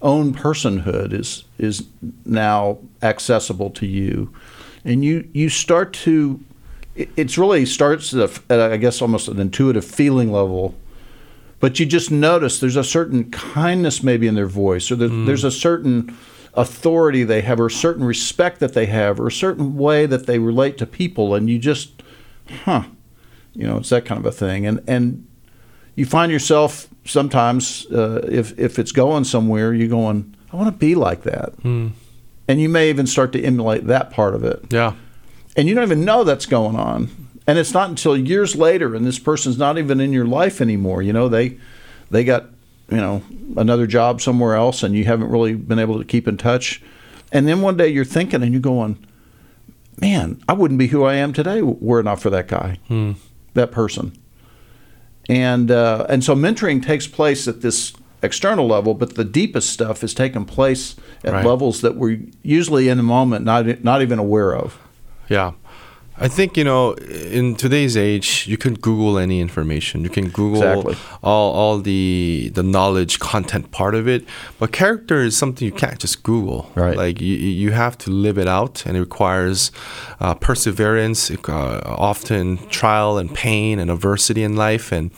own 0.01 0.33
personhood 0.33 1.11
is 1.13 1.43
is 1.57 1.83
now 2.25 2.77
accessible 3.01 3.69
to 3.71 3.85
you, 3.85 4.33
and 4.85 5.03
you 5.03 5.27
you 5.33 5.49
start 5.49 5.93
to. 6.05 6.39
it- 6.95 7.09
It's 7.15 7.37
really 7.37 7.65
starts 7.65 8.13
at, 8.13 8.19
a, 8.29 8.53
at 8.53 8.59
a, 8.59 8.73
I 8.73 8.77
guess 8.77 9.01
almost 9.01 9.27
an 9.27 9.39
intuitive 9.39 9.85
feeling 9.85 10.31
level. 10.31 10.75
But 11.59 11.77
you 11.79 11.85
just 11.85 12.09
notice 12.11 12.59
there's 12.59 12.77
a 12.77 12.83
certain 12.83 13.31
kindness 13.31 14.01
maybe 14.03 14.27
in 14.27 14.35
their 14.35 14.47
voice 14.47 14.89
or 14.91 14.95
there, 14.95 15.09
mm. 15.09 15.25
there's 15.25 15.43
a 15.43 15.51
certain 15.51 16.15
authority 16.53 17.25
they 17.25 17.41
have 17.41 17.59
or 17.59 17.65
a 17.65 17.71
certain 17.71 18.05
respect 18.05 18.59
that 18.59 18.73
they 18.73 18.85
have 18.85 19.19
or 19.19 19.27
a 19.27 19.31
certain 19.31 19.75
way 19.75 20.05
that 20.05 20.25
they 20.25 20.39
relate 20.39 20.77
to 20.77 20.85
people 20.85 21.35
and 21.35 21.49
you 21.49 21.59
just 21.59 22.01
huh 22.63 22.83
you 23.53 23.67
know 23.67 23.77
it's 23.77 23.89
that 23.89 24.05
kind 24.05 24.19
of 24.19 24.25
a 24.25 24.31
thing. 24.31 24.65
And 24.65 24.79
and 24.87 25.27
you 25.99 26.05
find 26.05 26.31
yourself 26.31 26.87
sometimes 27.05 27.85
uh, 27.91 28.25
if 28.29 28.57
if 28.57 28.79
it's 28.79 28.91
going 28.91 29.23
somewhere 29.23 29.73
you're 29.73 29.87
going 29.87 30.35
i 30.53 30.55
want 30.55 30.67
to 30.67 30.77
be 30.77 30.95
like 30.95 31.23
that. 31.23 31.53
And 31.63 32.59
you 32.59 32.69
may 32.69 32.89
even 32.89 33.05
start 33.05 33.31
to 33.33 33.43
emulate 33.43 33.85
that 33.85 34.09
part 34.09 34.33
of 34.33 34.43
it. 34.43 34.73
Yeah. 34.73 34.93
And 35.55 35.67
you 35.67 35.75
don't 35.75 35.83
even 35.83 36.03
know 36.03 36.23
that's 36.23 36.47
going 36.47 36.75
on. 36.75 37.09
And 37.45 37.59
it's 37.59 37.73
not 37.73 37.89
until 37.89 38.17
years 38.17 38.55
later 38.55 38.95
and 38.95 39.05
this 39.05 39.19
person's 39.19 39.59
not 39.59 39.77
even 39.77 39.99
in 39.99 40.11
your 40.13 40.25
life 40.25 40.61
anymore 40.61 41.03
you 41.03 41.13
know 41.13 41.27
they 41.29 41.57
they 42.09 42.23
got 42.23 42.45
you 42.89 42.97
know 42.97 43.21
another 43.57 43.85
job 43.85 44.21
somewhere 44.21 44.55
else 44.55 44.81
and 44.83 44.95
you 44.95 45.05
haven't 45.05 45.29
really 45.29 45.53
been 45.53 45.79
able 45.79 45.97
to 45.99 46.05
keep 46.05 46.27
in 46.27 46.37
touch. 46.37 46.81
And 47.31 47.47
then 47.47 47.61
one 47.61 47.77
day 47.77 47.87
you're 47.89 48.05
thinking 48.05 48.41
and 48.41 48.51
you're 48.51 48.61
going 48.61 48.97
man 50.01 50.41
i 50.47 50.53
wouldn't 50.53 50.77
be 50.77 50.87
who 50.87 51.03
i 51.03 51.13
am 51.15 51.33
today 51.33 51.61
were 51.61 51.99
it 51.99 52.03
not 52.03 52.19
for 52.21 52.29
that 52.29 52.47
guy 52.47 52.77
that 53.53 53.69
person 53.71 54.17
and 55.29 55.69
uh, 55.71 56.05
and 56.09 56.23
so 56.23 56.35
mentoring 56.35 56.83
takes 56.83 57.07
place 57.07 57.47
at 57.47 57.61
this 57.61 57.93
external 58.21 58.67
level 58.67 58.93
but 58.93 59.15
the 59.15 59.23
deepest 59.23 59.69
stuff 59.69 60.03
is 60.03 60.13
taking 60.13 60.43
place 60.43 60.95
at 61.23 61.31
Right. 61.31 61.45
levels 61.45 61.79
that 61.81 61.95
we're 61.95 62.19
usually 62.43 62.89
in 62.89 62.97
the 62.97 63.03
moment 63.03 63.45
not 63.45 63.81
not 63.83 64.01
even 64.01 64.19
aware 64.19 64.53
of 64.53 64.77
Yeah. 65.29 65.53
I 66.21 66.27
think, 66.27 66.57
you 66.57 66.65
know, 66.65 66.93
in 66.93 67.55
today's 67.55 67.95
age, 67.95 68.45
you 68.45 68.57
can 68.57 68.73
Google 68.73 69.17
any 69.17 69.39
information. 69.39 70.03
You 70.03 70.09
can 70.09 70.29
Google 70.29 70.61
Exactly. 70.63 70.95
all, 71.23 71.53
all 71.53 71.77
the 71.79 72.51
the 72.53 72.63
knowledge 72.63 73.19
content 73.19 73.71
part 73.71 73.95
of 73.95 74.07
it. 74.07 74.25
But 74.59 74.71
character 74.73 75.21
is 75.21 75.37
something 75.37 75.65
you 75.65 75.71
can't 75.71 75.97
just 75.97 76.23
Google. 76.23 76.71
Right. 76.75 76.97
Like 76.97 77.21
you, 77.21 77.35
you 77.35 77.71
have 77.71 77.97
to 77.99 78.11
live 78.11 78.37
it 78.37 78.47
out 78.47 78.85
and 78.85 78.97
it 78.97 78.99
requires 78.99 79.71
uh, 80.19 80.35
perseverance, 80.35 81.31
uh, 81.31 81.81
often 81.85 82.57
trial 82.67 83.17
and 83.17 83.33
pain 83.33 83.79
and 83.79 83.89
adversity 83.89 84.43
in 84.43 84.55
life. 84.57 84.91
And 84.91 85.11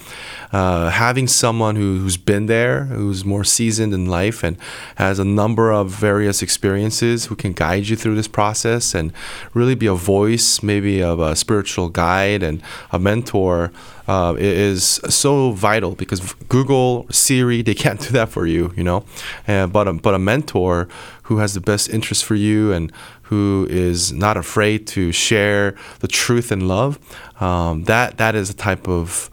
uh, 0.52 0.90
having 0.90 1.28
someone 1.28 1.76
who, 1.78 1.98
who's 1.98 2.18
been 2.18 2.46
there, 2.46 2.86
who's 2.86 3.26
more 3.26 3.44
seasoned 3.44 3.94
in 3.94 4.06
life 4.06 4.44
and 4.44 4.56
has 4.96 5.18
a 5.18 5.26
number 5.26 5.72
of 5.72 5.90
various 5.90 6.42
experiences 6.44 7.26
who 7.26 7.36
can 7.36 7.54
guide 7.54 7.88
you 7.88 7.96
through 7.96 8.16
this 8.16 8.28
process 8.28 8.94
and 8.94 9.12
really 9.54 9.76
be 9.76 9.88
a 9.88 9.96
voice, 9.96 10.62
maybe 10.62 10.91
of 11.00 11.20
a 11.20 11.36
spiritual 11.36 11.88
guide 11.88 12.44
and 12.44 12.62
a 12.92 13.00
mentor 13.00 13.72
uh, 14.08 14.36
is 14.38 15.00
so 15.08 15.52
vital 15.52 15.96
because 15.96 16.34
Google, 16.50 17.06
Siri, 17.12 17.62
they 17.62 17.74
can't 17.74 18.02
do 18.02 18.10
that 18.10 18.28
for 18.28 18.46
you, 18.46 18.74
you 18.76 18.84
know. 18.84 19.06
Uh, 19.48 19.68
but 19.68 19.88
a, 19.88 19.94
but 19.94 20.14
a 20.14 20.20
mentor 20.20 20.90
who 21.24 21.38
has 21.38 21.54
the 21.54 21.62
best 21.62 21.90
interest 21.90 22.26
for 22.26 22.36
you 22.36 22.74
and 22.74 22.92
who 23.24 23.66
is 23.70 24.12
not 24.12 24.36
afraid 24.36 24.86
to 24.86 25.14
share 25.14 25.76
the 26.00 26.08
truth 26.08 26.52
and 26.52 26.68
love, 26.68 27.00
um, 27.42 27.86
that 27.86 28.18
that 28.18 28.36
is 28.36 28.50
a 28.50 28.54
type 28.54 28.90
of 28.90 29.30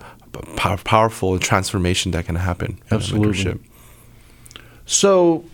pow- 0.54 0.76
powerful 0.76 1.38
transformation 1.40 2.12
that 2.12 2.24
can 2.26 2.36
happen. 2.36 2.78
Absolutely. 2.92 3.59
So, 4.86 5.44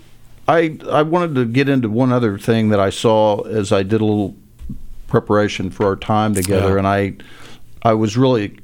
I 0.47 0.79
I 0.91 1.03
wanted 1.03 1.35
to 1.37 1.47
get 1.47 1.69
into 1.69 1.89
one 1.89 2.13
other 2.13 2.39
thing 2.39 2.69
that 2.69 2.81
I 2.81 2.91
saw 2.91 3.41
as 3.43 3.73
I 3.73 3.83
did 3.83 4.01
a 4.03 4.05
little 4.05 4.37
preparation 5.15 5.71
for 5.71 5.87
our 5.87 5.95
time 5.95 6.35
together, 6.35 6.73
Yeah. 6.73 6.79
and 6.79 6.87
I 6.89 7.15
I 7.83 7.95
was 7.95 8.17
really 8.17 8.57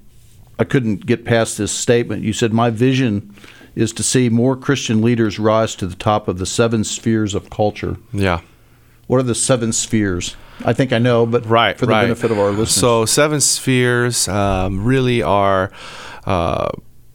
I 0.59 0.64
couldn't 0.64 1.07
get 1.07 1.24
past 1.24 1.57
this 1.59 1.70
statement. 1.70 2.24
You 2.24 2.32
said 2.32 2.53
my 2.53 2.70
vision 2.70 3.32
is 3.76 3.92
to 3.92 4.03
see 4.03 4.28
more 4.28 4.57
Christian 4.57 5.01
leaders 5.01 5.38
rise 5.38 5.76
to 5.76 5.86
the 5.86 5.94
top 5.94 6.26
of 6.26 6.38
the 6.38 6.46
seven 6.46 6.82
spheres 6.82 7.36
of 7.36 7.51
culture. 7.51 7.98
Yeah. 8.12 8.40
What 9.07 9.18
are 9.20 9.22
the 9.22 9.34
seven 9.34 9.72
spheres? 9.72 10.34
I 10.64 10.72
think 10.72 10.92
I 10.92 10.98
know, 10.98 11.24
but 11.24 11.46
right, 11.46 11.78
for 11.78 11.86
the 11.86 11.92
right. 11.92 12.03
benefit 12.03 12.32
of 12.32 12.38
our 12.38 12.51
listeners. 12.51 12.72
So 12.72 13.05
seven 13.07 13.40
spheres 13.40 14.26
um, 14.28 14.84
really 14.84 15.22
are. 15.22 15.70
Uh, 16.26 16.70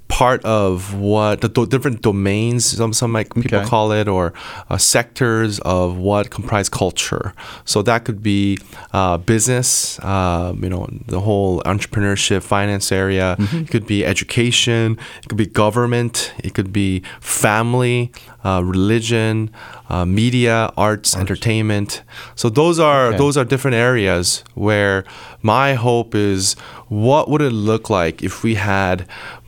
part 0.08 0.44
of 0.46 0.94
what 0.94 1.42
the 1.42 1.50
do- 1.50 1.66
different 1.66 2.02
domains 2.02 2.64
some 2.66 2.94
some 2.94 3.12
like 3.12 3.34
people 3.34 3.58
Okay. 3.58 3.68
call 3.68 3.92
it 3.92 4.08
or 4.08 4.34
uh, 4.70 4.78
sectors 4.78 5.60
of 5.62 5.98
what 5.98 6.30
comprise 6.30 6.70
culture. 6.70 7.34
So 7.66 7.82
that 7.82 8.06
could 8.06 8.22
be 8.22 8.60
uh, 8.94 9.18
business 9.18 10.00
um, 10.04 10.64
you 10.64 10.70
know 10.70 10.88
the 11.08 11.20
whole 11.20 11.62
entrepreneurship 11.64 12.44
finance 12.44 12.92
area. 12.92 13.36
Mm-hmm. 13.40 13.58
it 13.64 13.70
could 13.72 13.88
be 13.88 14.06
education. 14.06 14.98
It 15.24 15.28
could 15.30 15.38
be 15.38 15.48
government. 15.48 16.34
It 16.44 16.54
could 16.54 16.72
be 16.72 17.02
family 17.20 18.12
uh, 18.46 18.62
religion 18.64 19.50
uh, 19.90 20.06
media 20.06 20.72
arts, 20.78 21.16
entertainment. 21.16 22.02
So 22.36 22.50
those 22.50 22.78
are 22.80 23.08
Okay. 23.08 23.18
those 23.18 23.36
are 23.40 23.46
different 23.54 23.76
areas 23.76 24.44
where 24.54 25.04
my 25.42 25.74
hope 25.86 26.16
is 26.32 26.56
what 26.88 27.24
would 27.30 27.42
it 27.42 27.52
look 27.72 27.90
like 27.90 28.16
if 28.24 28.44
we 28.44 28.54
had 28.56 28.98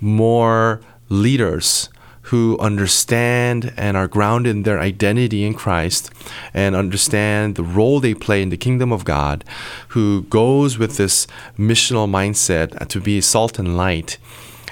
more 0.02 0.80
leaders 1.10 1.90
who 2.32 2.58
understand 2.60 3.72
and 3.78 3.96
are 3.96 4.08
grounded 4.08 4.54
in 4.58 4.64
their 4.64 4.82
identity 4.82 5.46
in 5.46 5.54
Christ 5.54 6.10
and 6.54 6.76
understand 6.76 7.56
the 7.56 7.64
role 7.64 8.02
they 8.02 8.14
play 8.14 8.42
in 8.42 8.50
the 8.50 8.58
kingdom 8.58 8.92
of 8.92 9.06
God, 9.06 9.46
who 9.96 10.24
goes 10.24 10.78
with 10.78 10.98
this 10.98 11.26
missional 11.58 12.08
mindset 12.10 12.68
to 12.90 13.00
be 13.00 13.22
salt 13.22 13.60
and 13.60 13.78
light 13.78 14.18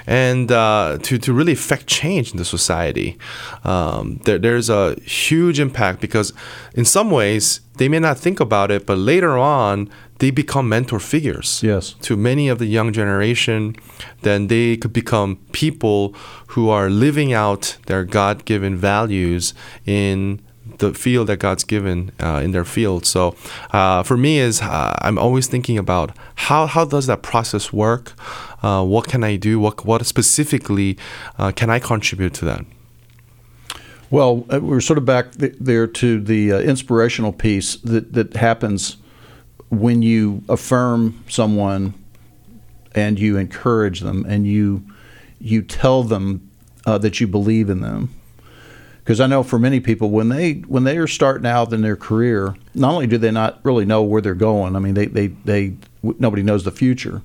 and 0.06 0.50
uh, 0.52 0.98
to, 1.02 1.18
to 1.18 1.32
really 1.32 1.52
affect 1.52 1.86
change 1.86 2.30
in 2.32 2.36
the 2.38 2.44
society. 2.44 3.18
Um, 3.64 4.20
there, 4.24 4.38
there's 4.38 4.70
a 4.70 4.94
huge 5.00 5.58
impact 5.60 6.00
because, 6.00 6.32
in 6.74 6.84
some 6.84 7.10
ways, 7.10 7.60
they 7.76 7.88
may 7.88 7.98
not 7.98 8.18
think 8.18 8.40
about 8.40 8.70
it, 8.70 8.86
but 8.86 8.98
later 8.98 9.36
on, 9.36 9.90
they 10.18 10.30
become 10.30 10.68
mentor 10.68 10.98
figures 11.00 11.60
Yes. 11.62 11.94
to 12.02 12.16
many 12.16 12.48
of 12.48 12.58
the 12.58 12.66
young 12.66 12.92
generation. 12.92 13.74
Then 14.22 14.46
they 14.46 14.76
could 14.78 14.92
become 14.92 15.36
people 15.52 16.14
who 16.48 16.70
are 16.70 16.88
living 16.88 17.34
out 17.34 17.76
their 17.86 18.04
God 18.04 18.44
given 18.46 18.76
values 18.76 19.52
in 19.84 20.40
the 20.78 20.92
field 20.94 21.28
that 21.28 21.38
God's 21.38 21.64
given 21.64 22.12
uh, 22.20 22.40
in 22.42 22.50
their 22.52 22.64
field. 22.64 23.06
So 23.06 23.36
uh, 23.72 24.02
for 24.02 24.16
me 24.16 24.38
is 24.38 24.60
uh, 24.62 24.94
I'm 25.00 25.18
always 25.18 25.46
thinking 25.46 25.78
about 25.78 26.16
how, 26.34 26.66
how 26.66 26.84
does 26.84 27.06
that 27.06 27.22
process 27.22 27.72
work? 27.72 28.12
Uh, 28.66 28.82
what 28.82 29.06
can 29.06 29.22
I 29.22 29.36
do? 29.36 29.60
What, 29.60 29.84
what 29.84 30.04
specifically 30.04 30.98
uh, 31.38 31.52
can 31.52 31.70
I 31.70 31.78
contribute 31.78 32.34
to 32.34 32.44
that? 32.46 32.64
Well, 34.10 34.44
uh, 34.52 34.58
we're 34.60 34.80
sort 34.80 34.98
of 34.98 35.04
back 35.04 35.32
th- 35.32 35.54
there 35.60 35.86
to 35.86 36.20
the 36.20 36.52
uh, 36.52 36.58
inspirational 36.58 37.32
piece 37.32 37.76
that, 37.76 38.12
that 38.14 38.34
happens 38.34 38.96
when 39.70 40.02
you 40.02 40.42
affirm 40.48 41.22
someone 41.28 41.94
and 42.92 43.20
you 43.20 43.36
encourage 43.36 44.00
them 44.00 44.26
and 44.28 44.48
you 44.48 44.82
you 45.38 45.62
tell 45.62 46.02
them 46.02 46.50
uh, 46.86 46.98
that 46.98 47.20
you 47.20 47.28
believe 47.28 47.70
in 47.70 47.82
them. 47.82 48.08
Because 48.98 49.20
I 49.20 49.26
know 49.28 49.44
for 49.44 49.60
many 49.60 49.78
people, 49.78 50.10
when 50.10 50.28
they 50.28 50.54
when 50.54 50.82
they 50.82 50.96
are 50.98 51.06
starting 51.06 51.46
out 51.46 51.72
in 51.72 51.82
their 51.82 51.96
career, 51.96 52.56
not 52.74 52.94
only 52.94 53.06
do 53.06 53.18
they 53.18 53.30
not 53.30 53.60
really 53.62 53.84
know 53.84 54.02
where 54.02 54.20
they're 54.20 54.34
going, 54.34 54.74
I 54.74 54.80
mean, 54.80 54.94
they 54.94 55.06
they, 55.06 55.28
they 55.44 55.74
nobody 56.02 56.42
knows 56.42 56.64
the 56.64 56.72
future, 56.72 57.22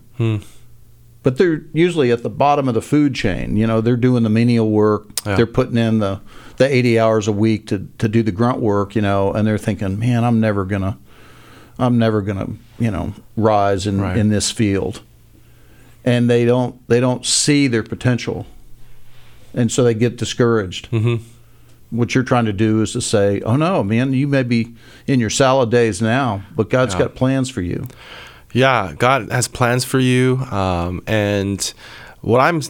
but 1.24 1.38
they're 1.38 1.61
usually 1.74 2.11
at 2.11 2.24
the 2.24 2.30
bottom 2.30 2.67
of 2.67 2.74
the 2.74 2.82
food 2.82 3.13
chain. 3.13 3.55
You 3.57 3.67
know, 3.67 3.80
they're 3.82 3.95
doing 3.95 4.24
the 4.24 4.30
menial 4.30 4.69
work, 4.72 5.07
Yeah. 5.26 5.36
they're 5.36 5.45
putting 5.45 5.78
in 5.78 5.99
the 5.99 6.19
the 6.57 6.67
eighty 6.67 6.99
hours 6.99 7.28
a 7.28 7.32
week 7.32 7.67
to 7.67 7.88
to 7.99 8.07
do 8.07 8.24
the 8.24 8.32
grunt 8.32 8.59
work. 8.59 8.95
You 8.95 9.01
know, 9.01 9.32
and 9.34 9.47
they're 9.47 9.57
thinking, 9.57 9.99
man, 9.99 10.24
I'm 10.24 10.39
never 10.39 10.65
gonna, 10.65 10.97
I'm 11.80 11.97
never 11.97 12.22
gonna, 12.22 12.47
you 12.80 12.91
know, 12.91 13.13
rise 13.38 13.86
in 13.88 14.01
Right. 14.01 14.17
in 14.17 14.30
this 14.30 14.51
field, 14.51 15.01
and 16.05 16.30
they 16.30 16.45
don't 16.45 16.86
they 16.88 16.99
don't 16.99 17.26
see 17.26 17.67
their 17.67 17.84
potential, 17.84 18.45
and 19.53 19.72
so 19.72 19.84
they 19.84 19.93
get 19.93 20.17
discouraged 20.17 20.89
Mm-hmm. 20.91 21.24
what 21.91 22.15
you're 22.15 22.24
trying 22.24 22.45
to 22.45 22.53
do 22.53 22.82
is 22.82 22.93
to 22.93 23.01
say, 23.01 23.41
"Oh 23.41 23.55
no, 23.57 23.84
man, 23.84 24.13
you 24.13 24.28
may 24.28 24.43
be 24.43 24.74
in 25.07 25.19
your 25.19 25.30
salad 25.30 25.69
days 25.72 26.01
now, 26.01 26.43
but 26.55 26.69
God's 26.69 26.93
Yeah. 26.93 26.99
got 27.01 27.15
plans 27.15 27.49
for 27.49 27.61
you." 27.61 27.88
Yeah, 28.54 28.93
God 28.97 29.32
has 29.32 29.47
plans 29.47 29.86
for 29.86 29.99
you, 29.99 30.38
um, 30.52 31.02
and 31.08 31.74
what 32.22 32.39
I'm 32.39 32.62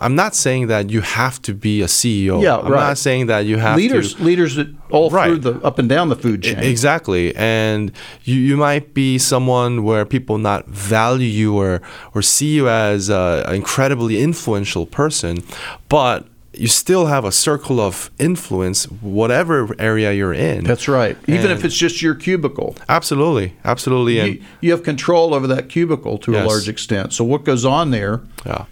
I'm 0.00 0.14
not 0.14 0.34
saying 0.34 0.66
that 0.66 0.90
you 0.90 1.00
have 1.00 1.40
to 1.42 1.54
be 1.54 1.80
a 1.80 1.86
CEO. 1.86 2.42
Yeah, 2.42 2.58
I'm 2.58 2.72
right. 2.72 2.88
not 2.88 2.98
saying 2.98 3.26
that 3.26 3.46
you 3.46 3.56
have 3.56 3.76
leaders, 3.76 4.14
to. 4.14 4.22
leaders 4.22 4.56
that 4.56 4.68
all 4.90 5.10
through 5.10 5.38
the 5.38 5.54
up 5.64 5.78
and 5.78 5.88
down 5.88 6.08
the 6.10 6.16
food 6.16 6.42
chain. 6.42 6.58
Exactly, 6.58 7.34
and 7.36 7.90
you, 8.24 8.34
you 8.34 8.56
might 8.56 8.92
be 8.94 9.16
someone 9.18 9.82
where 9.82 10.04
people 10.04 10.38
not 10.38 10.66
value 10.66 11.26
you 11.26 11.56
or 11.56 11.80
or 12.14 12.20
see 12.20 12.54
you 12.54 12.68
as 12.68 13.08
an 13.08 13.54
incredibly 13.54 14.22
influential 14.22 14.84
person, 14.84 15.42
but 15.88 16.26
you 16.58 16.66
still 16.68 17.06
have 17.06 17.24
a 17.24 17.32
circle 17.32 17.80
of 17.80 18.10
influence, 18.18 18.84
whatever 18.84 19.74
area 19.78 20.12
you're 20.12 20.32
in. 20.32 20.64
That's 20.64 20.88
right. 20.88 21.16
Even 21.26 21.50
if 21.50 21.64
it's 21.64 21.76
just 21.76 22.02
your 22.02 22.14
cubicle, 22.14 22.76
absolutely, 22.88 23.54
absolutely, 23.64 24.18
and 24.18 24.34
you, 24.34 24.42
you 24.60 24.70
have 24.72 24.82
control 24.82 25.34
over 25.34 25.46
that 25.46 25.68
cubicle 25.68 26.18
to 26.18 26.36
a 26.36 26.44
large 26.44 26.68
extent. 26.68 27.12
So 27.12 27.24
what 27.24 27.44
goes 27.44 27.64
on 27.64 27.90
there, 27.90 28.20
yeah. 28.44 28.66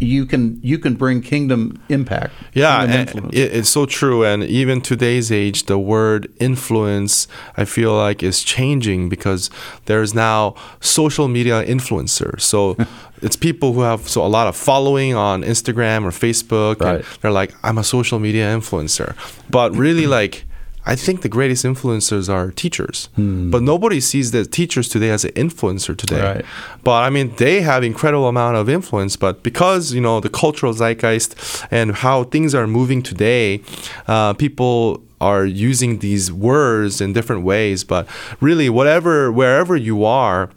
You 0.00 0.26
can 0.26 0.58
you 0.62 0.78
can 0.78 0.94
bring 0.94 1.20
kingdom 1.22 1.80
impact. 1.88 2.32
Yeah, 2.54 2.86
kingdom 3.04 3.30
it, 3.32 3.54
it's 3.58 3.68
so 3.68 3.86
true. 3.86 4.24
And 4.24 4.42
even 4.44 4.80
today's 4.80 5.30
age, 5.32 5.64
the 5.64 5.78
word 5.78 6.30
influence, 6.38 7.28
I 7.56 7.64
feel 7.64 7.94
like, 7.94 8.22
is 8.22 8.42
changing 8.42 9.08
because 9.08 9.50
there's 9.86 10.14
now 10.14 10.54
social 10.80 11.28
media 11.28 11.64
influencers. 11.64 12.42
So 12.42 12.76
it's 13.22 13.36
people 13.36 13.72
who 13.72 13.80
have 13.82 14.08
so 14.08 14.24
a 14.24 14.28
lot 14.28 14.46
of 14.46 14.56
following 14.56 15.14
on 15.14 15.42
Instagram 15.42 16.04
or 16.04 16.10
Facebook, 16.10 16.80
Right. 16.80 16.96
and 16.96 17.04
they're 17.20 17.30
like, 17.42 17.52
I'm 17.62 17.78
a 17.78 17.84
social 17.84 18.18
media 18.18 18.46
influencer. 18.56 19.14
But 19.50 19.74
really, 19.76 20.06
like. 20.18 20.44
I 20.84 20.96
think 20.96 21.22
the 21.22 21.28
greatest 21.28 21.64
influencers 21.64 22.28
are 22.28 22.50
teachers, 22.50 23.08
but 23.16 23.62
nobody 23.62 24.00
sees 24.00 24.32
the 24.32 24.44
teachers 24.44 24.88
today 24.88 25.10
as 25.10 25.24
an 25.24 25.32
influencer 25.32 25.96
today. 25.96 26.18
Hmm. 26.20 26.24
Right. 26.24 26.44
But 26.82 27.02
I 27.04 27.10
mean, 27.10 27.34
they 27.36 27.60
have 27.60 27.84
incredible 27.84 28.26
amount 28.28 28.56
of 28.56 28.68
influence. 28.68 29.16
But 29.16 29.42
because 29.42 29.92
you 29.92 30.00
know 30.00 30.20
the 30.20 30.28
cultural 30.28 30.72
zeitgeist 30.72 31.66
and 31.70 31.92
how 31.92 32.24
things 32.24 32.54
are 32.54 32.66
moving 32.66 33.02
today, 33.02 33.62
uh, 34.08 34.34
people 34.34 35.02
are 35.20 35.44
using 35.44 36.00
these 36.00 36.32
words 36.32 37.00
in 37.00 37.12
different 37.12 37.42
ways. 37.44 37.84
But 37.84 38.08
really, 38.40 38.68
whatever, 38.68 39.30
wherever 39.30 39.76
you 39.76 40.04
are, 40.04 40.50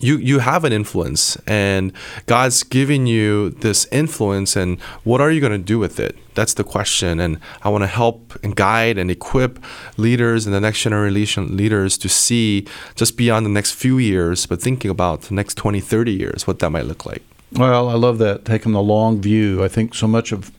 you 0.00 0.16
you 0.18 0.40
have 0.40 0.64
an 0.64 0.72
influence 0.72 1.36
and 1.46 1.92
God's 2.26 2.62
giving 2.64 3.06
you 3.06 3.50
this 3.50 3.86
influence 3.92 4.56
and 4.56 4.80
what 5.04 5.20
are 5.20 5.30
you 5.30 5.40
going 5.40 5.52
to 5.52 5.58
do 5.58 5.78
with 5.78 6.00
it 6.00 6.16
that's 6.34 6.54
the 6.54 6.64
question 6.64 7.20
and 7.20 7.38
I 7.62 7.68
want 7.68 7.82
to 7.82 7.86
help 7.88 8.36
and 8.42 8.56
guide 8.56 8.98
and 8.98 9.10
equip 9.10 9.58
leaders 9.96 10.46
and 10.46 10.54
the 10.54 10.60
next 10.60 10.82
generation 10.82 11.56
leaders 11.56 11.96
to 11.98 12.08
see 12.08 12.66
just 12.96 13.16
beyond 13.16 13.46
the 13.46 13.50
next 13.50 13.72
few 13.72 13.98
years 13.98 14.46
but 14.46 14.60
thinking 14.60 14.90
about 14.90 15.22
the 15.22 15.34
next 15.34 15.54
20 15.54 15.80
30 15.80 16.12
years 16.12 16.46
what 16.46 16.58
that 16.58 16.70
might 16.70 16.86
look 16.86 17.06
like 17.06 17.22
Well, 17.52 17.88
I 17.88 17.94
love 17.94 18.18
that 18.18 18.44
taking 18.44 18.72
the 18.72 18.82
long 18.82 19.20
view. 19.20 19.62
I 19.62 19.68
think 19.68 19.94
so 19.94 20.08
much 20.08 20.32
of 20.32 20.50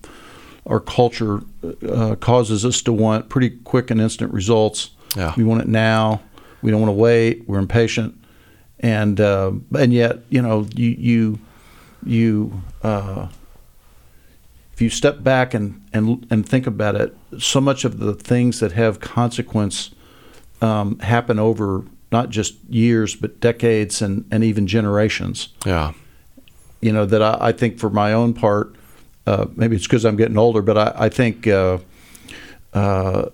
our 0.66 0.80
culture 0.80 1.42
uh, 1.88 2.16
causes 2.16 2.64
us 2.64 2.82
to 2.84 2.94
want 2.94 3.28
pretty 3.28 3.50
quick 3.50 3.92
and 3.92 4.00
instant 4.00 4.32
results. 4.34 4.92
Yeah. 5.16 5.34
We 5.36 5.44
want 5.44 5.62
it 5.62 5.68
now. 5.68 6.22
We 6.62 6.72
don't 6.72 6.80
want 6.80 6.90
to 6.90 7.00
wait. 7.10 7.44
We're 7.48 7.60
impatient, 7.60 8.16
and 8.80 9.20
uh, 9.20 9.52
and 9.78 9.94
yet 9.94 10.20
you 10.30 10.42
know 10.42 10.68
you 10.76 10.90
you 10.90 11.40
you 12.06 12.64
uh, 12.84 13.28
if 14.74 14.82
you 14.82 14.90
step 14.90 15.24
back 15.24 15.54
and 15.54 15.82
and 15.94 16.26
and 16.30 16.48
think 16.48 16.68
about 16.68 16.96
it, 16.96 17.16
so 17.40 17.62
much 17.62 17.86
of 17.86 18.00
the 18.00 18.14
things 18.14 18.60
that 18.60 18.74
have 18.74 19.00
consequence 19.00 19.92
um, 20.62 21.00
happen 21.00 21.40
over 21.40 21.84
not 22.12 22.30
just 22.30 22.56
years 22.70 23.16
but 23.16 23.40
decades 23.40 24.02
and 24.02 24.26
and 24.32 24.44
even 24.44 24.68
generations. 24.68 25.50
Yeah. 25.66 25.94
You 26.82 26.92
know 26.92 27.06
that 27.06 27.22
I, 27.22 27.38
I 27.40 27.52
think 27.52 27.80
for 27.80 27.90
my 27.90 28.14
own 28.14 28.34
part, 28.34 28.76
uh, 29.28 29.48
maybe 29.56 29.76
it's 29.76 29.86
because 29.86 30.06
I'm 30.06 30.16
getting 30.16 30.38
older, 30.38 30.62
but 30.62 30.78
I, 30.78 31.06
I 31.06 31.10
think, 31.10 31.48
uh, 31.48 31.80
uh, 32.74 33.30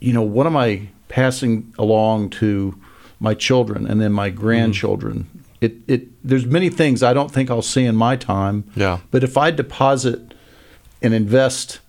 you 0.00 0.12
know, 0.12 0.22
what 0.22 0.46
am 0.46 0.56
I 0.56 0.88
passing 1.08 1.74
along 1.78 2.30
to 2.30 2.78
my 3.24 3.34
children 3.34 3.86
and 3.86 4.00
then 4.00 4.12
my 4.12 4.30
grandchildren? 4.30 5.28
It, 5.60 5.76
it, 5.88 6.08
there's 6.22 6.46
many 6.46 6.68
things 6.68 7.02
I 7.02 7.12
don't 7.12 7.30
think 7.30 7.50
I'll 7.50 7.62
see 7.62 7.84
in 7.84 7.96
my 7.96 8.16
time. 8.16 8.70
Yeah. 8.76 8.98
But 9.10 9.24
if 9.24 9.36
I 9.36 9.50
deposit 9.50 10.34
and 11.02 11.14
invest 11.14 11.80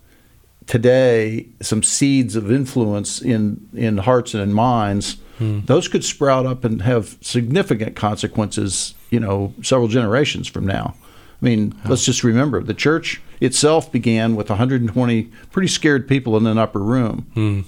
today 0.66 1.46
some 1.60 1.82
seeds 1.82 2.36
of 2.36 2.50
influence 2.50 3.22
in 3.22 3.68
in 3.74 3.98
hearts 3.98 4.34
and 4.34 4.42
in 4.42 4.52
minds, 4.52 5.16
hmm. 5.38 5.60
those 5.66 5.88
could 5.88 6.04
sprout 6.04 6.46
up 6.46 6.64
and 6.64 6.82
have 6.82 7.16
significant 7.20 7.96
consequences. 7.96 8.94
You 9.10 9.20
know, 9.20 9.54
several 9.62 9.88
generations 9.88 10.48
from 10.48 10.66
now. 10.66 10.96
I 11.40 11.44
mean, 11.44 11.78
let's 11.84 12.04
just 12.04 12.24
remember 12.24 12.62
the 12.62 12.74
church 12.74 13.20
itself 13.40 13.92
began 13.92 14.34
with 14.36 14.48
120 14.48 15.22
pretty 15.52 15.68
scared 15.68 16.08
people 16.08 16.36
in 16.36 16.46
an 16.46 16.58
upper 16.58 16.80
room. 16.80 17.26
Hmm. 17.34 17.60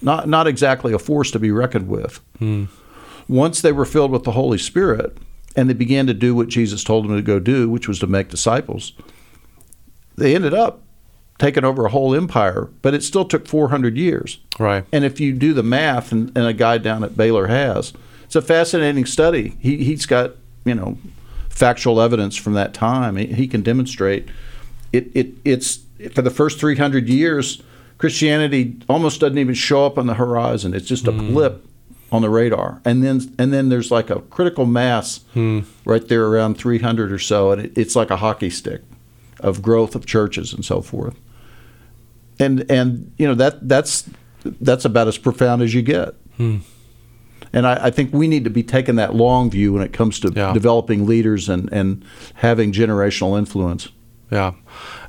Not 0.00 0.28
not 0.28 0.46
exactly 0.46 0.92
a 0.92 0.98
force 0.98 1.30
to 1.32 1.38
be 1.38 1.50
reckoned 1.50 1.88
with. 1.88 2.20
Hmm. 2.38 2.66
Once 3.28 3.60
they 3.60 3.72
were 3.72 3.84
filled 3.84 4.10
with 4.10 4.24
the 4.24 4.32
Holy 4.32 4.58
Spirit 4.58 5.16
and 5.54 5.68
they 5.68 5.74
began 5.74 6.06
to 6.06 6.14
do 6.14 6.34
what 6.34 6.48
Jesus 6.48 6.82
told 6.82 7.04
them 7.04 7.16
to 7.16 7.22
go 7.22 7.38
do, 7.38 7.68
which 7.68 7.88
was 7.88 7.98
to 7.98 8.06
make 8.06 8.28
disciples, 8.28 8.92
they 10.16 10.34
ended 10.34 10.54
up 10.54 10.82
taking 11.38 11.64
over 11.64 11.86
a 11.86 11.90
whole 11.90 12.14
empire, 12.14 12.68
but 12.82 12.94
it 12.94 13.02
still 13.02 13.24
took 13.24 13.46
400 13.46 13.96
years. 13.96 14.38
Right. 14.58 14.84
And 14.92 15.04
if 15.04 15.20
you 15.20 15.32
do 15.32 15.54
the 15.54 15.62
math, 15.62 16.10
and, 16.10 16.36
and 16.36 16.46
a 16.46 16.52
guy 16.52 16.78
down 16.78 17.04
at 17.04 17.16
Baylor 17.16 17.46
has, 17.46 17.92
it's 18.24 18.36
a 18.36 18.42
fascinating 18.42 19.06
study. 19.06 19.56
He, 19.60 19.84
he's 19.84 20.04
got, 20.04 20.32
you 20.64 20.74
know, 20.74 20.98
factual 21.48 22.00
evidence 22.00 22.36
from 22.36 22.54
that 22.54 22.74
time. 22.74 23.16
He, 23.16 23.26
he 23.26 23.46
can 23.46 23.62
demonstrate 23.62 24.28
it, 24.92 25.10
it. 25.14 25.28
It's 25.44 25.80
for 26.12 26.22
the 26.22 26.30
first 26.30 26.60
300 26.60 27.08
years, 27.08 27.62
Christianity 27.98 28.76
almost 28.88 29.20
doesn't 29.20 29.38
even 29.38 29.54
show 29.54 29.86
up 29.86 29.98
on 29.98 30.06
the 30.06 30.14
horizon. 30.14 30.74
It's 30.74 30.86
just 30.86 31.06
a 31.06 31.12
mm. 31.12 31.32
blip 31.32 31.66
on 32.10 32.22
the 32.22 32.30
radar, 32.30 32.80
and 32.84 33.02
then 33.02 33.20
and 33.38 33.52
then 33.52 33.68
there's 33.68 33.90
like 33.90 34.10
a 34.10 34.20
critical 34.20 34.66
mass 34.66 35.18
hmm. 35.34 35.60
right 35.84 36.06
there 36.08 36.26
around 36.26 36.56
300 36.56 37.12
or 37.12 37.18
so, 37.18 37.52
and 37.52 37.62
it, 37.62 37.72
it's 37.76 37.94
like 37.94 38.10
a 38.10 38.16
hockey 38.16 38.50
stick 38.50 38.82
of 39.40 39.62
growth 39.62 39.94
of 39.94 40.06
churches 40.06 40.52
and 40.52 40.64
so 40.64 40.80
forth. 40.80 41.18
And 42.38 42.70
and 42.70 43.12
you 43.18 43.26
know 43.26 43.34
that 43.34 43.68
that's 43.68 44.08
that's 44.44 44.84
about 44.84 45.08
as 45.08 45.18
profound 45.18 45.62
as 45.62 45.74
you 45.74 45.82
get. 45.82 46.14
Hmm. 46.36 46.58
And 47.52 47.66
I, 47.66 47.86
I 47.86 47.90
think 47.90 48.12
we 48.12 48.28
need 48.28 48.44
to 48.44 48.50
be 48.50 48.62
taking 48.62 48.96
that 48.96 49.14
long 49.14 49.50
view 49.50 49.72
when 49.72 49.82
it 49.82 49.92
comes 49.92 50.20
to 50.20 50.32
Yeah. 50.34 50.52
developing 50.52 51.06
leaders 51.06 51.48
and, 51.48 51.72
and 51.72 52.04
having 52.34 52.72
generational 52.72 53.38
influence. 53.38 53.88
Yeah, 54.30 54.52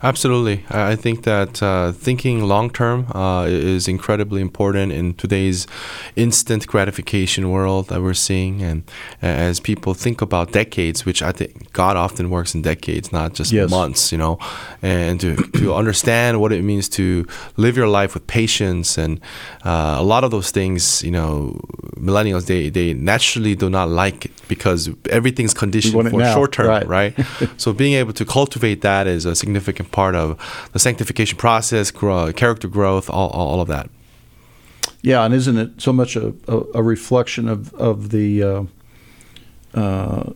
absolutely. 0.03 0.65
I 0.70 0.95
think 0.95 1.24
that 1.24 1.61
uh, 1.61 1.91
thinking 1.91 2.43
long 2.43 2.70
term 2.70 3.07
uh, 3.13 3.45
is 3.47 3.88
incredibly 3.88 4.41
important 4.41 4.91
in 4.91 5.13
today's 5.13 5.67
instant 6.15 6.67
gratification 6.67 7.49
world 7.49 7.88
that 7.89 8.01
we're 8.01 8.13
seeing, 8.13 8.61
and 8.61 8.84
as 9.22 9.59
people 9.59 9.93
think 9.93 10.22
about 10.22 10.51
decades, 10.51 11.05
which 11.05 11.22
I 11.22 11.32
think 11.32 11.72
God 11.74 11.97
often 11.97 12.30
works 12.30 12.55
in 12.55 12.61
decades, 12.61 13.11
not 13.11 13.34
just 13.34 13.51
Yes. 13.51 13.70
months, 13.70 14.11
you 14.11 14.17
know, 14.17 14.38
and 14.82 15.20
to 15.22 15.36
to 15.59 15.74
understand 15.74 16.39
what 16.39 16.51
it 16.51 16.63
means 16.63 16.89
to 16.89 17.26
live 17.57 17.78
your 17.78 17.88
life 17.88 18.13
with 18.13 18.26
patience 18.28 18.97
and 18.97 19.20
uh, 19.65 19.95
a 19.99 20.03
lot 20.03 20.24
of 20.24 20.32
those 20.32 20.51
things, 20.51 21.03
you 21.03 21.11
know, 21.11 21.59
millennials 21.97 22.45
they 22.45 22.70
they 22.70 22.93
naturally 22.93 23.55
do 23.55 23.70
not 23.70 23.89
like 23.89 24.26
it 24.26 24.32
because 24.47 24.89
everything's 25.09 25.53
conditioned 25.53 26.09
for 26.09 26.26
short 26.34 26.51
term, 26.51 26.67
right. 26.67 26.88
right? 26.88 27.13
so 27.57 27.72
being 27.72 27.93
able 27.93 28.13
to 28.13 28.26
cultivate 28.26 28.82
that 28.82 29.07
is 29.07 29.26
a 29.26 29.36
significant 29.36 29.59
part 29.91 30.16
of 30.16 30.70
the 30.74 30.80
sanctification 30.80 31.38
process, 31.38 31.91
grow, 31.91 32.32
character 32.34 32.68
growth, 32.68 33.10
all, 33.10 33.30
all, 33.30 33.49
all 33.49 33.62
of 33.62 33.68
that. 33.68 33.89
Yeah, 35.01 35.24
and 35.24 35.34
isn't 35.34 35.57
it 35.57 35.82
so 35.82 35.93
much 35.93 36.16
a, 36.16 36.34
a, 36.47 36.62
a 36.76 36.84
reflection 36.84 37.47
of, 37.47 37.74
of 37.76 38.10
the 38.10 38.43
uh, 38.43 38.64
uh, 39.74 40.34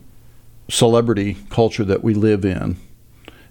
celebrity 0.70 1.36
culture 1.50 1.84
that 1.84 2.02
we 2.02 2.14
live 2.14 2.44
in? 2.44 2.76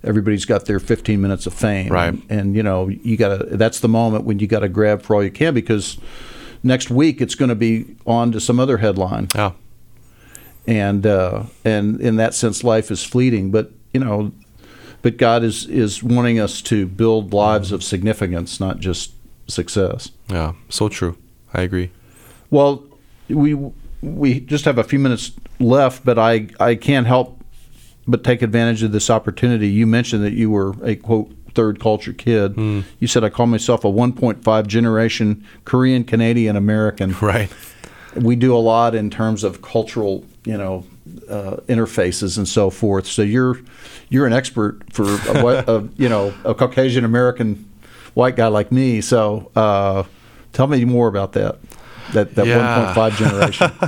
Everybody's 0.03 0.45
got 0.45 0.65
their 0.65 0.79
15 0.79 1.21
minutes 1.21 1.45
of 1.45 1.53
fame. 1.53 1.89
Right. 1.89 2.07
And, 2.09 2.25
and, 2.29 2.55
you 2.55 2.63
know, 2.63 2.89
you 2.89 3.15
got 3.15 3.37
to, 3.37 3.57
that's 3.57 3.79
the 3.79 3.87
moment 3.87 4.25
when 4.25 4.39
you 4.39 4.47
got 4.47 4.59
to 4.59 4.69
grab 4.69 5.01
for 5.01 5.15
all 5.15 5.23
you 5.23 5.31
can 5.31 5.53
because 5.53 5.97
next 6.63 6.89
week 6.89 7.21
it's 7.21 7.35
going 7.35 7.49
to 7.49 7.55
be 7.55 7.95
on 8.05 8.31
to 8.31 8.39
some 8.39 8.59
other 8.59 8.77
headline. 8.77 9.27
Yeah, 9.35 9.51
and 10.65 11.05
uh, 11.05 11.43
and 11.65 11.99
in 12.01 12.15
that 12.17 12.33
sense, 12.33 12.63
life 12.63 12.89
is 12.89 13.03
fleeting. 13.03 13.51
But 13.51 13.71
you 13.93 13.99
know, 13.99 14.31
but 15.03 15.17
God 15.17 15.43
is 15.43 15.67
is 15.67 16.01
wanting 16.01 16.39
us 16.39 16.61
to 16.63 16.87
build 16.87 17.31
lives 17.33 17.71
of 17.71 17.83
significance, 17.83 18.59
not 18.59 18.79
just 18.79 19.13
success. 19.47 20.09
yeah, 20.29 20.53
so 20.69 20.89
true. 20.89 21.15
I 21.53 21.61
agree. 21.61 21.91
Well, 22.49 22.83
we 23.29 23.53
we 24.01 24.39
just 24.39 24.65
have 24.65 24.79
a 24.79 24.83
few 24.83 24.97
minutes 24.97 25.31
left, 25.59 26.03
but 26.03 26.17
I 26.17 26.47
I 26.59 26.73
can't 26.73 27.05
help 27.05 27.39
but 28.07 28.23
take 28.23 28.41
advantage 28.41 28.81
of 28.81 28.91
this 28.91 29.09
opportunity. 29.09 29.67
You 29.69 29.85
mentioned 29.85 30.23
that 30.23 30.33
you 30.33 30.49
were 30.49 30.73
a 30.83 30.95
quote 30.95 31.31
third 31.53 31.79
culture 31.79 32.13
kid. 32.13 32.53
Hmm. 32.53 32.81
You 32.99 33.07
said 33.07 33.23
I 33.23 33.29
call 33.29 33.45
myself 33.45 33.85
a 33.85 33.87
1.5 33.87 34.67
generation 34.67 35.45
Korean 35.65 36.03
Canadian 36.03 36.55
American. 36.55 37.15
Right. 37.21 37.51
we 38.15 38.35
do 38.35 38.55
a 38.55 38.59
lot 38.59 38.95
in 38.95 39.09
terms 39.09 39.43
of 39.43 39.61
cultural, 39.61 40.23
you 40.45 40.57
know, 40.57 40.85
uh, 41.29 41.57
interfaces 41.67 42.37
and 42.37 42.47
so 42.47 42.69
forth. 42.69 43.05
So 43.07 43.21
you're 43.21 43.59
you're 44.09 44.25
an 44.25 44.33
expert 44.33 44.81
for 44.93 45.03
a, 45.03 45.17
what- 45.43 45.67
a, 45.69 45.87
you 45.97 46.09
know 46.09 46.33
a 46.45 46.53
Caucasian 46.53 47.03
American 47.05 47.69
white 48.13 48.35
guy 48.35 48.47
like 48.47 48.71
me. 48.71 49.01
So 49.01 49.51
uh, 49.55 50.03
tell 50.53 50.67
me 50.67 50.85
more 50.85 51.07
about 51.07 51.33
that. 51.33 51.57
That 52.11 52.35
that 52.35 52.45
Yeah. 52.45 52.93
1.5 52.93 53.17
generation. 53.17 53.71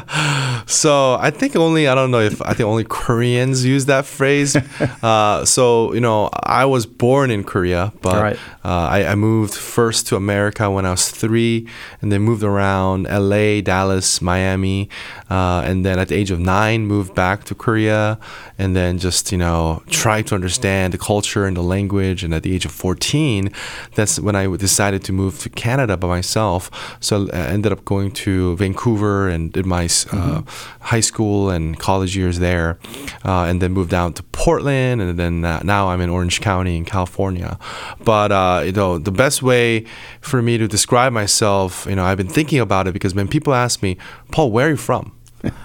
So 0.67 1.15
I 1.21 1.29
think 1.29 1.55
only 1.55 1.87
I 1.87 1.93
don't 1.93 2.09
know 2.09 2.19
if 2.21 2.41
I 2.41 2.53
think 2.53 2.67
only 2.67 2.85
Koreans 2.85 3.63
use 3.65 3.85
that 3.85 4.05
phrase. 4.05 4.55
uh, 5.03 5.45
so 5.45 5.93
you 5.93 5.99
know, 6.01 6.29
I 6.43 6.65
was 6.65 6.85
born 6.87 7.29
in 7.29 7.43
Korea, 7.43 7.91
but 8.01 8.21
Right. 8.21 8.39
uh, 8.63 8.87
I, 8.97 9.05
I 9.11 9.15
moved 9.15 9.53
first 9.53 10.07
to 10.07 10.15
America 10.15 10.69
when 10.71 10.85
I 10.85 10.91
was 10.91 11.11
three, 11.11 11.67
and 12.01 12.11
then 12.11 12.21
moved 12.21 12.43
around 12.43 13.05
L.A., 13.07 13.61
Dallas, 13.61 14.21
Miami, 14.21 14.89
uh, 15.29 15.61
and 15.65 15.85
then 15.85 15.99
at 15.99 16.07
the 16.07 16.15
age 16.15 16.31
of 16.31 16.39
nine, 16.39 16.87
moved 16.87 17.13
back 17.13 17.43
to 17.45 17.53
Korea, 17.55 18.17
and 18.57 18.75
then 18.75 18.97
just 18.97 19.31
you 19.31 19.37
know 19.37 19.83
try 19.89 20.23
to 20.23 20.33
understand 20.35 20.93
the 20.93 20.97
culture 20.97 21.45
and 21.45 21.55
the 21.57 21.63
language. 21.63 22.23
And 22.23 22.33
at 22.33 22.41
the 22.41 22.55
age 22.55 22.65
of 22.65 22.71
fourteen, 22.71 23.51
that's 23.93 24.19
when 24.19 24.35
I 24.35 24.47
decided 24.57 25.03
to 25.03 25.13
move 25.13 25.39
to 25.43 25.49
Canada 25.49 25.95
by 25.95 26.07
myself. 26.07 26.71
So 26.99 27.27
I 27.33 27.53
ended 27.53 27.71
up 27.71 27.85
going 27.85 28.04
to 28.11 28.55
Vancouver 28.57 29.29
and 29.29 29.51
did 29.51 29.65
my 29.65 29.87
uh, 30.11 30.41
high 30.81 30.99
school 30.99 31.49
and 31.49 31.79
college 31.79 32.15
years 32.15 32.39
there, 32.39 32.77
uh, 33.23 33.43
and 33.43 33.61
then 33.61 33.71
moved 33.71 33.89
down 33.89 34.13
to 34.13 34.23
Portland, 34.23 35.01
and 35.01 35.17
then 35.17 35.45
uh, 35.45 35.61
now 35.63 35.89
I'm 35.89 36.01
in 36.01 36.09
Orange 36.09 36.41
County 36.41 36.77
in 36.77 36.85
California. 36.85 37.57
But 38.03 38.31
uh, 38.31 38.63
you 38.65 38.71
know, 38.71 38.97
the 38.97 39.11
best 39.11 39.41
way 39.41 39.85
for 40.21 40.41
me 40.41 40.57
to 40.57 40.67
describe 40.67 41.13
myself, 41.13 41.85
you 41.89 41.95
know, 41.95 42.03
I've 42.03 42.17
been 42.17 42.27
thinking 42.27 42.59
about 42.59 42.87
it 42.87 42.93
because 42.93 43.15
when 43.15 43.27
people 43.27 43.53
ask 43.53 43.81
me, 43.81 43.97
Paul, 44.31 44.51
where 44.51 44.67
are 44.67 44.71
you 44.71 44.77
from? 44.77 45.14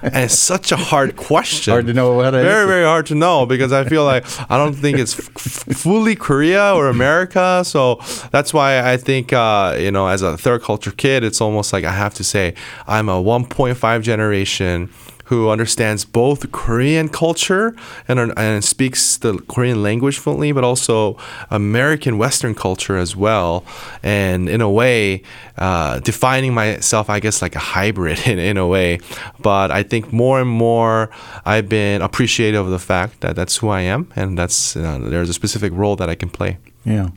And 0.03 0.17
it's 0.25 0.39
such 0.39 0.73
a 0.73 0.77
hard 0.77 1.17
question. 1.17 1.73
Hard 1.73 1.87
to 1.87 1.93
know 1.95 2.23
to 2.23 2.31
Very, 2.31 2.47
answer. 2.49 2.67
very 2.67 2.85
hard 2.85 3.07
to 3.07 3.15
know 3.15 3.47
because 3.47 3.73
I 3.73 3.85
feel 3.85 4.05
like 4.05 4.25
I 4.51 4.57
don't 4.57 4.75
think 4.75 4.99
it's 4.99 5.19
f- 5.19 5.77
fully 5.77 6.15
Korea 6.17 6.75
or 6.75 6.89
America. 6.89 7.63
So 7.65 8.01
that's 8.31 8.53
why 8.55 8.81
I 8.93 8.97
think, 8.97 9.33
uh, 9.33 9.77
you 9.79 9.91
know, 9.91 10.07
as 10.09 10.23
a 10.23 10.37
third 10.37 10.63
culture 10.63 10.91
kid, 10.93 11.25
it's 11.25 11.41
almost 11.41 11.73
like 11.73 11.85
I 11.85 11.93
have 11.93 12.15
to 12.15 12.25
say 12.25 12.55
I'm 12.87 13.09
a 13.09 13.23
1.5 13.23 14.03
generation 14.03 14.89
who 15.31 15.49
understands 15.49 16.05
both 16.05 16.51
Korean 16.51 17.09
culture 17.09 17.73
and, 18.09 18.37
and 18.37 18.65
speaks 18.65 19.17
the 19.17 19.39
Korean 19.47 19.81
language 19.81 20.19
fluently, 20.19 20.51
but 20.51 20.65
also 20.65 21.17
American 21.51 22.19
Western 22.19 22.53
culture 22.53 22.97
as 22.97 23.15
well. 23.15 23.65
And 24.03 24.49
in 24.49 24.61
a 24.61 24.69
way, 24.69 25.23
uh, 25.57 26.01
defining 26.01 26.53
myself, 26.53 27.09
I 27.09 27.21
guess, 27.21 27.43
like 27.43 27.55
a 27.55 27.61
hybrid 27.61 28.19
in, 28.27 28.41
in 28.41 28.57
a 28.57 28.67
way. 28.67 28.99
But 29.39 29.71
I 29.71 29.85
think 29.85 30.13
more 30.13 30.41
and 30.41 30.51
more 30.51 31.11
I've 31.47 31.69
been 31.69 32.03
appreciative 32.03 32.67
of 32.67 32.73
the 32.73 32.81
fact 32.81 33.21
that 33.21 33.37
that's 33.37 33.59
who 33.59 33.69
I 33.69 33.83
am 33.83 34.09
and 34.17 34.37
that's 34.37 34.75
uh, 34.77 34.99
there's 35.01 35.31
a 35.31 35.35
specific 35.35 35.73
role 35.73 35.95
that 35.95 36.09
I 36.09 36.17
can 36.17 36.29
play. 36.29 36.59
yeah. 36.85 37.11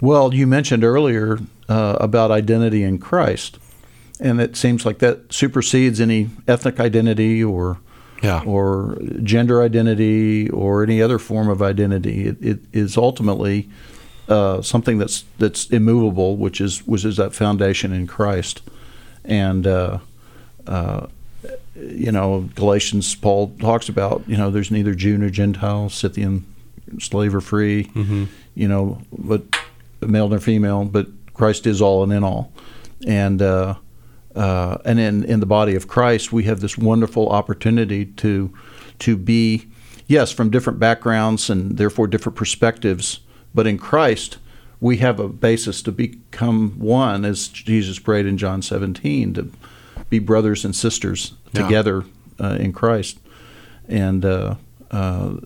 Well, 0.00 0.32
you 0.32 0.46
mentioned 0.46 0.84
earlier 0.84 1.38
uh, 1.68 1.96
about 2.00 2.30
identity 2.30 2.84
in 2.84 2.98
Christ, 2.98 3.58
and 4.20 4.40
it 4.40 4.56
seems 4.56 4.84
like 4.86 4.98
that 4.98 5.32
supersedes 5.32 6.00
any 6.00 6.30
ethnic 6.46 6.80
identity 6.80 7.42
or 7.44 7.78
Yeah. 8.22 8.42
or 8.44 8.98
gender 9.22 9.62
identity 9.62 10.50
or 10.50 10.82
any 10.82 11.00
other 11.00 11.18
form 11.18 11.48
of 11.48 11.62
identity. 11.62 12.26
It, 12.26 12.36
it 12.42 12.58
is 12.72 12.96
ultimately 12.96 13.68
uh, 14.28 14.60
something 14.62 14.98
that's 14.98 15.24
that's 15.38 15.66
immovable, 15.70 16.36
which 16.36 16.60
is 16.60 16.86
which 16.86 17.04
is 17.04 17.16
that 17.16 17.32
foundation 17.34 17.92
in 17.92 18.06
Christ. 18.06 18.60
And 19.24 19.66
uh, 19.66 19.98
uh, 20.66 21.06
you 21.76 22.10
know, 22.12 22.48
Galatians, 22.56 23.14
Paul 23.14 23.54
talks 23.60 23.88
about 23.88 24.22
you 24.26 24.36
know 24.36 24.50
there's 24.50 24.70
neither 24.70 24.94
Jew 24.94 25.16
nor 25.16 25.30
Gentile, 25.30 25.88
Scythian, 25.88 26.44
slave 26.98 27.34
or 27.34 27.40
free. 27.40 27.90
You 28.54 28.66
know, 28.66 29.00
but 29.16 29.42
male 30.00 30.28
nor 30.28 30.40
female, 30.40 30.84
but 30.84 31.06
Christ 31.34 31.66
is 31.66 31.80
all 31.80 32.02
and 32.02 32.12
in 32.12 32.24
all. 32.24 32.50
And 33.06 33.40
uh, 34.38 34.78
and 34.84 34.98
in, 35.00 35.24
in 35.24 35.40
the 35.40 35.46
body 35.46 35.74
of 35.74 35.88
Christ, 35.88 36.32
we 36.32 36.44
have 36.44 36.60
this 36.60 36.78
wonderful 36.78 37.28
opportunity 37.28 38.06
to 38.06 38.52
to 39.00 39.16
be, 39.16 39.66
yes, 40.06 40.32
from 40.32 40.50
different 40.50 40.78
backgrounds 40.80 41.50
and 41.50 41.76
therefore 41.78 42.06
different 42.08 42.36
perspectives, 42.36 43.20
but 43.54 43.66
in 43.66 43.78
Christ, 43.78 44.38
we 44.80 44.96
have 44.98 45.20
a 45.20 45.28
basis 45.28 45.82
to 45.82 45.92
become 45.92 46.70
one, 46.78 47.24
as 47.24 47.48
Jesus 47.48 47.98
prayed 48.00 48.26
in 48.26 48.36
John 48.38 48.60
17, 48.62 49.34
to 49.34 49.50
be 50.10 50.18
brothers 50.18 50.64
and 50.64 50.74
sisters 50.74 51.34
Yeah. 51.52 51.62
together 51.62 52.04
uh, 52.40 52.56
in 52.60 52.72
Christ. 52.72 53.18
And 53.88 54.24
uh, 54.24 54.54
uh, 54.90 55.36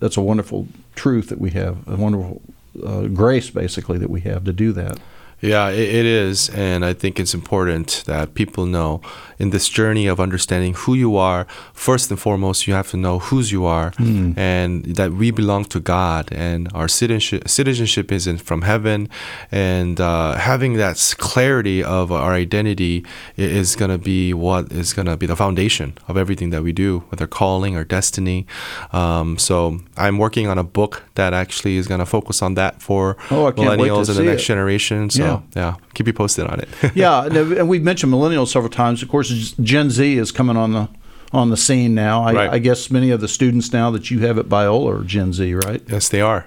that's 0.00 0.16
a 0.16 0.22
wonderful 0.22 0.66
truth 0.94 1.28
that 1.28 1.38
we 1.40 1.50
have, 1.50 1.76
a 1.86 1.96
wonderful 1.96 2.40
uh, 2.84 3.02
grace, 3.08 3.50
basically, 3.50 3.98
that 3.98 4.10
we 4.10 4.20
have 4.22 4.44
to 4.44 4.52
do 4.52 4.72
that. 4.72 4.98
Yeah, 5.40 5.68
it, 5.68 5.88
it 6.00 6.06
is. 6.06 6.48
And 6.50 6.84
I 6.84 6.94
think 6.94 7.20
it's 7.20 7.34
important 7.34 8.02
that 8.06 8.34
people 8.34 8.64
know 8.66 9.00
in 9.38 9.50
this 9.50 9.68
journey 9.68 10.06
of 10.06 10.18
understanding 10.20 10.74
who 10.74 10.94
you 10.94 11.16
are, 11.16 11.46
first 11.74 12.10
and 12.10 12.18
foremost, 12.18 12.66
you 12.66 12.72
have 12.74 12.88
to 12.90 12.96
know 12.96 13.18
whose 13.18 13.52
you 13.52 13.64
are 13.66 13.90
Mm. 13.98 14.38
and 14.38 14.84
that 14.96 15.12
we 15.12 15.30
belong 15.30 15.64
to 15.66 15.80
God 15.80 16.28
and 16.32 16.68
our 16.74 16.88
citizenship, 16.88 17.48
citizenship 17.48 18.10
is 18.12 18.26
from 18.40 18.62
heaven. 18.62 19.08
And 19.52 20.00
uh, 20.00 20.34
having 20.34 20.74
that 20.74 21.14
clarity 21.18 21.82
of 21.84 22.10
our 22.10 22.32
identity 22.32 23.04
is 23.36 23.76
going 23.76 23.90
to 23.90 23.98
be 23.98 24.32
what 24.32 24.72
is 24.72 24.92
going 24.92 25.06
to 25.06 25.16
be 25.16 25.26
the 25.26 25.36
foundation 25.36 25.94
of 26.08 26.16
everything 26.16 26.50
that 26.50 26.62
we 26.62 26.72
do, 26.72 27.02
whether 27.10 27.26
calling, 27.26 27.76
or 27.76 27.84
destiny. 27.84 28.46
Um, 28.92 29.36
so 29.38 29.80
I'm 29.96 30.18
working 30.18 30.46
on 30.48 30.58
a 30.58 30.64
book 30.64 31.02
that 31.16 31.34
actually 31.34 31.76
is 31.76 31.86
going 31.86 32.00
to 32.00 32.06
focus 32.06 32.40
on 32.40 32.54
that 32.54 32.80
for 32.80 33.16
Oh, 33.30 33.46
I 33.46 33.52
can't 33.52 33.80
wait 33.80 33.88
to 33.88 33.92
millennials 33.94 34.08
and 34.08 34.18
the 34.18 34.22
next 34.22 34.42
it. 34.44 34.46
generation. 34.46 35.10
So 35.10 35.22
Yeah. 35.24 35.33
Yeah, 35.56 35.76
keep 35.94 36.06
you 36.06 36.12
posted 36.12 36.46
on 36.46 36.60
it. 36.60 36.68
yeah, 36.94 37.24
and 37.26 37.36
and 37.36 37.68
we've 37.68 37.82
mentioned 37.82 38.12
millennials 38.12 38.48
several 38.48 38.70
times. 38.70 39.02
Of 39.02 39.08
course, 39.08 39.28
Gen 39.62 39.90
Z 39.90 40.16
is 40.18 40.32
coming 40.32 40.56
on 40.56 40.72
the 40.72 40.88
on 41.32 41.50
the 41.50 41.56
scene 41.56 41.94
now. 41.94 42.22
I, 42.22 42.32
Right. 42.32 42.50
I 42.50 42.58
guess 42.60 42.90
many 42.90 43.10
of 43.10 43.20
the 43.20 43.28
students 43.28 43.72
now 43.72 43.90
that 43.90 44.10
you 44.10 44.20
have 44.26 44.38
at 44.38 44.46
Biola 44.48 45.00
are 45.00 45.04
Gen 45.04 45.32
Z, 45.32 45.54
right? 45.54 45.82
yes, 45.88 46.08
they 46.08 46.20
are. 46.20 46.46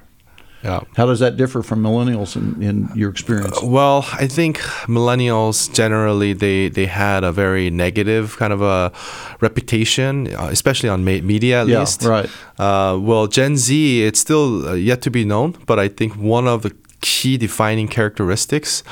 Yeah. 0.63 0.79
How 0.95 1.05
does 1.05 1.19
that 1.19 1.37
differ 1.37 1.61
from 1.61 1.83
millennials 1.83 2.35
in, 2.35 2.61
in 2.63 2.89
your 2.95 3.11
experience? 3.11 3.61
Well, 3.61 4.05
I 4.13 4.27
think 4.27 4.57
millennials 4.87 5.71
generally 5.73 6.33
they 6.33 6.69
they 6.69 6.87
had 6.87 7.23
a 7.23 7.31
very 7.31 7.69
negative 7.69 8.37
kind 8.37 8.51
of 8.53 8.61
a 8.61 8.91
reputation, 9.39 10.33
uh, 10.35 10.49
especially 10.51 10.89
on 10.89 11.03
media 11.03 11.61
at 11.61 11.67
Yeah, 11.67 11.79
least. 11.79 12.03
right. 12.03 12.29
Uh, 12.57 12.97
well, 12.99 13.27
Gen 13.27 13.55
Z, 13.57 14.03
it's 14.03 14.19
still 14.19 14.67
uh, 14.67 14.73
yet 14.73 15.01
to 15.03 15.11
be 15.11 15.23
known, 15.25 15.55
but 15.65 15.77
I 15.79 15.87
think 15.89 16.13
one 16.15 16.47
of 16.47 16.61
the 16.63 16.71
key 17.01 17.37
defining 17.37 17.87
characteristics 17.87 18.83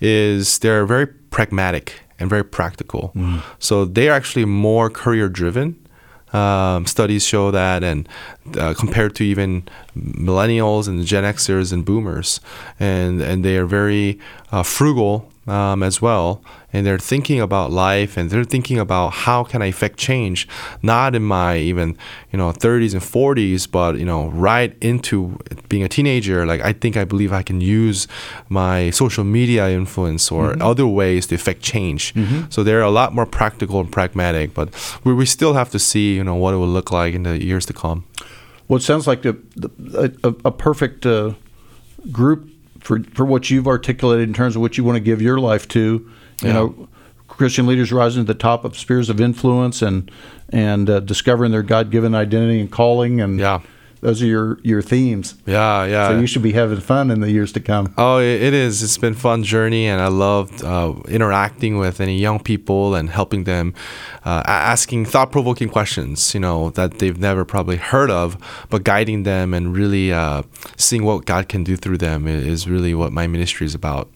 is 0.00 0.58
they're 0.60 0.86
very 0.86 1.06
pragmatic 1.06 2.00
and 2.18 2.28
very 2.30 2.44
practical. 2.44 3.12
So 3.58 3.84
they're 3.84 4.12
actually 4.12 4.44
more 4.44 4.90
career 4.90 5.28
driven. 5.28 5.76
Um, 6.32 6.86
studies 6.86 7.26
show 7.26 7.50
that, 7.50 7.82
and 7.82 8.08
uh, 8.56 8.74
compared 8.74 9.16
to 9.16 9.24
even 9.24 9.64
millennials 9.96 10.86
and 10.86 11.04
Gen 11.04 11.24
Xers 11.24 11.72
and 11.72 11.84
Boomers, 11.84 12.40
and 12.78 13.20
and 13.20 13.44
they 13.44 13.56
are 13.56 13.66
very 13.66 14.20
uh, 14.52 14.62
frugal 14.62 15.28
um, 15.50 15.82
as 15.82 16.00
well, 16.00 16.42
and 16.72 16.86
they're 16.86 16.98
thinking 16.98 17.40
about 17.40 17.72
life, 17.72 18.16
and 18.16 18.30
they're 18.30 18.44
thinking 18.44 18.78
about 18.78 19.10
how 19.10 19.42
can 19.42 19.62
I 19.62 19.66
affect 19.66 19.98
change, 19.98 20.46
not 20.82 21.14
in 21.14 21.22
my 21.22 21.56
even 21.58 21.96
you 22.30 22.38
know 22.38 22.52
30s 22.52 22.92
and 22.92 23.02
40s, 23.02 23.70
but 23.70 23.98
you 23.98 24.04
know 24.04 24.28
right 24.28 24.76
into 24.80 25.38
being 25.68 25.82
a 25.82 25.88
teenager. 25.88 26.46
Like 26.46 26.60
I 26.60 26.72
think 26.72 26.96
I 26.96 27.04
believe 27.04 27.32
I 27.32 27.42
can 27.42 27.60
use 27.60 28.06
my 28.48 28.90
social 28.90 29.24
media 29.24 29.68
influence 29.70 30.30
or 30.30 30.60
other 30.62 30.86
ways 30.86 31.26
to 31.26 31.34
affect 31.34 31.62
change. 31.62 32.14
So 32.50 32.62
they're 32.62 32.82
a 32.82 32.90
lot 32.90 33.12
more 33.12 33.26
practical 33.26 33.80
and 33.80 33.90
pragmatic, 33.90 34.54
but 34.54 34.68
we, 35.04 35.12
we 35.12 35.26
still 35.26 35.54
have 35.54 35.70
to 35.70 35.78
see 35.78 36.14
you 36.14 36.24
know 36.24 36.36
what 36.36 36.54
it 36.54 36.58
will 36.58 36.68
look 36.68 36.92
like 36.92 37.14
in 37.14 37.24
the 37.24 37.42
years 37.42 37.66
to 37.66 37.72
come. 37.72 38.04
Well, 38.68 38.76
it 38.76 38.82
sounds 38.82 39.08
like 39.08 39.22
the, 39.22 39.32
the, 39.56 40.14
a, 40.22 40.28
a 40.44 40.52
perfect 40.52 41.04
uh, 41.04 41.34
group 42.12 42.48
for, 42.80 43.02
for 43.14 43.24
what 43.24 43.50
you've 43.50 43.66
articulated 43.68 44.28
in 44.28 44.34
terms 44.34 44.56
of 44.56 44.62
what 44.62 44.76
you 44.78 44.84
want 44.84 44.96
to 44.96 45.00
give 45.00 45.20
your 45.22 45.38
life 45.38 45.68
to. 45.68 45.80
You 45.80 46.08
Yeah. 46.42 46.52
know, 46.52 46.88
Christian 47.28 47.66
leaders 47.66 47.92
rising 47.92 48.24
to 48.24 48.32
the 48.32 48.38
top 48.38 48.64
of 48.64 48.76
spheres 48.76 49.08
of 49.08 49.20
influence 49.20 49.82
and 49.82 50.10
and 50.52 50.90
uh, 50.90 50.98
discovering 51.00 51.52
their 51.52 51.62
God 51.62 51.90
given 51.90 52.14
identity 52.14 52.60
and 52.60 52.70
calling. 52.70 53.20
And 53.20 53.38
Yeah. 53.38 53.60
Those 54.00 54.22
are 54.22 54.26
your 54.26 54.58
your 54.62 54.82
themes. 54.82 55.34
Yeah, 55.46 55.84
yeah. 55.84 56.08
So 56.08 56.20
you 56.20 56.26
should 56.26 56.42
be 56.42 56.52
having 56.52 56.80
fun 56.80 57.10
in 57.10 57.20
the 57.20 57.30
years 57.30 57.52
to 57.52 57.60
come. 57.60 57.92
Oh, 57.96 58.18
it 58.18 58.54
is. 58.54 58.82
It's 58.82 58.98
been 58.98 59.12
a 59.12 59.16
fun 59.16 59.44
journey, 59.44 59.86
and 59.86 60.00
I 60.00 60.08
loved 60.08 60.64
uh, 60.64 60.94
interacting 61.08 61.76
with 61.76 62.00
any 62.00 62.18
young 62.18 62.40
people 62.40 62.94
and 62.94 63.10
helping 63.10 63.44
them, 63.44 63.74
uh, 64.24 64.42
asking 64.46 65.06
thought-provoking 65.06 65.68
questions. 65.68 66.34
You 66.34 66.40
know 66.40 66.70
that 66.70 66.98
they've 66.98 67.18
never 67.18 67.44
probably 67.44 67.76
heard 67.76 68.10
of, 68.10 68.36
but 68.70 68.84
guiding 68.84 69.24
them 69.24 69.54
and 69.54 69.76
really 69.76 70.12
uh, 70.12 70.42
seeing 70.76 71.04
what 71.04 71.26
God 71.26 71.48
can 71.48 71.64
do 71.64 71.76
through 71.76 71.98
them 71.98 72.26
is 72.26 72.68
really 72.68 72.94
what 72.94 73.12
my 73.12 73.26
ministry 73.26 73.66
is 73.66 73.74
about. 73.74 74.08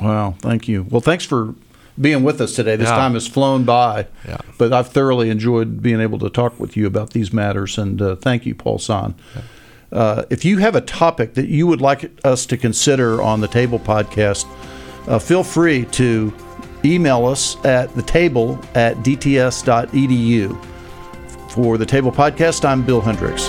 Wow, 0.00 0.34
thank 0.38 0.68
you. 0.68 0.86
Well, 0.90 1.00
thanks 1.00 1.24
for 1.24 1.54
being 2.00 2.22
with 2.22 2.40
us 2.40 2.54
today. 2.54 2.76
This 2.76 2.88
Yeah. 2.88 2.96
time 2.96 3.14
has 3.14 3.26
flown 3.26 3.64
by, 3.64 4.06
Yeah. 4.26 4.38
but 4.58 4.72
I've 4.72 4.88
thoroughly 4.88 5.30
enjoyed 5.30 5.82
being 5.82 6.00
able 6.00 6.18
to 6.20 6.30
talk 6.30 6.58
with 6.58 6.76
you 6.76 6.86
about 6.86 7.10
these 7.10 7.32
matters, 7.32 7.76
and 7.78 8.00
uh, 8.00 8.14
thank 8.16 8.46
you, 8.46 8.54
Paul 8.54 8.78
Sohn. 8.78 9.14
Uh, 9.90 10.22
if 10.30 10.44
you 10.44 10.58
have 10.58 10.74
a 10.76 10.80
topic 10.82 11.34
that 11.34 11.48
you 11.48 11.66
would 11.66 11.80
like 11.80 12.10
us 12.24 12.44
to 12.46 12.56
consider 12.56 13.22
on 13.22 13.40
the 13.40 13.48
Table 13.48 13.78
podcast, 13.78 14.44
uh, 15.08 15.18
feel 15.18 15.42
free 15.42 15.86
to 15.92 16.32
email 16.84 17.26
us 17.26 17.56
at 17.64 17.94
the 17.96 18.02
table 18.02 18.58
at 18.74 18.96
dts.edu. 18.98 20.56
For 21.50 21.78
the 21.78 21.86
Table 21.86 22.12
podcast, 22.12 22.64
I'm 22.64 22.82
Bill 22.82 23.00
Hendricks. 23.00 23.48